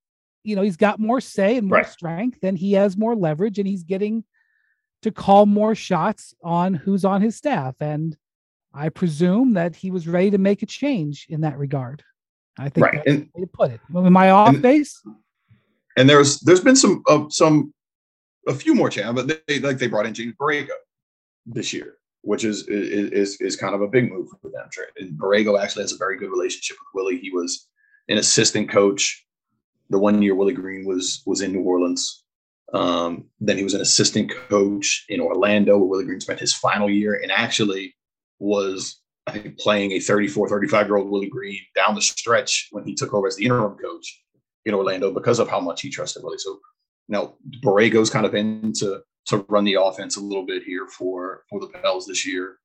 you 0.43 0.57
know, 0.57 0.63
he's 0.63 0.79
got 0.79 0.99
more 0.99 1.21
say 1.21 1.59
and 1.59 1.69
more 1.69 1.79
Right. 1.79 1.87
strength 1.87 2.39
and 2.43 2.57
he 2.59 2.73
has 2.73 2.97
more 2.97 3.15
leverage 3.15 3.59
and 3.59 3.69
he's 3.69 3.83
getting 3.83 4.25
to 5.03 5.11
call 5.11 5.45
more 5.47 5.75
shots 5.75 6.35
on 6.43 6.73
who's 6.73 7.05
on 7.05 7.21
his 7.21 7.37
staff. 7.37 7.75
And 7.81 8.17
I 8.73 8.89
presume 8.89 9.53
that 9.53 9.77
he 9.77 9.91
was 9.91 10.09
ready 10.09 10.31
to 10.31 10.39
make 10.39 10.63
a 10.63 10.67
change 10.67 11.27
in 11.29 11.43
that 11.43 11.59
regard. 11.59 12.03
I 12.59 12.71
think 12.71 12.87
right, 12.87 12.95
that's 12.95 13.07
and 13.09 13.21
the 13.35 13.41
way 13.41 13.45
to 13.45 13.51
put 13.53 13.71
it. 13.71 13.81
Am 13.95 14.17
I 14.17 14.31
off 14.31 14.55
and- 14.55 14.63
base? 14.63 15.01
and 15.99 16.09
there's 16.09 16.41
there's 16.41 16.61
been 16.61 16.77
some 16.77 17.03
uh, 17.07 17.25
some 17.29 17.75
a 18.49 18.55
few 18.55 18.75
more 18.75 18.89
chances, 18.89 19.15
but 19.27 19.43
they 19.47 19.59
like 19.61 19.77
they 19.79 19.89
brought 19.89 20.07
in 20.07 20.15
James 20.15 20.35
Borrego 20.41 20.69
this 21.45 21.73
year, 21.75 21.97
which 22.23 22.45
is 22.45 22.67
is 22.69 23.41
is 23.41 23.57
kind 23.57 23.75
of 23.75 23.83
a 23.83 23.89
big 23.89 24.11
move 24.11 24.29
for 24.41 24.51
them. 24.51 24.69
And 24.97 25.19
Borrego 25.19 25.61
actually 25.61 25.83
has 25.83 25.93
a 25.93 25.99
very 25.99 26.17
good 26.17 26.31
relationship 26.31 26.77
with 26.81 26.95
Willie. 26.95 27.19
He 27.19 27.31
was 27.31 27.69
an 28.09 28.19
assistant 28.19 28.71
coach 28.71 29.25
the 29.93 29.99
one 29.99 30.23
year 30.23 30.35
Willie 30.35 30.55
Green 30.55 30.85
was 30.85 31.23
was 31.27 31.41
in 31.41 31.53
New 31.53 31.63
Orleans. 31.63 32.25
Um, 32.73 33.27
then 33.39 33.59
he 33.59 33.65
was 33.65 33.75
an 33.75 33.83
assistant 33.83 34.33
coach 34.49 35.05
in 35.09 35.21
Orlando, 35.21 35.77
where 35.77 35.87
Willie 35.87 36.07
Green 36.07 36.21
spent 36.21 36.41
his 36.41 36.55
final 36.55 36.89
year, 36.89 37.21
and 37.23 37.31
actually 37.31 37.95
was 38.39 39.01
I 39.27 39.33
think 39.33 39.59
playing 39.59 39.93
a 39.93 40.01
34, 40.01 40.49
35 40.49 40.87
year 40.87 40.97
old 40.97 41.11
Willie 41.11 41.29
Green 41.29 41.61
down 41.77 41.95
the 41.95 42.03
stretch 42.03 42.69
when 42.73 42.85
he 42.85 42.95
took 42.95 43.15
over 43.15 43.29
as 43.29 43.37
the 43.37 43.45
interim 43.45 43.77
coach 43.79 44.21
in 44.65 44.75
Orlando 44.75 45.13
because 45.13 45.39
of 45.39 45.49
how 45.49 45.61
much 45.61 45.83
he 45.83 45.91
trusted 45.91 46.25
Willie. 46.25 46.39
So 46.39 46.59
now 47.09 47.35
Borrego's 47.63 48.11
kind 48.11 48.27
of 48.27 48.35
in 48.35 48.73
to 49.27 49.39
run 49.49 49.65
the 49.65 49.75
offense 49.81 50.17
a 50.17 50.21
little 50.21 50.47
bit 50.47 50.63
here 50.65 50.87
for 50.87 51.45
for 51.49 51.61
the 51.61 51.69
Pels 51.69 52.07
this 52.07 52.27
year. 52.27 52.59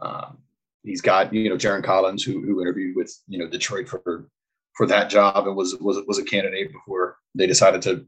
Um, 0.00 0.38
he's 0.82 1.00
got 1.00 1.32
you 1.32 1.48
know 1.48 1.56
Jarron 1.56 1.84
Collins 1.84 2.22
who 2.22 2.42
who 2.42 2.60
interviewed 2.60 2.96
with 2.96 3.12
you 3.26 3.38
know 3.38 3.48
Detroit 3.48 3.88
for 3.88 4.28
for 4.76 4.86
that 4.86 5.10
job 5.10 5.46
and 5.46 5.56
was 5.56 5.76
was 5.76 6.02
was 6.06 6.18
a 6.18 6.24
candidate 6.24 6.72
before 6.72 7.16
they 7.34 7.46
decided 7.46 7.82
to 7.82 8.06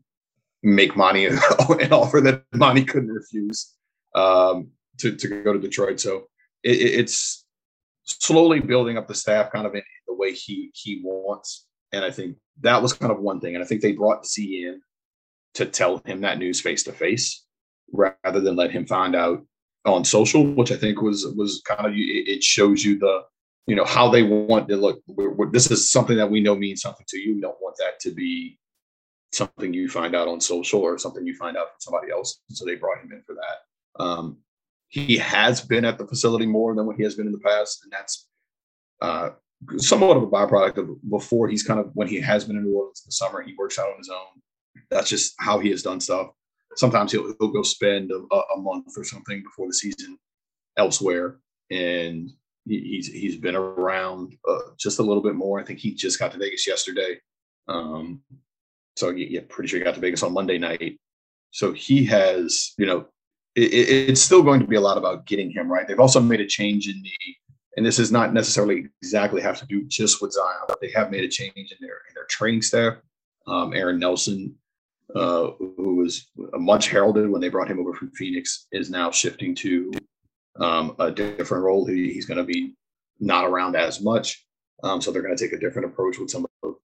make 0.63 0.97
Monty 0.97 1.27
an 1.27 1.39
offer 1.93 2.21
that 2.21 2.45
Monty 2.55 2.85
couldn't 2.85 3.11
refuse 3.13 3.73
um, 4.15 4.71
to 4.99 5.15
to 5.17 5.43
go 5.43 5.53
to 5.53 5.59
Detroit. 5.59 6.01
So 6.01 6.27
it- 6.63 7.01
it's 7.01 7.45
slowly 8.05 8.61
building 8.61 8.97
up 8.97 9.09
the 9.09 9.15
staff 9.15 9.51
kind 9.53 9.67
of 9.67 9.75
in 9.75 9.83
the 10.07 10.15
way 10.15 10.33
he 10.33 10.71
he 10.75 11.01
wants. 11.05 11.67
And 11.93 12.05
I 12.05 12.11
think 12.11 12.37
that 12.61 12.83
was 12.83 12.93
kind 12.93 13.13
of 13.13 13.21
one 13.21 13.41
thing. 13.41 13.55
And 13.55 13.63
I 13.63 13.67
think 13.67 13.81
they 13.81 13.93
brought 13.93 14.27
Z 14.27 14.65
in 14.67 14.81
to 15.55 15.67
tell 15.67 15.99
him 16.05 16.21
that 16.21 16.39
news 16.39 16.61
face 16.61 16.83
to 16.85 16.93
face 16.93 17.45
rather 17.93 18.41
than 18.41 18.57
let 18.57 18.71
him 18.71 18.87
find 18.87 19.15
out 19.15 19.45
on 19.85 20.05
social, 20.05 20.45
which 20.45 20.73
I 20.73 20.77
think 20.77 21.01
was 21.01 21.27
was 21.37 21.63
kind 21.65 21.87
of 21.87 21.93
it 21.97 22.43
shows 22.43 22.85
you 22.85 22.99
the 22.99 23.23
you 23.67 23.77
know 23.77 23.85
how 23.85 24.09
they 24.09 24.23
want 24.23 24.69
to 24.69 24.77
look. 24.77 25.01
We're, 25.07 25.31
we're, 25.31 25.51
this 25.51 25.71
is 25.71 25.91
something 25.91 26.17
that 26.17 26.31
we 26.31 26.41
know 26.41 26.55
means 26.55 26.83
something 26.83 27.07
to 27.09 27.19
you. 27.19 27.35
We 27.35 27.41
don't 27.41 27.61
want 27.61 27.77
that 27.79 28.01
to 28.01 28.13
be 28.13 28.59
something 29.33 29.75
you 29.75 29.89
find 29.89 30.15
out 30.15 30.29
on 30.29 30.41
social 30.41 30.81
or 30.81 30.99
something 30.99 31.27
you 31.27 31.35
find 31.35 31.57
out 31.57 31.69
from 31.69 31.81
somebody 31.81 32.13
else. 32.13 32.41
So 32.51 32.65
they 32.65 32.77
brought 32.77 33.03
him 33.03 33.13
in 33.13 33.23
for 33.27 33.35
that. 33.35 34.03
Um, 34.03 34.39
he 34.89 35.19
has 35.19 35.61
been 35.61 35.85
at 35.85 35.99
the 35.99 36.07
facility 36.07 36.47
more 36.47 36.75
than 36.75 36.87
what 36.87 36.97
he 36.97 37.03
has 37.03 37.17
been 37.17 37.27
in 37.27 37.33
the 37.33 37.39
past, 37.39 37.81
and 37.83 37.93
that's 37.93 38.29
uh, 39.03 39.31
somewhat 39.79 40.17
of 40.17 40.23
a 40.23 40.29
byproduct 40.29 40.79
of 40.79 41.11
before 41.11 41.49
he's 41.49 41.63
kind 41.63 41.81
of 41.81 41.91
when 41.95 42.09
he 42.09 42.21
has 42.21 42.45
been 42.45 42.57
in 42.57 42.65
New 42.65 42.77
Orleans 42.77 43.03
in 43.05 43.09
the 43.09 43.13
summer, 43.13 43.43
he 43.43 43.55
works 43.59 43.79
out 43.79 43.91
on 43.91 43.99
his 43.99 44.09
own. 44.09 44.41
That's 44.91 45.09
just 45.09 45.35
how 45.39 45.59
he 45.59 45.71
has 45.71 45.83
done 45.83 46.01
stuff. 46.01 46.29
Sometimes 46.77 47.13
he'll, 47.13 47.35
he'll 47.39 47.53
go 47.53 47.63
spend 47.63 48.11
a, 48.11 48.17
a 48.17 48.61
month 48.61 48.93
or 48.97 49.05
something 49.05 49.43
before 49.43 49.67
the 49.67 49.75
season 49.75 50.19
elsewhere, 50.77 51.39
and 51.71 52.31
he, 52.67 52.81
he's 52.81 53.07
he's 53.09 53.37
been 53.37 53.57
around 53.57 54.37
uh, 54.49 54.71
just 54.79 54.99
a 54.99 55.03
little 55.03 55.23
bit 55.23 55.35
more. 55.35 55.61
I 55.61 55.65
think 55.65 55.79
he 55.79 55.95
just 55.95 56.19
got 56.19 56.33
to 56.33 56.39
Vegas 56.39 56.67
yesterday, 56.67 57.19
um, 57.69 58.21
so 58.97 59.11
yeah, 59.11 59.41
pretty 59.49 59.69
sure 59.69 59.79
he 59.79 59.85
got 59.85 59.95
to 59.95 60.01
Vegas 60.01 60.23
on 60.23 60.33
Monday 60.33 60.59
night. 60.59 60.99
So 61.51 61.73
he 61.73 62.05
has, 62.07 62.75
you 62.77 62.87
know, 62.87 63.07
it, 63.55 63.73
it's 63.73 64.21
still 64.21 64.43
going 64.43 64.61
to 64.61 64.67
be 64.67 64.77
a 64.77 64.81
lot 64.81 64.99
about 64.99 65.27
getting 65.27 65.51
him 65.51 65.71
right. 65.71 65.87
They've 65.89 66.01
also 66.01 66.21
made 66.21 66.41
a 66.41 66.47
change 66.47 66.89
in 66.89 67.03
the 67.03 67.13
and 67.77 67.85
this 67.85 67.99
is 67.99 68.11
not 68.11 68.33
necessarily 68.33 68.89
exactly 69.03 69.43
have 69.43 69.59
to 69.61 69.67
do 69.67 69.85
just 69.85 70.23
with 70.23 70.33
Zion, 70.33 70.65
but 70.67 70.81
they 70.81 70.91
have 70.93 71.11
made 71.11 71.25
a 71.25 71.29
change 71.29 71.55
in 71.57 71.77
their 71.81 72.01
in 72.09 72.15
their 72.15 72.25
training 72.29 72.63
staff. 72.63 72.95
Um, 73.47 73.75
Aaron 73.75 73.99
Nelson, 73.99 74.57
uh, 75.15 75.51
who 75.59 75.97
was 75.97 76.31
much 76.55 76.89
heralded 76.89 77.29
when 77.29 77.41
they 77.41 77.49
brought 77.49 77.71
him 77.71 77.79
over 77.79 77.95
from 77.95 78.11
Phoenix, 78.13 78.67
is 78.73 78.91
now 78.91 79.11
shifting 79.11 79.55
to 79.57 79.93
um, 80.61 80.97
a 80.99 81.11
different 81.11 81.65
role. 81.65 81.87
He, 81.87 82.13
he's 82.13 82.27
going 82.27 82.39
to 82.39 82.45
be 82.45 82.75
not 83.21 83.45
around 83.45 83.77
as 83.77 84.01
much, 84.01 84.45
um, 84.83 85.01
so 85.01 85.11
they're 85.11 85.23
going 85.23 85.37
to 85.37 85.43
take 85.43 85.55
a 85.55 85.61
different 85.61 85.87
approach 85.87 86.19
with 86.19 86.31
some 86.31 86.47
of 86.63 86.75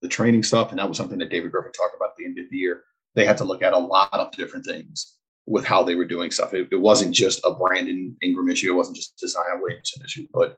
the 0.00 0.08
training 0.08 0.42
stuff. 0.42 0.70
And 0.70 0.78
that 0.78 0.88
was 0.88 0.96
something 0.96 1.18
that 1.18 1.30
David 1.30 1.52
Griffin 1.52 1.72
talked 1.72 1.96
about 1.96 2.10
at 2.10 2.16
the 2.18 2.24
end 2.24 2.38
of 2.38 2.46
the 2.50 2.56
year. 2.56 2.82
They 3.14 3.26
had 3.26 3.36
to 3.38 3.44
look 3.44 3.62
at 3.62 3.72
a 3.72 3.78
lot 3.78 4.12
of 4.12 4.32
different 4.32 4.64
things 4.64 5.16
with 5.46 5.64
how 5.64 5.82
they 5.82 5.94
were 5.94 6.04
doing 6.04 6.30
stuff. 6.30 6.54
It, 6.54 6.68
it 6.70 6.76
wasn't 6.76 7.14
just 7.14 7.40
a 7.44 7.52
Brandon 7.52 8.16
Ingram 8.22 8.48
issue. 8.48 8.70
It 8.70 8.76
wasn't 8.76 8.96
just 8.96 9.22
a 9.22 9.28
Zion 9.28 9.60
Williamson 9.60 10.02
issue, 10.04 10.26
but 10.32 10.56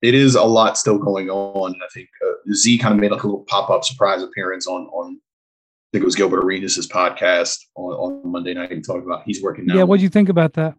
it 0.00 0.14
is 0.14 0.34
a 0.34 0.42
lot 0.42 0.78
still 0.78 0.98
going 0.98 1.28
on. 1.28 1.74
I 1.74 1.88
think 1.92 2.08
uh, 2.26 2.32
Z 2.54 2.78
kind 2.78 2.94
of 2.94 3.00
made 3.00 3.10
like 3.10 3.22
a 3.22 3.26
little 3.26 3.44
pop 3.48 3.70
up 3.70 3.84
surprise 3.84 4.22
appearance 4.22 4.66
on 4.66 4.86
on 4.86 5.20
think 5.92 6.02
it 6.02 6.06
was 6.06 6.16
Gilbert 6.16 6.44
Arenas' 6.44 6.88
podcast 6.88 7.58
on, 7.76 7.92
on 7.92 8.32
Monday 8.32 8.54
night. 8.54 8.72
He 8.72 8.80
talked 8.80 9.04
about 9.04 9.22
he's 9.26 9.42
working 9.42 9.66
now. 9.66 9.76
Yeah, 9.76 9.82
what 9.82 9.98
do 9.98 10.02
you 10.02 10.08
think 10.08 10.28
about 10.28 10.54
that? 10.54 10.74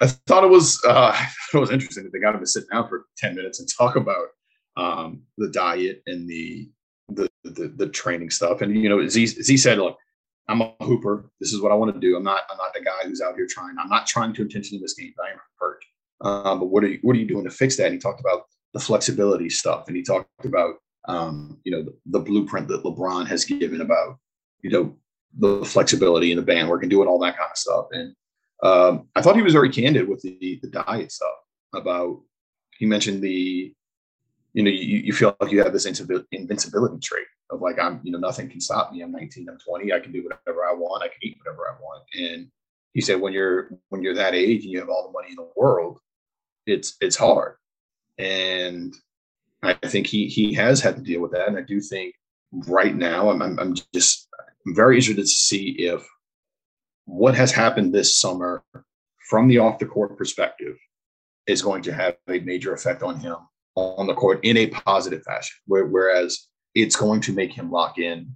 I 0.00 0.06
thought 0.06 0.44
it 0.44 0.50
was 0.50 0.80
uh, 0.86 1.12
I 1.14 1.28
thought 1.50 1.58
it 1.58 1.60
was 1.60 1.70
interesting 1.70 2.04
that 2.04 2.12
they 2.12 2.20
got 2.20 2.34
him 2.34 2.40
to 2.40 2.46
sit 2.46 2.64
down 2.72 2.88
for 2.88 3.06
ten 3.16 3.34
minutes 3.34 3.60
and 3.60 3.68
talk 3.76 3.96
about 3.96 4.28
um, 4.76 5.22
the 5.38 5.48
diet 5.48 6.02
and 6.06 6.28
the, 6.28 6.70
the 7.08 7.28
the 7.44 7.68
the 7.76 7.88
training 7.88 8.30
stuff. 8.30 8.60
And 8.60 8.76
you 8.76 8.88
know, 8.88 9.06
Z 9.08 9.26
Z 9.26 9.56
said, 9.56 9.78
look, 9.78 9.98
I'm 10.48 10.60
a 10.60 10.72
hooper. 10.80 11.30
This 11.40 11.52
is 11.52 11.60
what 11.60 11.72
I 11.72 11.74
want 11.74 11.94
to 11.94 12.00
do. 12.00 12.16
I'm 12.16 12.24
not 12.24 12.42
I'm 12.50 12.58
not 12.58 12.74
the 12.74 12.82
guy 12.82 13.04
who's 13.04 13.20
out 13.20 13.34
here 13.34 13.46
trying. 13.48 13.76
I'm 13.78 13.88
not 13.88 14.06
trying 14.06 14.32
to 14.34 14.42
intentionally 14.42 14.80
miss 14.82 14.94
games. 14.94 15.14
I 15.22 15.32
am 15.32 15.38
hurt. 15.58 15.84
Um, 16.20 16.60
but 16.60 16.66
what 16.66 16.84
are 16.84 16.88
you 16.88 16.98
what 17.02 17.16
are 17.16 17.18
you 17.18 17.26
doing 17.26 17.44
to 17.44 17.50
fix 17.50 17.76
that? 17.76 17.86
And 17.86 17.94
he 17.94 17.98
talked 17.98 18.20
about 18.20 18.42
the 18.72 18.80
flexibility 18.80 19.48
stuff, 19.48 19.84
and 19.88 19.96
he 19.96 20.02
talked 20.02 20.44
about 20.44 20.76
um, 21.06 21.58
you 21.64 21.72
know 21.72 21.82
the, 21.82 21.94
the, 22.06 22.20
blueprint 22.20 22.68
that 22.68 22.82
LeBron 22.82 23.26
has 23.26 23.44
given 23.44 23.82
about 23.82 24.18
you 24.64 24.70
know 24.70 24.96
the 25.38 25.64
flexibility 25.64 26.32
and 26.32 26.38
the 26.38 26.44
band 26.44 26.68
work 26.68 26.82
and 26.82 26.90
doing 26.90 27.06
all 27.06 27.18
that 27.18 27.36
kind 27.36 27.50
of 27.50 27.56
stuff. 27.56 27.86
And 27.92 28.14
um, 28.62 29.08
I 29.14 29.20
thought 29.20 29.36
he 29.36 29.42
was 29.42 29.52
very 29.52 29.70
candid 29.70 30.08
with 30.08 30.22
the 30.22 30.58
the 30.62 30.68
diet 30.68 31.12
stuff 31.12 31.36
about. 31.74 32.20
He 32.76 32.86
mentioned 32.86 33.22
the 33.22 33.72
you 34.54 34.62
know 34.62 34.70
you, 34.70 34.98
you 34.98 35.12
feel 35.12 35.36
like 35.40 35.52
you 35.52 35.62
have 35.62 35.72
this 35.72 35.86
invincibility 35.86 36.98
trait 36.98 37.26
of 37.50 37.60
like 37.60 37.78
I'm, 37.78 38.00
you 38.02 38.10
know, 38.10 38.18
nothing 38.18 38.48
can 38.48 38.60
stop 38.60 38.92
me. 38.92 39.02
I'm 39.02 39.12
19, 39.12 39.48
I'm 39.48 39.58
20, 39.58 39.92
I 39.92 40.00
can 40.00 40.12
do 40.12 40.24
whatever 40.24 40.64
I 40.64 40.72
want, 40.72 41.02
I 41.02 41.08
can 41.08 41.18
eat 41.22 41.38
whatever 41.44 41.68
I 41.68 41.74
want. 41.80 42.02
And 42.18 42.48
he 42.94 43.00
said 43.00 43.20
when 43.20 43.32
you're 43.32 43.70
when 43.90 44.02
you're 44.02 44.14
that 44.14 44.34
age 44.34 44.64
and 44.64 44.72
you 44.72 44.80
have 44.80 44.88
all 44.88 45.06
the 45.06 45.12
money 45.12 45.28
in 45.30 45.36
the 45.36 45.50
world, 45.56 45.98
it's 46.66 46.96
it's 47.00 47.16
hard. 47.16 47.56
And 48.18 48.94
I 49.62 49.74
think 49.74 50.06
he 50.06 50.26
he 50.28 50.54
has 50.54 50.80
had 50.80 50.96
to 50.96 51.02
deal 51.02 51.20
with 51.20 51.32
that. 51.32 51.48
And 51.48 51.58
I 51.58 51.62
do 51.62 51.80
think 51.80 52.14
right 52.52 52.94
now 52.94 53.30
I'm 53.30 53.42
I'm, 53.42 53.58
I'm 53.58 53.74
just 53.92 54.23
Very 54.66 54.96
interested 54.96 55.22
to 55.22 55.26
see 55.26 55.70
if 55.78 56.06
what 57.04 57.34
has 57.34 57.52
happened 57.52 57.92
this 57.92 58.18
summer 58.18 58.64
from 59.28 59.48
the 59.48 59.58
off 59.58 59.78
the 59.78 59.86
court 59.86 60.16
perspective 60.16 60.76
is 61.46 61.62
going 61.62 61.82
to 61.82 61.92
have 61.92 62.16
a 62.28 62.40
major 62.40 62.72
effect 62.72 63.02
on 63.02 63.20
him 63.20 63.36
on 63.74 64.06
the 64.06 64.14
court 64.14 64.40
in 64.42 64.56
a 64.56 64.68
positive 64.68 65.22
fashion. 65.22 65.56
Whereas 65.66 66.46
it's 66.74 66.96
going 66.96 67.20
to 67.22 67.32
make 67.32 67.52
him 67.52 67.70
lock 67.70 67.98
in 67.98 68.34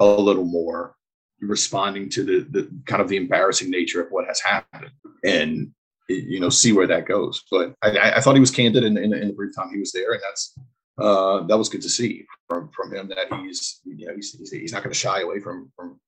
a 0.00 0.06
little 0.06 0.44
more, 0.44 0.94
responding 1.40 2.08
to 2.10 2.24
the, 2.24 2.46
the 2.50 2.70
kind 2.86 3.02
of 3.02 3.08
the 3.08 3.16
embarrassing 3.16 3.70
nature 3.70 4.02
of 4.02 4.08
what 4.10 4.26
has 4.26 4.40
happened 4.40 4.90
and, 5.24 5.70
you 6.08 6.40
know, 6.40 6.48
see 6.48 6.72
where 6.72 6.86
that 6.86 7.06
goes. 7.06 7.44
But 7.50 7.74
I, 7.82 8.12
I 8.16 8.20
thought 8.20 8.34
he 8.34 8.40
was 8.40 8.50
candid 8.50 8.84
in, 8.84 8.96
in, 8.96 9.12
in, 9.12 9.28
the 9.28 9.34
brief 9.34 9.54
time 9.54 9.70
he 9.70 9.78
was 9.78 9.92
there. 9.92 10.12
And 10.12 10.22
that's, 10.22 10.56
uh, 10.98 11.42
that 11.46 11.58
was 11.58 11.68
good 11.68 11.82
to 11.82 11.88
see 11.88 12.26
from, 12.48 12.70
from 12.70 12.94
him 12.94 13.08
that 13.08 13.32
he's, 13.40 13.80
you 13.84 14.06
know, 14.06 14.14
he's, 14.14 14.32
he's, 14.32 14.50
he's 14.50 14.72
not 14.72 14.82
going 14.82 14.92
to 14.92 14.98
shy 14.98 15.20
away 15.20 15.40
from, 15.40 15.70
from, 15.76 16.00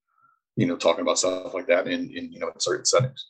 you 0.56 0.66
know, 0.66 0.76
talking 0.76 1.02
about 1.02 1.18
stuff 1.18 1.54
like 1.54 1.66
that 1.66 1.86
in, 1.86 2.10
in, 2.14 2.32
you 2.32 2.40
know, 2.40 2.48
in 2.48 2.60
certain 2.60 2.84
settings. 2.84 3.26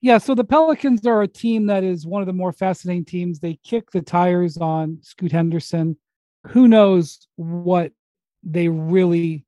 Yeah, 0.00 0.18
so 0.18 0.34
the 0.34 0.44
Pelicans 0.44 1.06
are 1.06 1.22
a 1.22 1.28
team 1.28 1.66
that 1.66 1.84
is 1.84 2.04
one 2.06 2.22
of 2.22 2.26
the 2.26 2.32
more 2.32 2.52
fascinating 2.52 3.04
teams. 3.04 3.38
They 3.38 3.58
kick 3.64 3.90
the 3.92 4.02
tires 4.02 4.56
on 4.56 4.98
Scoot 5.02 5.30
Henderson 5.30 5.96
who 6.48 6.68
knows 6.68 7.26
what 7.36 7.92
they 8.42 8.68
really 8.68 9.44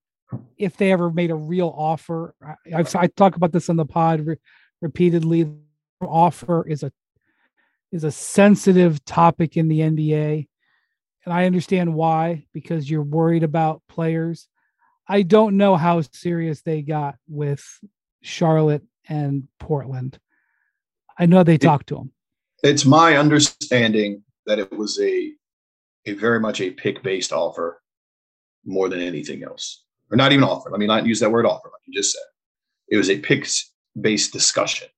if 0.57 0.77
they 0.77 0.93
ever 0.93 1.11
made 1.11 1.31
a 1.31 1.35
real 1.35 1.73
offer 1.77 2.35
i've 2.75 2.95
i 2.97 3.07
talk 3.09 3.37
about 3.37 3.53
this 3.53 3.69
on 3.69 3.77
the 3.77 3.85
pod 3.85 4.21
re- 4.21 4.37
repeatedly 4.81 5.51
offer 6.01 6.67
is 6.69 6.83
a 6.83 6.93
is 7.93 8.05
a 8.05 8.11
sensitive 8.11 9.05
topic 9.05 9.57
in 9.57 9.69
the 9.69 9.81
nba 9.81 10.47
and 11.25 11.35
i 11.35 11.47
understand 11.47 11.93
why 11.93 12.45
because 12.53 12.89
you're 12.89 13.03
worried 13.03 13.43
about 13.43 13.83
players 13.89 14.49
i 15.09 15.23
don't 15.23 15.57
know 15.57 15.77
how 15.77 16.01
serious 16.13 16.63
they 16.63 16.83
got 16.83 17.17
with 17.29 17.65
charlotte 18.23 18.83
and 19.09 19.49
portland 19.59 20.19
i 21.19 21.27
know 21.27 21.43
they 21.43 21.59
talked 21.59 21.89
to 21.89 21.95
them 21.95 22.13
it's 22.63 22.87
my 22.87 23.17
understanding 23.17 24.23
that 24.47 24.59
it 24.59 24.73
was 24.73 24.99
a 25.01 25.33
a 26.07 26.13
very 26.15 26.41
much 26.41 26.61
a 26.61 26.71
pick 26.71 27.03
based 27.03 27.33
offer 27.33 27.81
more 28.65 28.89
than 28.89 29.01
anything 29.01 29.43
else, 29.43 29.85
or 30.11 30.17
not 30.17 30.33
even 30.33 30.45
offer. 30.45 30.71
Let 30.71 30.81
me 30.81 30.87
not 30.87 31.07
use 31.07 31.21
that 31.21 31.31
word 31.31 31.47
offer, 31.47 31.69
like 31.69 31.83
you 31.87 31.95
just 31.95 32.13
said. 32.13 32.23
It 32.89 32.97
was 32.97 33.11
a 33.11 33.19
picks 33.19 33.73
based 34.01 34.33
discussion. 34.33 34.89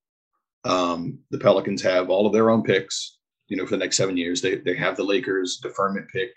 Um, 0.65 1.21
the 1.31 1.39
Pelicans 1.39 1.83
have 1.83 2.11
all 2.11 2.27
of 2.27 2.33
their 2.33 2.51
own 2.51 2.63
picks, 2.63 3.16
you 3.49 3.57
know, 3.57 3.65
for 3.65 3.73
the 3.73 3.85
next 3.85 3.97
seven 3.97 4.17
years. 4.17 4.43
They 4.43 4.57
they 4.57 4.75
have 4.77 4.97
the 4.97 5.05
Lakers 5.05 5.59
deferment 5.59 6.09
pick 6.09 6.31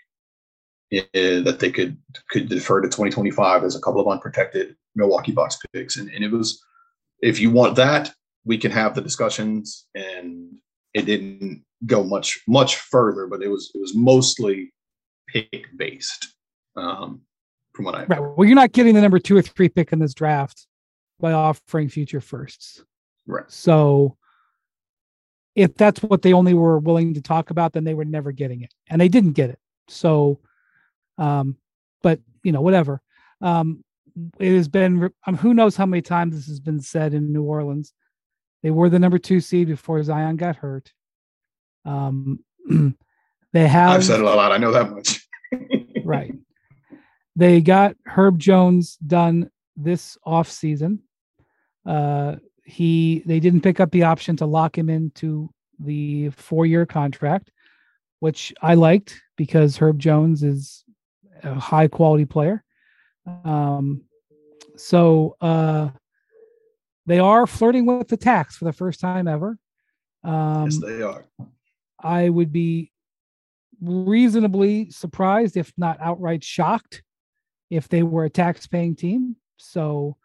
uh, 0.92 1.42
that 1.44 1.58
they 1.58 1.70
could 1.70 1.96
could 2.30 2.48
defer 2.48 2.80
to 2.80 2.88
2025 2.88 3.64
as 3.64 3.76
a 3.76 3.80
couple 3.80 4.00
of 4.00 4.08
unprotected 4.08 4.76
Milwaukee 4.94 5.32
Bucks 5.32 5.58
picks, 5.72 5.96
and, 5.96 6.10
and 6.10 6.24
it 6.24 6.30
was 6.30 6.62
if 7.20 7.40
you 7.40 7.50
want 7.50 7.76
that, 7.76 8.12
we 8.44 8.58
can 8.58 8.70
have 8.70 8.94
the 8.94 9.02
discussions. 9.02 9.86
And 9.94 10.54
it 10.94 11.02
didn't 11.02 11.64
go 11.86 12.02
much 12.02 12.40
much 12.46 12.76
further, 12.76 13.26
but 13.26 13.42
it 13.42 13.48
was 13.48 13.70
it 13.74 13.80
was 13.80 13.94
mostly 13.94 14.72
pick 15.28 15.66
based. 15.76 16.34
Um, 16.76 17.22
from 17.72 17.84
what 17.84 17.94
I 17.94 18.04
right. 18.04 18.20
Well, 18.20 18.46
you're 18.46 18.56
not 18.56 18.72
getting 18.72 18.94
the 18.94 19.00
number 19.00 19.18
two 19.18 19.36
or 19.36 19.42
three 19.42 19.68
pick 19.68 19.92
in 19.92 19.98
this 19.98 20.14
draft 20.14 20.66
by 21.20 21.32
offering 21.32 21.88
future 21.88 22.20
firsts. 22.20 22.84
Right. 23.26 23.44
So 23.48 24.16
if 25.60 25.74
that's 25.74 26.02
what 26.02 26.22
they 26.22 26.32
only 26.32 26.54
were 26.54 26.78
willing 26.78 27.14
to 27.14 27.20
talk 27.20 27.50
about, 27.50 27.72
then 27.72 27.84
they 27.84 27.94
were 27.94 28.04
never 28.04 28.32
getting 28.32 28.62
it, 28.62 28.72
and 28.88 29.00
they 29.00 29.08
didn't 29.08 29.32
get 29.32 29.50
it. 29.50 29.58
So, 29.88 30.40
um, 31.18 31.56
but 32.02 32.20
you 32.42 32.52
know, 32.52 32.62
whatever. 32.62 33.02
Um, 33.40 33.84
it 34.38 34.54
has 34.54 34.68
been. 34.68 35.10
Um, 35.26 35.36
who 35.36 35.54
knows 35.54 35.76
how 35.76 35.86
many 35.86 36.02
times 36.02 36.34
this 36.34 36.46
has 36.46 36.60
been 36.60 36.80
said 36.80 37.14
in 37.14 37.32
New 37.32 37.42
Orleans. 37.42 37.92
They 38.62 38.70
were 38.70 38.88
the 38.88 38.98
number 38.98 39.18
two 39.18 39.40
seed 39.40 39.68
before 39.68 40.02
Zion 40.02 40.36
got 40.36 40.56
hurt. 40.56 40.92
Um, 41.84 42.40
they 43.52 43.68
have. 43.68 43.90
I've 43.90 44.04
said 44.04 44.20
it 44.20 44.26
a 44.26 44.34
lot. 44.34 44.52
I 44.52 44.58
know 44.58 44.72
that 44.72 44.90
much. 44.90 45.26
right. 46.04 46.32
They 47.36 47.60
got 47.60 47.96
Herb 48.06 48.38
Jones 48.38 48.96
done 48.96 49.50
this 49.76 50.18
off 50.24 50.50
season. 50.50 51.00
Uh, 51.86 52.36
he 52.70 53.22
they 53.26 53.40
didn't 53.40 53.62
pick 53.62 53.80
up 53.80 53.90
the 53.90 54.04
option 54.04 54.36
to 54.36 54.46
lock 54.46 54.78
him 54.78 54.88
into 54.88 55.50
the 55.78 56.30
four 56.30 56.66
year 56.66 56.86
contract, 56.86 57.50
which 58.20 58.54
I 58.62 58.74
liked 58.74 59.20
because 59.36 59.76
Herb 59.76 59.98
Jones 59.98 60.42
is 60.42 60.84
a 61.42 61.54
high 61.54 61.88
quality 61.88 62.26
player. 62.26 62.62
Um, 63.44 64.02
so 64.76 65.36
uh, 65.40 65.90
they 67.06 67.18
are 67.18 67.46
flirting 67.46 67.86
with 67.86 68.08
the 68.08 68.16
tax 68.16 68.56
for 68.56 68.66
the 68.66 68.72
first 68.72 69.00
time 69.00 69.26
ever. 69.26 69.58
Um, 70.22 70.66
yes, 70.66 70.78
they 70.78 71.02
are. 71.02 71.24
I 71.98 72.28
would 72.28 72.52
be 72.52 72.92
reasonably 73.82 74.90
surprised, 74.90 75.56
if 75.56 75.72
not 75.76 75.98
outright 76.00 76.44
shocked, 76.44 77.02
if 77.70 77.88
they 77.88 78.02
were 78.02 78.24
a 78.24 78.30
tax-paying 78.30 78.96
team. 78.96 79.36
So 79.56 80.16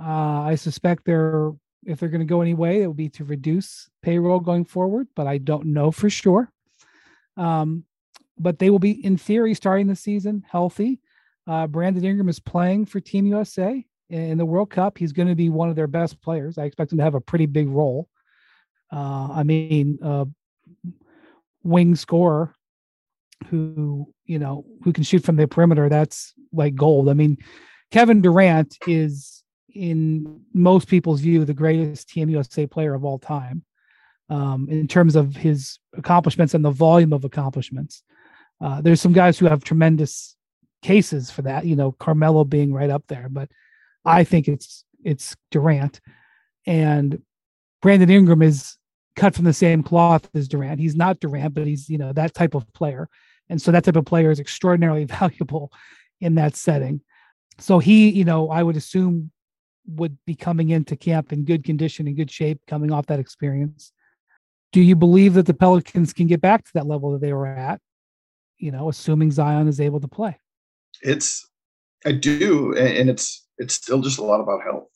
uh, 0.00 0.42
I 0.42 0.54
suspect 0.54 1.04
they're 1.04 1.52
if 1.86 2.00
they're 2.00 2.08
going 2.08 2.20
to 2.20 2.26
go 2.26 2.40
any 2.40 2.54
way, 2.54 2.82
it 2.82 2.86
would 2.86 2.96
be 2.96 3.08
to 3.10 3.24
reduce 3.24 3.88
payroll 4.02 4.40
going 4.40 4.64
forward, 4.64 5.08
but 5.14 5.26
I 5.26 5.38
don't 5.38 5.66
know 5.66 5.90
for 5.90 6.10
sure. 6.10 6.50
Um, 7.36 7.84
but 8.38 8.58
they 8.58 8.70
will 8.70 8.78
be, 8.78 9.04
in 9.04 9.16
theory, 9.16 9.54
starting 9.54 9.86
the 9.86 9.96
season 9.96 10.44
healthy. 10.48 11.00
Uh, 11.46 11.66
Brandon 11.66 12.04
Ingram 12.04 12.28
is 12.28 12.40
playing 12.40 12.86
for 12.86 13.00
Team 13.00 13.26
USA 13.26 13.84
in 14.10 14.38
the 14.38 14.46
World 14.46 14.70
Cup. 14.70 14.98
He's 14.98 15.12
going 15.12 15.28
to 15.28 15.34
be 15.34 15.50
one 15.50 15.68
of 15.68 15.76
their 15.76 15.86
best 15.86 16.20
players. 16.20 16.58
I 16.58 16.64
expect 16.64 16.92
him 16.92 16.98
to 16.98 17.04
have 17.04 17.14
a 17.14 17.20
pretty 17.20 17.46
big 17.46 17.68
role. 17.68 18.08
Uh, 18.92 19.28
I 19.32 19.42
mean, 19.42 19.98
uh, 20.02 20.24
wing 21.62 21.96
scorer 21.96 22.54
who 23.48 24.06
you 24.26 24.38
know 24.38 24.64
who 24.82 24.92
can 24.92 25.02
shoot 25.02 25.24
from 25.24 25.36
the 25.36 25.48
perimeter. 25.48 25.88
That's 25.88 26.32
like 26.52 26.74
gold. 26.74 27.08
I 27.08 27.14
mean, 27.14 27.38
Kevin 27.90 28.20
Durant 28.20 28.76
is 28.86 29.33
in 29.74 30.42
most 30.52 30.88
people's 30.88 31.20
view 31.20 31.44
the 31.44 31.54
greatest 31.54 32.08
Team 32.08 32.28
USA 32.30 32.66
player 32.66 32.94
of 32.94 33.04
all 33.04 33.18
time 33.18 33.64
um, 34.30 34.68
in 34.70 34.88
terms 34.88 35.16
of 35.16 35.36
his 35.36 35.78
accomplishments 35.96 36.54
and 36.54 36.64
the 36.64 36.70
volume 36.70 37.12
of 37.12 37.24
accomplishments. 37.24 38.02
Uh, 38.60 38.80
there's 38.80 39.00
some 39.00 39.12
guys 39.12 39.38
who 39.38 39.46
have 39.46 39.64
tremendous 39.64 40.36
cases 40.82 41.30
for 41.30 41.42
that, 41.42 41.66
you 41.66 41.76
know, 41.76 41.92
Carmelo 41.92 42.44
being 42.44 42.72
right 42.72 42.90
up 42.90 43.04
there, 43.08 43.28
but 43.28 43.50
I 44.04 44.24
think 44.24 44.48
it's 44.48 44.84
it's 45.02 45.36
Durant 45.50 46.00
and 46.66 47.20
Brandon 47.82 48.10
Ingram 48.10 48.42
is 48.42 48.78
cut 49.16 49.34
from 49.34 49.44
the 49.44 49.52
same 49.52 49.82
cloth 49.82 50.28
as 50.34 50.48
Durant. 50.48 50.80
He's 50.80 50.96
not 50.96 51.20
Durant, 51.20 51.54
but 51.54 51.66
he's, 51.66 51.88
you 51.88 51.98
know, 51.98 52.12
that 52.12 52.34
type 52.34 52.54
of 52.54 52.70
player. 52.72 53.08
And 53.48 53.60
so 53.60 53.70
that 53.72 53.84
type 53.84 53.96
of 53.96 54.06
player 54.06 54.30
is 54.30 54.40
extraordinarily 54.40 55.04
valuable 55.20 55.72
in 56.20 56.36
that 56.36 56.56
setting. 56.56 57.02
So 57.58 57.78
he, 57.78 58.08
you 58.08 58.24
know, 58.24 58.50
I 58.50 58.62
would 58.62 58.76
assume 58.76 59.30
would 59.86 60.16
be 60.26 60.34
coming 60.34 60.70
into 60.70 60.96
camp 60.96 61.32
in 61.32 61.44
good 61.44 61.64
condition, 61.64 62.06
in 62.06 62.14
good 62.14 62.30
shape, 62.30 62.60
coming 62.66 62.90
off 62.90 63.06
that 63.06 63.20
experience. 63.20 63.92
Do 64.72 64.80
you 64.80 64.96
believe 64.96 65.34
that 65.34 65.46
the 65.46 65.54
Pelicans 65.54 66.12
can 66.12 66.26
get 66.26 66.40
back 66.40 66.64
to 66.64 66.70
that 66.74 66.86
level 66.86 67.12
that 67.12 67.20
they 67.20 67.32
were 67.32 67.46
at? 67.46 67.80
You 68.58 68.72
know, 68.72 68.88
assuming 68.88 69.30
Zion 69.30 69.68
is 69.68 69.80
able 69.80 70.00
to 70.00 70.08
play. 70.08 70.38
It's, 71.02 71.48
I 72.04 72.12
do, 72.12 72.76
and 72.76 73.10
it's 73.10 73.46
it's 73.58 73.74
still 73.74 74.00
just 74.00 74.18
a 74.18 74.24
lot 74.24 74.40
about 74.40 74.62
health, 74.62 74.88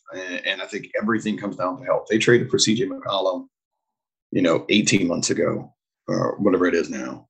and 0.44 0.60
I 0.60 0.66
think 0.66 0.90
everything 1.00 1.36
comes 1.36 1.56
down 1.56 1.78
to 1.78 1.84
health. 1.84 2.06
They 2.08 2.18
traded 2.18 2.50
for 2.50 2.56
CJ 2.56 2.88
McCollum, 2.88 3.46
you 4.32 4.42
know, 4.42 4.64
18 4.68 5.06
months 5.06 5.30
ago, 5.30 5.74
or 6.08 6.36
whatever 6.38 6.66
it 6.66 6.74
is 6.74 6.90
now, 6.90 7.28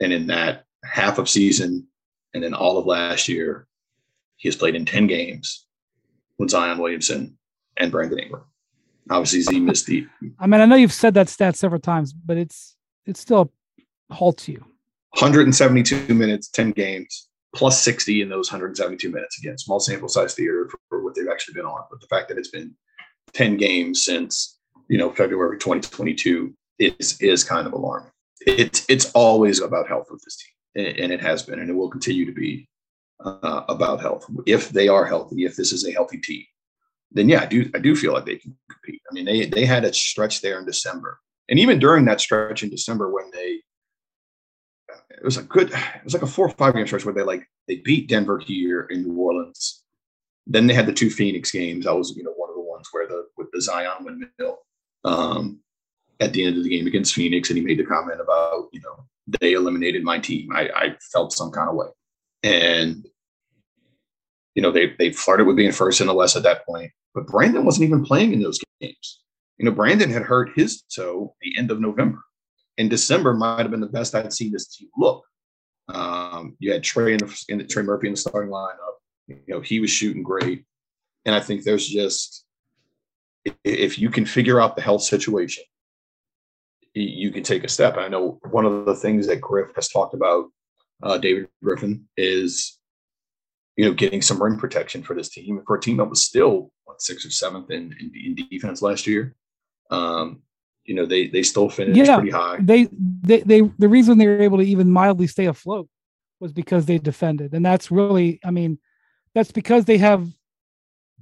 and 0.00 0.12
in 0.12 0.26
that 0.28 0.64
half 0.84 1.18
of 1.18 1.28
season, 1.28 1.86
and 2.34 2.42
then 2.42 2.54
all 2.54 2.78
of 2.78 2.86
last 2.86 3.28
year, 3.28 3.66
he 4.36 4.48
has 4.48 4.56
played 4.56 4.74
in 4.74 4.84
10 4.84 5.06
games 5.06 5.67
with 6.38 6.50
Zion 6.50 6.78
Williamson 6.78 7.36
and 7.76 7.90
Brandon 7.90 8.18
Ingram. 8.18 8.44
Obviously, 9.10 9.54
he 9.54 9.60
missed 9.60 9.86
the. 9.86 10.06
I 10.38 10.46
mean, 10.46 10.60
I 10.60 10.66
know 10.66 10.76
you've 10.76 10.92
said 10.92 11.14
that 11.14 11.28
stat 11.28 11.56
several 11.56 11.80
times, 11.80 12.12
but 12.12 12.36
it's 12.36 12.76
it 13.06 13.16
still 13.16 13.52
halts 14.10 14.48
you. 14.48 14.64
172 15.12 16.14
minutes, 16.14 16.48
10 16.50 16.72
games, 16.72 17.28
plus 17.54 17.82
60 17.82 18.20
in 18.20 18.28
those 18.28 18.50
172 18.50 19.10
minutes. 19.10 19.38
Again, 19.38 19.56
small 19.56 19.80
sample 19.80 20.08
size 20.08 20.34
theater 20.34 20.68
for, 20.70 20.78
for 20.90 21.02
what 21.02 21.14
they've 21.14 21.28
actually 21.30 21.54
been 21.54 21.64
on, 21.64 21.80
but 21.90 22.00
the 22.00 22.06
fact 22.06 22.28
that 22.28 22.36
it's 22.36 22.50
been 22.50 22.74
10 23.32 23.56
games 23.56 24.04
since 24.04 24.58
you 24.88 24.98
know 24.98 25.10
February 25.10 25.58
2022 25.58 26.54
is 26.78 27.18
is 27.20 27.44
kind 27.44 27.66
of 27.66 27.72
alarming. 27.72 28.10
It's 28.46 28.84
it's 28.88 29.10
always 29.12 29.60
about 29.60 29.88
health 29.88 30.08
with 30.10 30.22
this 30.22 30.36
team, 30.36 30.94
and 31.02 31.12
it 31.12 31.20
has 31.22 31.42
been, 31.42 31.58
and 31.60 31.70
it 31.70 31.74
will 31.74 31.90
continue 31.90 32.26
to 32.26 32.32
be 32.32 32.67
uh, 33.24 33.64
about 33.68 34.00
health. 34.00 34.26
If 34.46 34.70
they 34.70 34.88
are 34.88 35.04
healthy, 35.04 35.44
if 35.44 35.56
this 35.56 35.72
is 35.72 35.86
a 35.86 35.92
healthy 35.92 36.18
team, 36.18 36.44
then 37.12 37.28
yeah, 37.28 37.42
I 37.42 37.46
do 37.46 37.70
I 37.74 37.78
do 37.78 37.96
feel 37.96 38.12
like 38.12 38.26
they 38.26 38.36
can 38.36 38.56
compete. 38.70 39.02
I 39.10 39.14
mean, 39.14 39.24
they 39.24 39.46
they 39.46 39.64
had 39.64 39.84
a 39.84 39.92
stretch 39.92 40.40
there 40.40 40.58
in 40.58 40.66
December, 40.66 41.18
and 41.48 41.58
even 41.58 41.78
during 41.78 42.04
that 42.04 42.20
stretch 42.20 42.62
in 42.62 42.70
December 42.70 43.10
when 43.10 43.30
they 43.32 43.60
it 45.10 45.24
was 45.24 45.36
a 45.36 45.42
good 45.42 45.70
it 45.72 46.04
was 46.04 46.14
like 46.14 46.22
a 46.22 46.26
four 46.26 46.46
or 46.46 46.50
five 46.50 46.74
game 46.74 46.86
stretch 46.86 47.04
where 47.04 47.14
they 47.14 47.22
like 47.22 47.46
they 47.66 47.76
beat 47.76 48.08
Denver 48.08 48.38
here 48.38 48.82
in 48.90 49.02
New 49.02 49.16
Orleans. 49.16 49.84
Then 50.46 50.66
they 50.66 50.74
had 50.74 50.86
the 50.86 50.92
two 50.92 51.10
Phoenix 51.10 51.50
games. 51.50 51.84
That 51.84 51.96
was 51.96 52.16
you 52.16 52.24
know 52.24 52.32
one 52.32 52.50
of 52.50 52.56
the 52.56 52.62
ones 52.62 52.88
where 52.92 53.06
the 53.06 53.26
with 53.36 53.48
the 53.52 53.60
Zion 53.60 54.04
windmill 54.04 54.58
um, 55.04 55.60
at 56.20 56.32
the 56.32 56.44
end 56.44 56.56
of 56.56 56.64
the 56.64 56.70
game 56.70 56.86
against 56.86 57.14
Phoenix, 57.14 57.50
and 57.50 57.58
he 57.58 57.64
made 57.64 57.78
the 57.78 57.84
comment 57.84 58.20
about 58.20 58.68
you 58.72 58.80
know 58.80 59.06
they 59.40 59.54
eliminated 59.54 60.04
my 60.04 60.18
team. 60.18 60.50
I, 60.52 60.68
I 60.74 60.96
felt 61.12 61.32
some 61.32 61.50
kind 61.50 61.68
of 61.68 61.74
way 61.74 61.88
and 62.48 63.06
you 64.54 64.62
know 64.62 64.70
they 64.70 64.94
they 64.98 65.12
flirted 65.12 65.46
with 65.46 65.56
being 65.56 65.72
first 65.72 66.00
in 66.00 66.06
the 66.06 66.14
West 66.14 66.36
at 66.36 66.42
that 66.44 66.66
point. 66.66 66.90
But 67.14 67.26
Brandon 67.26 67.64
wasn't 67.64 67.86
even 67.86 68.04
playing 68.04 68.32
in 68.32 68.42
those 68.42 68.60
games. 68.80 69.20
You 69.58 69.66
know, 69.66 69.72
Brandon 69.72 70.10
had 70.10 70.22
hurt 70.22 70.50
his 70.54 70.82
toe 70.82 71.34
the 71.40 71.58
end 71.58 71.70
of 71.70 71.80
November. 71.80 72.20
In 72.76 72.88
December 72.88 73.34
might 73.34 73.60
have 73.60 73.70
been 73.70 73.80
the 73.80 73.86
best 73.86 74.14
I'd 74.14 74.32
seen 74.32 74.52
this 74.52 74.68
team 74.68 74.88
look. 74.96 75.24
Um, 75.88 76.56
you 76.60 76.72
had 76.72 76.84
Trey 76.84 77.14
in 77.14 77.18
the, 77.18 77.44
in 77.48 77.58
the 77.58 77.64
Trey 77.64 77.82
Murphy 77.82 78.06
in 78.06 78.12
the 78.12 78.18
starting 78.18 78.50
lineup. 78.50 78.76
You 79.26 79.40
know, 79.48 79.60
he 79.60 79.80
was 79.80 79.90
shooting 79.90 80.22
great, 80.22 80.64
and 81.24 81.34
I 81.34 81.40
think 81.40 81.64
there's 81.64 81.86
just 81.86 82.44
if 83.64 83.98
you 83.98 84.10
can 84.10 84.26
figure 84.26 84.60
out 84.60 84.76
the 84.76 84.82
health 84.82 85.02
situation, 85.02 85.64
you 86.94 87.30
can 87.30 87.42
take 87.42 87.64
a 87.64 87.68
step. 87.68 87.96
I 87.96 88.08
know 88.08 88.38
one 88.50 88.64
of 88.64 88.84
the 88.84 88.94
things 88.94 89.26
that 89.26 89.40
Griff 89.40 89.74
has 89.76 89.88
talked 89.88 90.14
about 90.14 90.46
uh, 91.02 91.18
David 91.18 91.48
Griffin 91.62 92.08
is, 92.16 92.78
you 93.76 93.84
know, 93.84 93.94
getting 93.94 94.22
some 94.22 94.42
rim 94.42 94.58
protection 94.58 95.02
for 95.02 95.14
this 95.14 95.28
team. 95.28 95.62
For 95.66 95.76
a 95.76 95.80
team 95.80 95.98
that 95.98 96.04
was 96.04 96.24
still 96.24 96.72
what 96.84 97.00
sixth 97.00 97.26
or 97.26 97.30
seventh 97.30 97.70
in, 97.70 97.94
in, 98.00 98.12
in 98.14 98.48
defense 98.50 98.82
last 98.82 99.06
year. 99.06 99.36
Um, 99.90 100.42
you 100.84 100.94
know, 100.94 101.06
they 101.06 101.28
they 101.28 101.42
still 101.42 101.68
finished 101.68 101.98
yeah, 101.98 102.16
pretty 102.16 102.30
high. 102.30 102.58
They, 102.60 102.88
they 103.22 103.40
they 103.42 103.60
the 103.78 103.88
reason 103.88 104.16
they 104.16 104.26
were 104.26 104.40
able 104.40 104.58
to 104.58 104.64
even 104.64 104.90
mildly 104.90 105.26
stay 105.26 105.46
afloat 105.46 105.88
was 106.40 106.52
because 106.52 106.86
they 106.86 106.98
defended, 106.98 107.52
and 107.52 107.64
that's 107.64 107.90
really, 107.90 108.40
I 108.44 108.50
mean, 108.50 108.78
that's 109.34 109.52
because 109.52 109.84
they 109.84 109.98
have, 109.98 110.28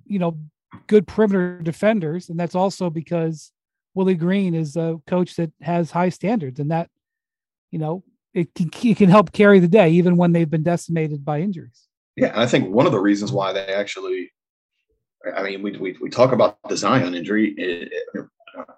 you 0.05 0.19
know, 0.19 0.39
good 0.87 1.07
perimeter 1.07 1.61
defenders, 1.63 2.29
and 2.29 2.39
that's 2.39 2.55
also 2.55 2.91
because 2.91 3.51
Willie 3.95 4.15
Green 4.15 4.55
is 4.55 4.77
a 4.77 5.01
coach 5.07 5.35
that 5.37 5.53
has 5.63 5.91
high 5.91 6.11
standards, 6.11 6.61
and 6.61 6.71
that, 6.71 6.91
you 7.71 7.79
know, 7.79 8.05
it 8.37 8.55
can, 8.55 8.71
it 8.83 8.97
can 8.99 9.09
help 9.09 9.33
carry 9.33 9.59
the 9.59 9.69
day 9.69 9.89
even 9.91 10.17
when 10.17 10.33
they've 10.33 10.51
been 10.51 10.63
decimated 10.63 11.25
by 11.25 11.41
injuries. 11.41 11.89
Yeah, 12.17 12.33
I 12.35 12.47
think 12.47 12.69
one 12.69 12.85
of 12.85 12.93
the 12.93 13.01
reasons 13.01 13.33
why 13.33 13.53
they 13.53 13.67
actually, 13.67 14.31
I 15.35 15.43
mean, 15.43 15.63
we 15.63 15.73
we, 15.73 15.97
we 16.01 16.11
talk 16.11 16.33
about 16.33 16.59
the 16.69 16.77
Zion 16.77 17.15
injury, 17.15 17.55
it, 17.57 17.93
it, 18.15 18.27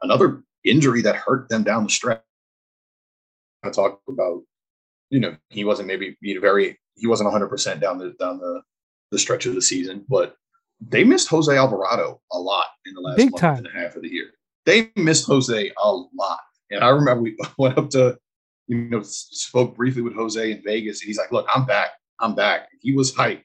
another 0.02 0.42
injury 0.64 1.02
that 1.02 1.16
hurt 1.16 1.48
them 1.48 1.64
down 1.64 1.84
the 1.84 1.90
stretch. 1.90 2.22
I 3.64 3.70
talk 3.70 4.00
about, 4.08 4.42
you 5.10 5.18
know, 5.18 5.36
he 5.48 5.64
wasn't 5.64 5.88
maybe 5.88 6.16
very 6.22 6.78
he 6.94 7.08
wasn't 7.08 7.26
100 7.26 7.48
percent 7.48 7.80
down 7.80 7.98
the 7.98 8.14
down 8.18 8.38
the 8.38 8.62
the 9.10 9.18
stretch 9.18 9.46
of 9.46 9.54
the 9.54 9.62
season, 9.62 10.04
but 10.08 10.36
they 10.80 11.02
missed 11.02 11.28
Jose 11.28 11.54
Alvarado 11.54 12.20
a 12.32 12.38
lot 12.38 12.66
in 12.86 12.94
the 12.94 13.00
last 13.00 13.16
Big 13.16 13.32
month 13.32 13.40
time. 13.40 13.58
and 13.58 13.66
a 13.66 13.70
half 13.70 13.96
of 13.96 14.02
the 14.02 14.08
year. 14.08 14.30
They 14.66 14.90
missed 14.94 15.26
Jose 15.26 15.72
a 15.76 15.90
lot, 15.90 16.40
and 16.70 16.84
I 16.84 16.90
remember 16.90 17.22
we 17.22 17.36
went 17.58 17.76
up 17.76 17.90
to 17.90 18.18
you 18.68 18.76
know, 18.76 19.02
spoke 19.02 19.74
briefly 19.74 20.02
with 20.02 20.14
Jose 20.14 20.50
in 20.50 20.62
Vegas, 20.62 21.00
and 21.00 21.08
he's 21.08 21.18
like, 21.18 21.32
"Look, 21.32 21.46
I'm 21.52 21.64
back. 21.64 21.90
I'm 22.20 22.34
back." 22.34 22.68
He 22.80 22.92
was 22.92 23.14
hyped, 23.14 23.44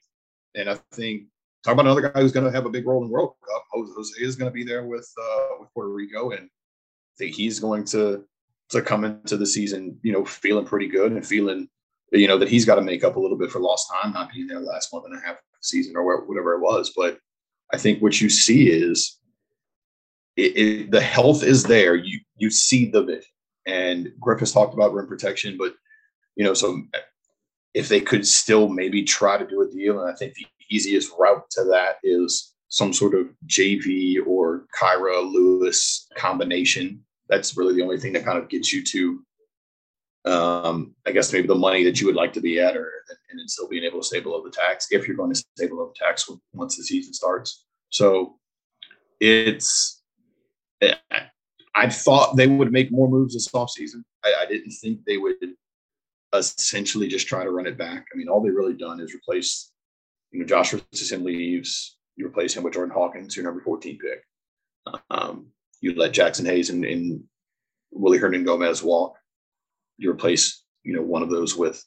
and 0.54 0.70
I 0.70 0.78
think 0.92 1.24
talk 1.64 1.72
about 1.72 1.86
another 1.86 2.02
guy 2.02 2.20
who's 2.20 2.32
going 2.32 2.46
to 2.46 2.52
have 2.52 2.66
a 2.66 2.70
big 2.70 2.86
role 2.86 3.02
in 3.02 3.10
World 3.10 3.34
Cup. 3.44 3.64
Jose 3.72 4.12
is 4.22 4.36
going 4.36 4.50
to 4.50 4.54
be 4.54 4.64
there 4.64 4.84
with 4.86 5.10
uh, 5.20 5.56
with 5.60 5.72
Puerto 5.72 5.90
Rico, 5.90 6.30
and 6.30 6.42
I 6.44 7.14
think 7.18 7.34
he's 7.34 7.58
going 7.58 7.84
to 7.86 8.24
to 8.70 8.82
come 8.82 9.04
into 9.04 9.36
the 9.36 9.46
season, 9.46 9.98
you 10.02 10.12
know, 10.12 10.24
feeling 10.24 10.64
pretty 10.64 10.88
good 10.88 11.12
and 11.12 11.26
feeling, 11.26 11.68
you 12.12 12.26
know, 12.26 12.38
that 12.38 12.48
he's 12.48 12.64
got 12.64 12.76
to 12.76 12.82
make 12.82 13.04
up 13.04 13.16
a 13.16 13.20
little 13.20 13.36
bit 13.36 13.50
for 13.50 13.60
lost 13.60 13.90
time, 13.92 14.12
not 14.12 14.32
being 14.32 14.46
there 14.46 14.60
last 14.60 14.92
month 14.92 15.04
and 15.06 15.16
a 15.16 15.26
half 15.26 15.36
season 15.60 15.96
or 15.96 16.24
whatever 16.24 16.54
it 16.54 16.60
was. 16.60 16.92
But 16.96 17.18
I 17.72 17.78
think 17.78 18.02
what 18.02 18.20
you 18.20 18.28
see 18.28 18.70
is 18.70 19.18
it, 20.36 20.56
it, 20.56 20.90
the 20.90 21.00
health 21.00 21.42
is 21.42 21.64
there. 21.64 21.94
You 21.94 22.20
you 22.36 22.50
see 22.50 22.90
the 22.90 23.02
vision. 23.02 23.22
And 23.66 24.12
Griffiths 24.20 24.52
talked 24.52 24.74
about 24.74 24.92
rim 24.92 25.06
protection, 25.06 25.56
but 25.58 25.74
you 26.36 26.44
know, 26.44 26.54
so 26.54 26.82
if 27.72 27.88
they 27.88 28.00
could 28.00 28.26
still 28.26 28.68
maybe 28.68 29.02
try 29.02 29.36
to 29.36 29.46
do 29.46 29.62
a 29.62 29.70
deal, 29.70 30.00
and 30.00 30.10
I 30.10 30.14
think 30.16 30.34
the 30.34 30.46
easiest 30.70 31.12
route 31.18 31.48
to 31.52 31.64
that 31.64 31.96
is 32.02 32.54
some 32.68 32.92
sort 32.92 33.14
of 33.14 33.28
JV 33.46 34.16
or 34.26 34.66
Kira 34.80 35.22
Lewis 35.32 36.08
combination. 36.16 37.04
That's 37.28 37.56
really 37.56 37.74
the 37.74 37.82
only 37.82 37.98
thing 37.98 38.12
that 38.14 38.24
kind 38.24 38.38
of 38.38 38.48
gets 38.48 38.72
you 38.72 38.84
to 38.84 39.24
um, 40.24 40.94
I 41.06 41.12
guess 41.12 41.32
maybe 41.32 41.46
the 41.46 41.54
money 41.54 41.84
that 41.84 42.00
you 42.00 42.06
would 42.06 42.16
like 42.16 42.32
to 42.34 42.40
be 42.40 42.58
at, 42.58 42.76
or 42.76 42.90
and 43.30 43.38
then 43.38 43.48
still 43.48 43.68
being 43.68 43.84
able 43.84 44.00
to 44.00 44.06
stay 44.06 44.20
below 44.20 44.42
the 44.42 44.50
tax 44.50 44.88
if 44.90 45.06
you're 45.06 45.16
going 45.16 45.32
to 45.32 45.44
stay 45.56 45.66
below 45.66 45.88
the 45.88 46.04
tax 46.04 46.30
once 46.54 46.76
the 46.76 46.82
season 46.82 47.12
starts. 47.12 47.66
So 47.90 48.38
it's 49.20 50.02
eh, 50.80 50.94
I 51.74 51.88
thought 51.88 52.36
they 52.36 52.46
would 52.46 52.72
make 52.72 52.92
more 52.92 53.08
moves 53.08 53.34
this 53.34 53.48
offseason. 53.48 54.04
I, 54.24 54.34
I 54.42 54.46
didn't 54.46 54.70
think 54.70 55.00
they 55.04 55.16
would 55.16 55.36
essentially 56.32 57.08
just 57.08 57.26
try 57.26 57.44
to 57.44 57.50
run 57.50 57.66
it 57.66 57.78
back. 57.78 58.06
I 58.12 58.16
mean, 58.16 58.28
all 58.28 58.40
they've 58.40 58.54
really 58.54 58.74
done 58.74 59.00
is 59.00 59.14
replace, 59.14 59.72
you 60.30 60.40
know, 60.40 60.46
Josh 60.46 60.72
Richardson 60.72 61.24
leaves, 61.24 61.96
you 62.16 62.26
replace 62.26 62.56
him 62.56 62.62
with 62.62 62.74
Jordan 62.74 62.94
Hawkins, 62.94 63.36
your 63.36 63.44
number 63.44 63.60
14 63.60 63.98
pick. 63.98 65.00
Um, 65.10 65.48
you 65.80 65.94
let 65.94 66.12
Jaxson 66.12 66.46
Hayes 66.46 66.70
and, 66.70 66.84
and 66.84 67.22
Willy 67.90 68.18
Hernangomez 68.18 68.82
walk. 68.82 69.16
You 69.96 70.10
replace, 70.10 70.64
you 70.82 70.94
know, 70.94 71.02
one 71.02 71.22
of 71.22 71.30
those 71.30 71.56
with 71.56 71.84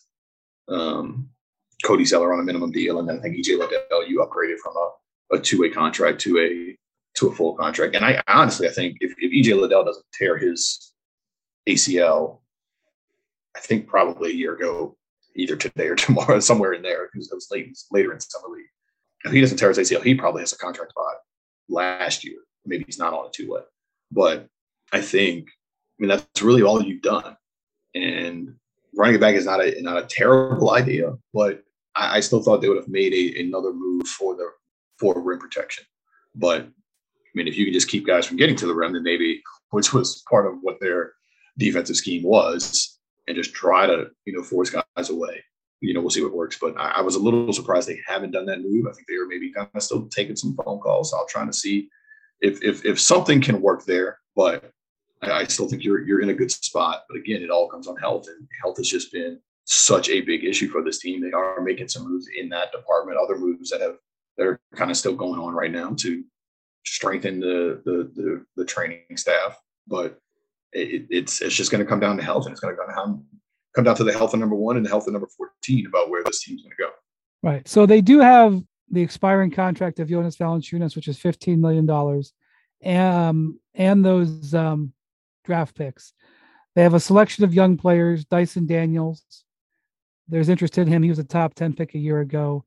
um, 0.70 1.30
Cody 1.84 2.06
Zeller 2.06 2.34
on 2.34 2.40
a 2.40 2.44
minimum 2.44 2.72
deal, 2.72 3.00
and 3.00 3.08
then 3.08 3.20
I 3.20 3.22
think 3.22 3.36
EJ 3.36 3.60
Liddell 3.60 4.08
you 4.08 4.20
upgraded 4.20 4.58
from 4.58 4.74
a, 4.76 5.36
a 5.36 5.40
two 5.40 5.62
way 5.62 5.70
contract 5.70 6.20
to 6.22 6.40
a 6.40 6.78
to 7.18 7.30
a 7.30 7.36
full 7.36 7.56
contract. 7.56 7.96
And 7.96 8.06
I 8.06 8.22
honestly, 8.28 8.68
I 8.68 8.72
think 8.72 8.98
if, 9.02 9.14
if 9.18 9.32
EJ 9.32 9.60
Liddell 9.60 9.84
doesn't 9.84 10.06
tear 10.14 10.38
his 10.38 10.94
ACL, 11.68 12.40
I 13.56 13.60
think 13.60 13.88
probably 13.88 14.32
a 14.32 14.36
year 14.36 14.54
ago, 14.54 14.96
either 15.36 15.56
today 15.56 15.88
or 15.88 15.96
tomorrow, 15.96 16.40
somewhere 16.40 16.74
in 16.74 16.84
there, 16.84 17.10
because 17.12 17.32
it 17.32 17.36
was 17.36 17.48
late 17.52 17.76
later 17.92 18.14
in 18.14 18.20
summer 18.20 18.56
league. 18.56 18.66
If 19.26 19.32
he 19.32 19.42
doesn't 19.42 19.58
tear 19.58 19.70
his 19.70 19.80
ACL, 19.80 20.04
he 20.04 20.14
probably 20.14 20.42
has 20.42 20.54
a 20.54 20.58
contract 20.58 20.92
spot 20.92 21.16
last 21.70 22.24
year. 22.24 22.38
Maybe 22.66 22.84
he's 22.86 23.00
not 23.00 23.14
on 23.14 23.28
a 23.28 23.30
two 23.32 23.52
way, 23.52 23.62
but 24.12 24.48
I 24.94 25.02
think, 25.02 25.48
I 25.48 25.96
mean, 26.00 26.10
that's 26.10 26.42
really 26.42 26.62
all 26.62 26.84
you've 26.84 27.02
done. 27.02 27.36
And 27.96 28.56
running 28.96 29.16
it 29.16 29.22
back 29.22 29.36
is 29.36 29.46
not 29.46 29.60
a 29.60 29.82
not 29.82 29.98
a 29.98 30.06
terrible 30.06 30.72
idea, 30.72 31.14
but 31.34 31.64
I, 31.96 32.18
I 32.18 32.20
still 32.20 32.44
thought 32.44 32.62
they 32.62 32.70
would 32.70 32.78
have 32.78 32.88
made 32.88 33.14
a, 33.14 33.42
another 33.42 33.74
move 33.74 34.08
for 34.08 34.36
the 34.36 34.52
for 35.00 35.20
rim 35.20 35.40
protection. 35.40 35.86
But 36.36 36.68
mean, 37.38 37.48
if 37.48 37.58
you 37.58 37.66
can 37.66 37.74
just 37.74 37.88
keep 37.88 38.06
guys 38.06 38.26
from 38.26 38.38
getting 38.38 38.56
to 38.58 38.68
the 38.68 38.74
rim, 38.74 38.94
then 38.94 39.04
maybe, 39.04 39.42
which 39.70 39.94
was 39.94 40.24
part 40.30 40.48
of 40.48 40.56
what 40.62 40.80
their 40.80 41.14
defensive 41.58 41.96
scheme 41.96 42.24
was, 42.24 43.00
and 43.28 43.36
just 43.36 43.54
try 43.54 43.86
to, 43.86 44.08
you 44.26 44.34
know, 44.34 44.44
force 44.44 44.70
guys 44.70 45.10
away. 45.10 45.44
You 45.80 45.94
know, 45.94 46.02
we'll 46.02 46.10
see 46.10 46.24
what 46.24 46.34
works. 46.34 46.58
But 46.60 46.76
I, 46.78 46.96
I 46.98 47.02
was 47.02 47.16
a 47.16 47.20
little 47.20 47.54
surprised 47.54 47.88
they 47.88 48.00
haven't 48.08 48.32
done 48.32 48.46
that 48.48 48.62
move. 48.62 48.88
I 48.88 48.94
think 48.94 49.08
they 49.08 49.18
were 49.18 49.28
maybe 49.28 49.52
kind 49.52 49.70
of 49.74 49.84
still 49.84 50.08
taking 50.08 50.36
some 50.36 50.56
phone 50.56 50.80
calls 50.80 51.14
out 51.14 51.28
trying 51.28 51.48
to 51.48 51.54
see 51.54 51.90
if 52.42 52.62
if 52.64 52.86
if 52.86 53.00
something 53.00 53.42
can 53.42 53.62
work 53.62 53.86
there. 53.86 54.20
But 54.36 54.72
I, 55.22 55.32
I 55.32 55.44
still 55.46 55.68
think 55.68 55.84
you're 55.84 56.02
you're 56.02 56.22
in 56.22 56.30
a 56.30 56.34
good 56.34 56.52
spot. 56.52 57.04
But 57.08 57.18
again, 57.18 57.42
it 57.44 57.52
all 57.52 57.70
comes 57.70 57.88
on 57.88 57.98
health, 57.98 58.28
and 58.28 58.48
health 58.62 58.78
has 58.78 58.90
just 58.90 59.12
been 59.12 59.40
such 59.66 60.10
a 60.10 60.22
big 60.22 60.46
issue 60.46 60.70
for 60.70 60.82
this 60.82 61.00
team. 61.00 61.22
They 61.22 61.32
are 61.32 61.62
making 61.62 61.90
some 61.90 62.10
moves 62.10 62.28
in 62.36 62.50
that 62.50 62.72
department, 62.72 63.20
other 63.20 63.38
moves 63.38 63.70
that 63.70 63.82
have 63.82 63.98
that 64.38 64.48
are 64.48 64.60
kind 64.76 64.92
of 64.92 64.98
still 64.98 65.16
going 65.16 65.40
on 65.40 65.54
right 65.54 65.72
now 65.72 65.94
to 65.98 66.24
strengthen 66.94 67.40
the 67.40 67.82
the 67.86 68.12
the, 68.16 68.46
the 68.56 68.66
training 68.66 69.16
staff, 69.16 69.60
but 69.88 70.20
it, 70.74 71.08
it's 71.10 71.42
it's 71.42 71.56
just 71.56 71.72
going 71.72 71.84
to 71.84 71.90
come 71.90 72.00
down 72.00 72.18
to 72.18 72.24
health, 72.24 72.46
and 72.46 72.52
it's 72.52 72.62
going 72.62 72.76
to 72.76 72.94
come 72.94 73.26
come 73.76 73.84
down 73.84 73.96
to 73.96 74.04
the 74.04 74.14
health 74.14 74.34
of 74.34 74.40
number 74.40 74.56
one 74.56 74.78
and 74.78 74.86
the 74.86 74.90
health 74.90 75.08
of 75.08 75.14
number 75.14 75.28
fourteen 75.38 75.86
about 75.86 76.10
where 76.10 76.24
this 76.24 76.44
team's 76.44 76.62
going 76.64 76.76
to 76.78 76.84
go. 76.84 76.90
Right. 77.44 77.68
So 77.68 77.86
they 77.86 78.02
do 78.02 78.20
have 78.20 78.62
the 78.90 79.02
expiring 79.02 79.52
contract 79.52 80.00
of 80.00 80.10
Jonas 80.10 80.38
Valanciunas, 80.38 80.96
which 80.96 81.08
is 81.08 81.18
fifteen 81.18 81.62
million 81.62 81.86
dollars, 81.86 82.34
um, 82.86 83.60
and 83.76 84.04
those 84.04 84.54
um, 84.54 84.94
draft 85.46 85.76
picks. 85.76 86.14
They 86.76 86.84
have 86.84 86.94
a 86.94 87.00
selection 87.00 87.44
of 87.44 87.54
young 87.54 87.78
players. 87.78 88.26
Dyson 88.26 88.68
Daniels, 88.68 89.24
there's 90.28 90.50
interest 90.50 90.78
in 90.78 90.88
him. 90.88 91.04
He 91.04 91.10
was 91.10 91.20
a 91.20 91.24
top 91.24 91.54
ten 91.54 91.74
pick 91.74 91.96
a 91.96 92.00
year 92.00 92.20
ago 92.20 92.66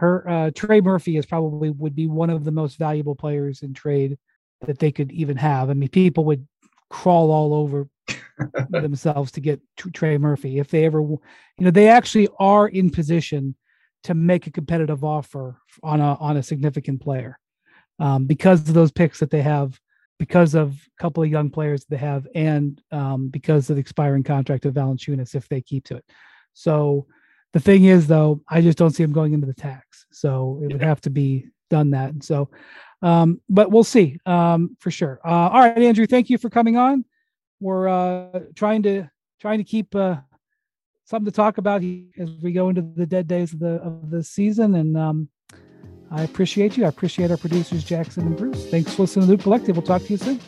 her 0.00 0.26
uh, 0.26 0.50
Trey 0.54 0.80
Murphy 0.80 1.18
is 1.18 1.26
probably 1.26 1.68
would 1.68 1.94
be 1.94 2.06
one 2.06 2.30
of 2.30 2.44
the 2.44 2.50
most 2.50 2.78
valuable 2.78 3.14
players 3.14 3.60
in 3.60 3.74
trade 3.74 4.16
that 4.62 4.78
they 4.78 4.90
could 4.90 5.12
even 5.12 5.36
have. 5.36 5.68
I 5.68 5.74
mean, 5.74 5.90
people 5.90 6.24
would 6.24 6.48
crawl 6.88 7.30
all 7.30 7.52
over 7.52 7.86
themselves 8.70 9.30
to 9.32 9.42
get 9.42 9.60
Trey 9.76 10.16
Murphy 10.16 10.58
if 10.58 10.68
they 10.68 10.86
ever, 10.86 11.02
you 11.02 11.20
know, 11.58 11.70
they 11.70 11.88
actually 11.88 12.28
are 12.38 12.66
in 12.66 12.88
position 12.88 13.54
to 14.04 14.14
make 14.14 14.46
a 14.46 14.50
competitive 14.50 15.04
offer 15.04 15.58
on 15.82 16.00
a 16.00 16.14
on 16.14 16.38
a 16.38 16.42
significant 16.42 17.02
player 17.02 17.38
um, 17.98 18.24
because 18.24 18.66
of 18.66 18.72
those 18.72 18.90
picks 18.90 19.20
that 19.20 19.30
they 19.30 19.42
have, 19.42 19.78
because 20.18 20.54
of 20.54 20.72
a 20.72 21.02
couple 21.02 21.22
of 21.22 21.28
young 21.28 21.50
players 21.50 21.84
they 21.84 21.98
have, 21.98 22.26
and 22.34 22.80
um, 22.90 23.28
because 23.28 23.68
of 23.68 23.76
the 23.76 23.80
expiring 23.80 24.22
contract 24.22 24.64
of 24.64 24.72
Valanciunas 24.72 25.34
if 25.34 25.46
they 25.50 25.60
keep 25.60 25.84
to 25.84 25.96
it. 25.96 26.06
So 26.54 27.06
the 27.52 27.60
thing 27.60 27.84
is, 27.84 28.06
though, 28.06 28.42
I 28.48 28.60
just 28.60 28.78
don't 28.78 28.90
see 28.90 29.02
him 29.02 29.12
going 29.12 29.32
into 29.32 29.46
the 29.46 29.54
tax. 29.54 30.06
So 30.12 30.60
it 30.62 30.72
would 30.72 30.82
have 30.82 31.00
to 31.02 31.10
be 31.10 31.46
done 31.68 31.90
that. 31.90 32.10
And 32.10 32.22
so, 32.22 32.50
um, 33.02 33.40
but 33.48 33.70
we'll 33.70 33.84
see 33.84 34.18
um, 34.26 34.76
for 34.78 34.90
sure. 34.90 35.20
Uh, 35.24 35.48
all 35.48 35.60
right, 35.60 35.78
Andrew, 35.78 36.06
thank 36.06 36.30
you 36.30 36.38
for 36.38 36.50
coming 36.50 36.76
on. 36.76 37.04
We're 37.60 37.88
uh, 37.88 38.40
trying 38.54 38.82
to 38.84 39.08
trying 39.40 39.58
to 39.58 39.64
keep 39.64 39.94
uh, 39.94 40.16
something 41.04 41.30
to 41.30 41.34
talk 41.34 41.58
about 41.58 41.82
as 42.18 42.30
we 42.42 42.52
go 42.52 42.68
into 42.68 42.82
the 42.82 43.06
dead 43.06 43.26
days 43.26 43.52
of 43.52 43.58
the 43.58 43.74
of 43.82 44.10
the 44.10 44.22
season. 44.22 44.74
And 44.74 44.96
um, 44.96 45.28
I 46.10 46.22
appreciate 46.22 46.76
you. 46.76 46.84
I 46.84 46.88
appreciate 46.88 47.30
our 47.30 47.36
producers, 47.36 47.84
Jackson 47.84 48.26
and 48.26 48.36
Bruce. 48.36 48.70
Thanks 48.70 48.94
for 48.94 49.02
listening 49.02 49.26
to 49.26 49.32
Hoop 49.32 49.42
Collective. 49.42 49.76
We'll 49.76 49.86
talk 49.86 50.02
to 50.02 50.08
you 50.08 50.18
soon. 50.18 50.40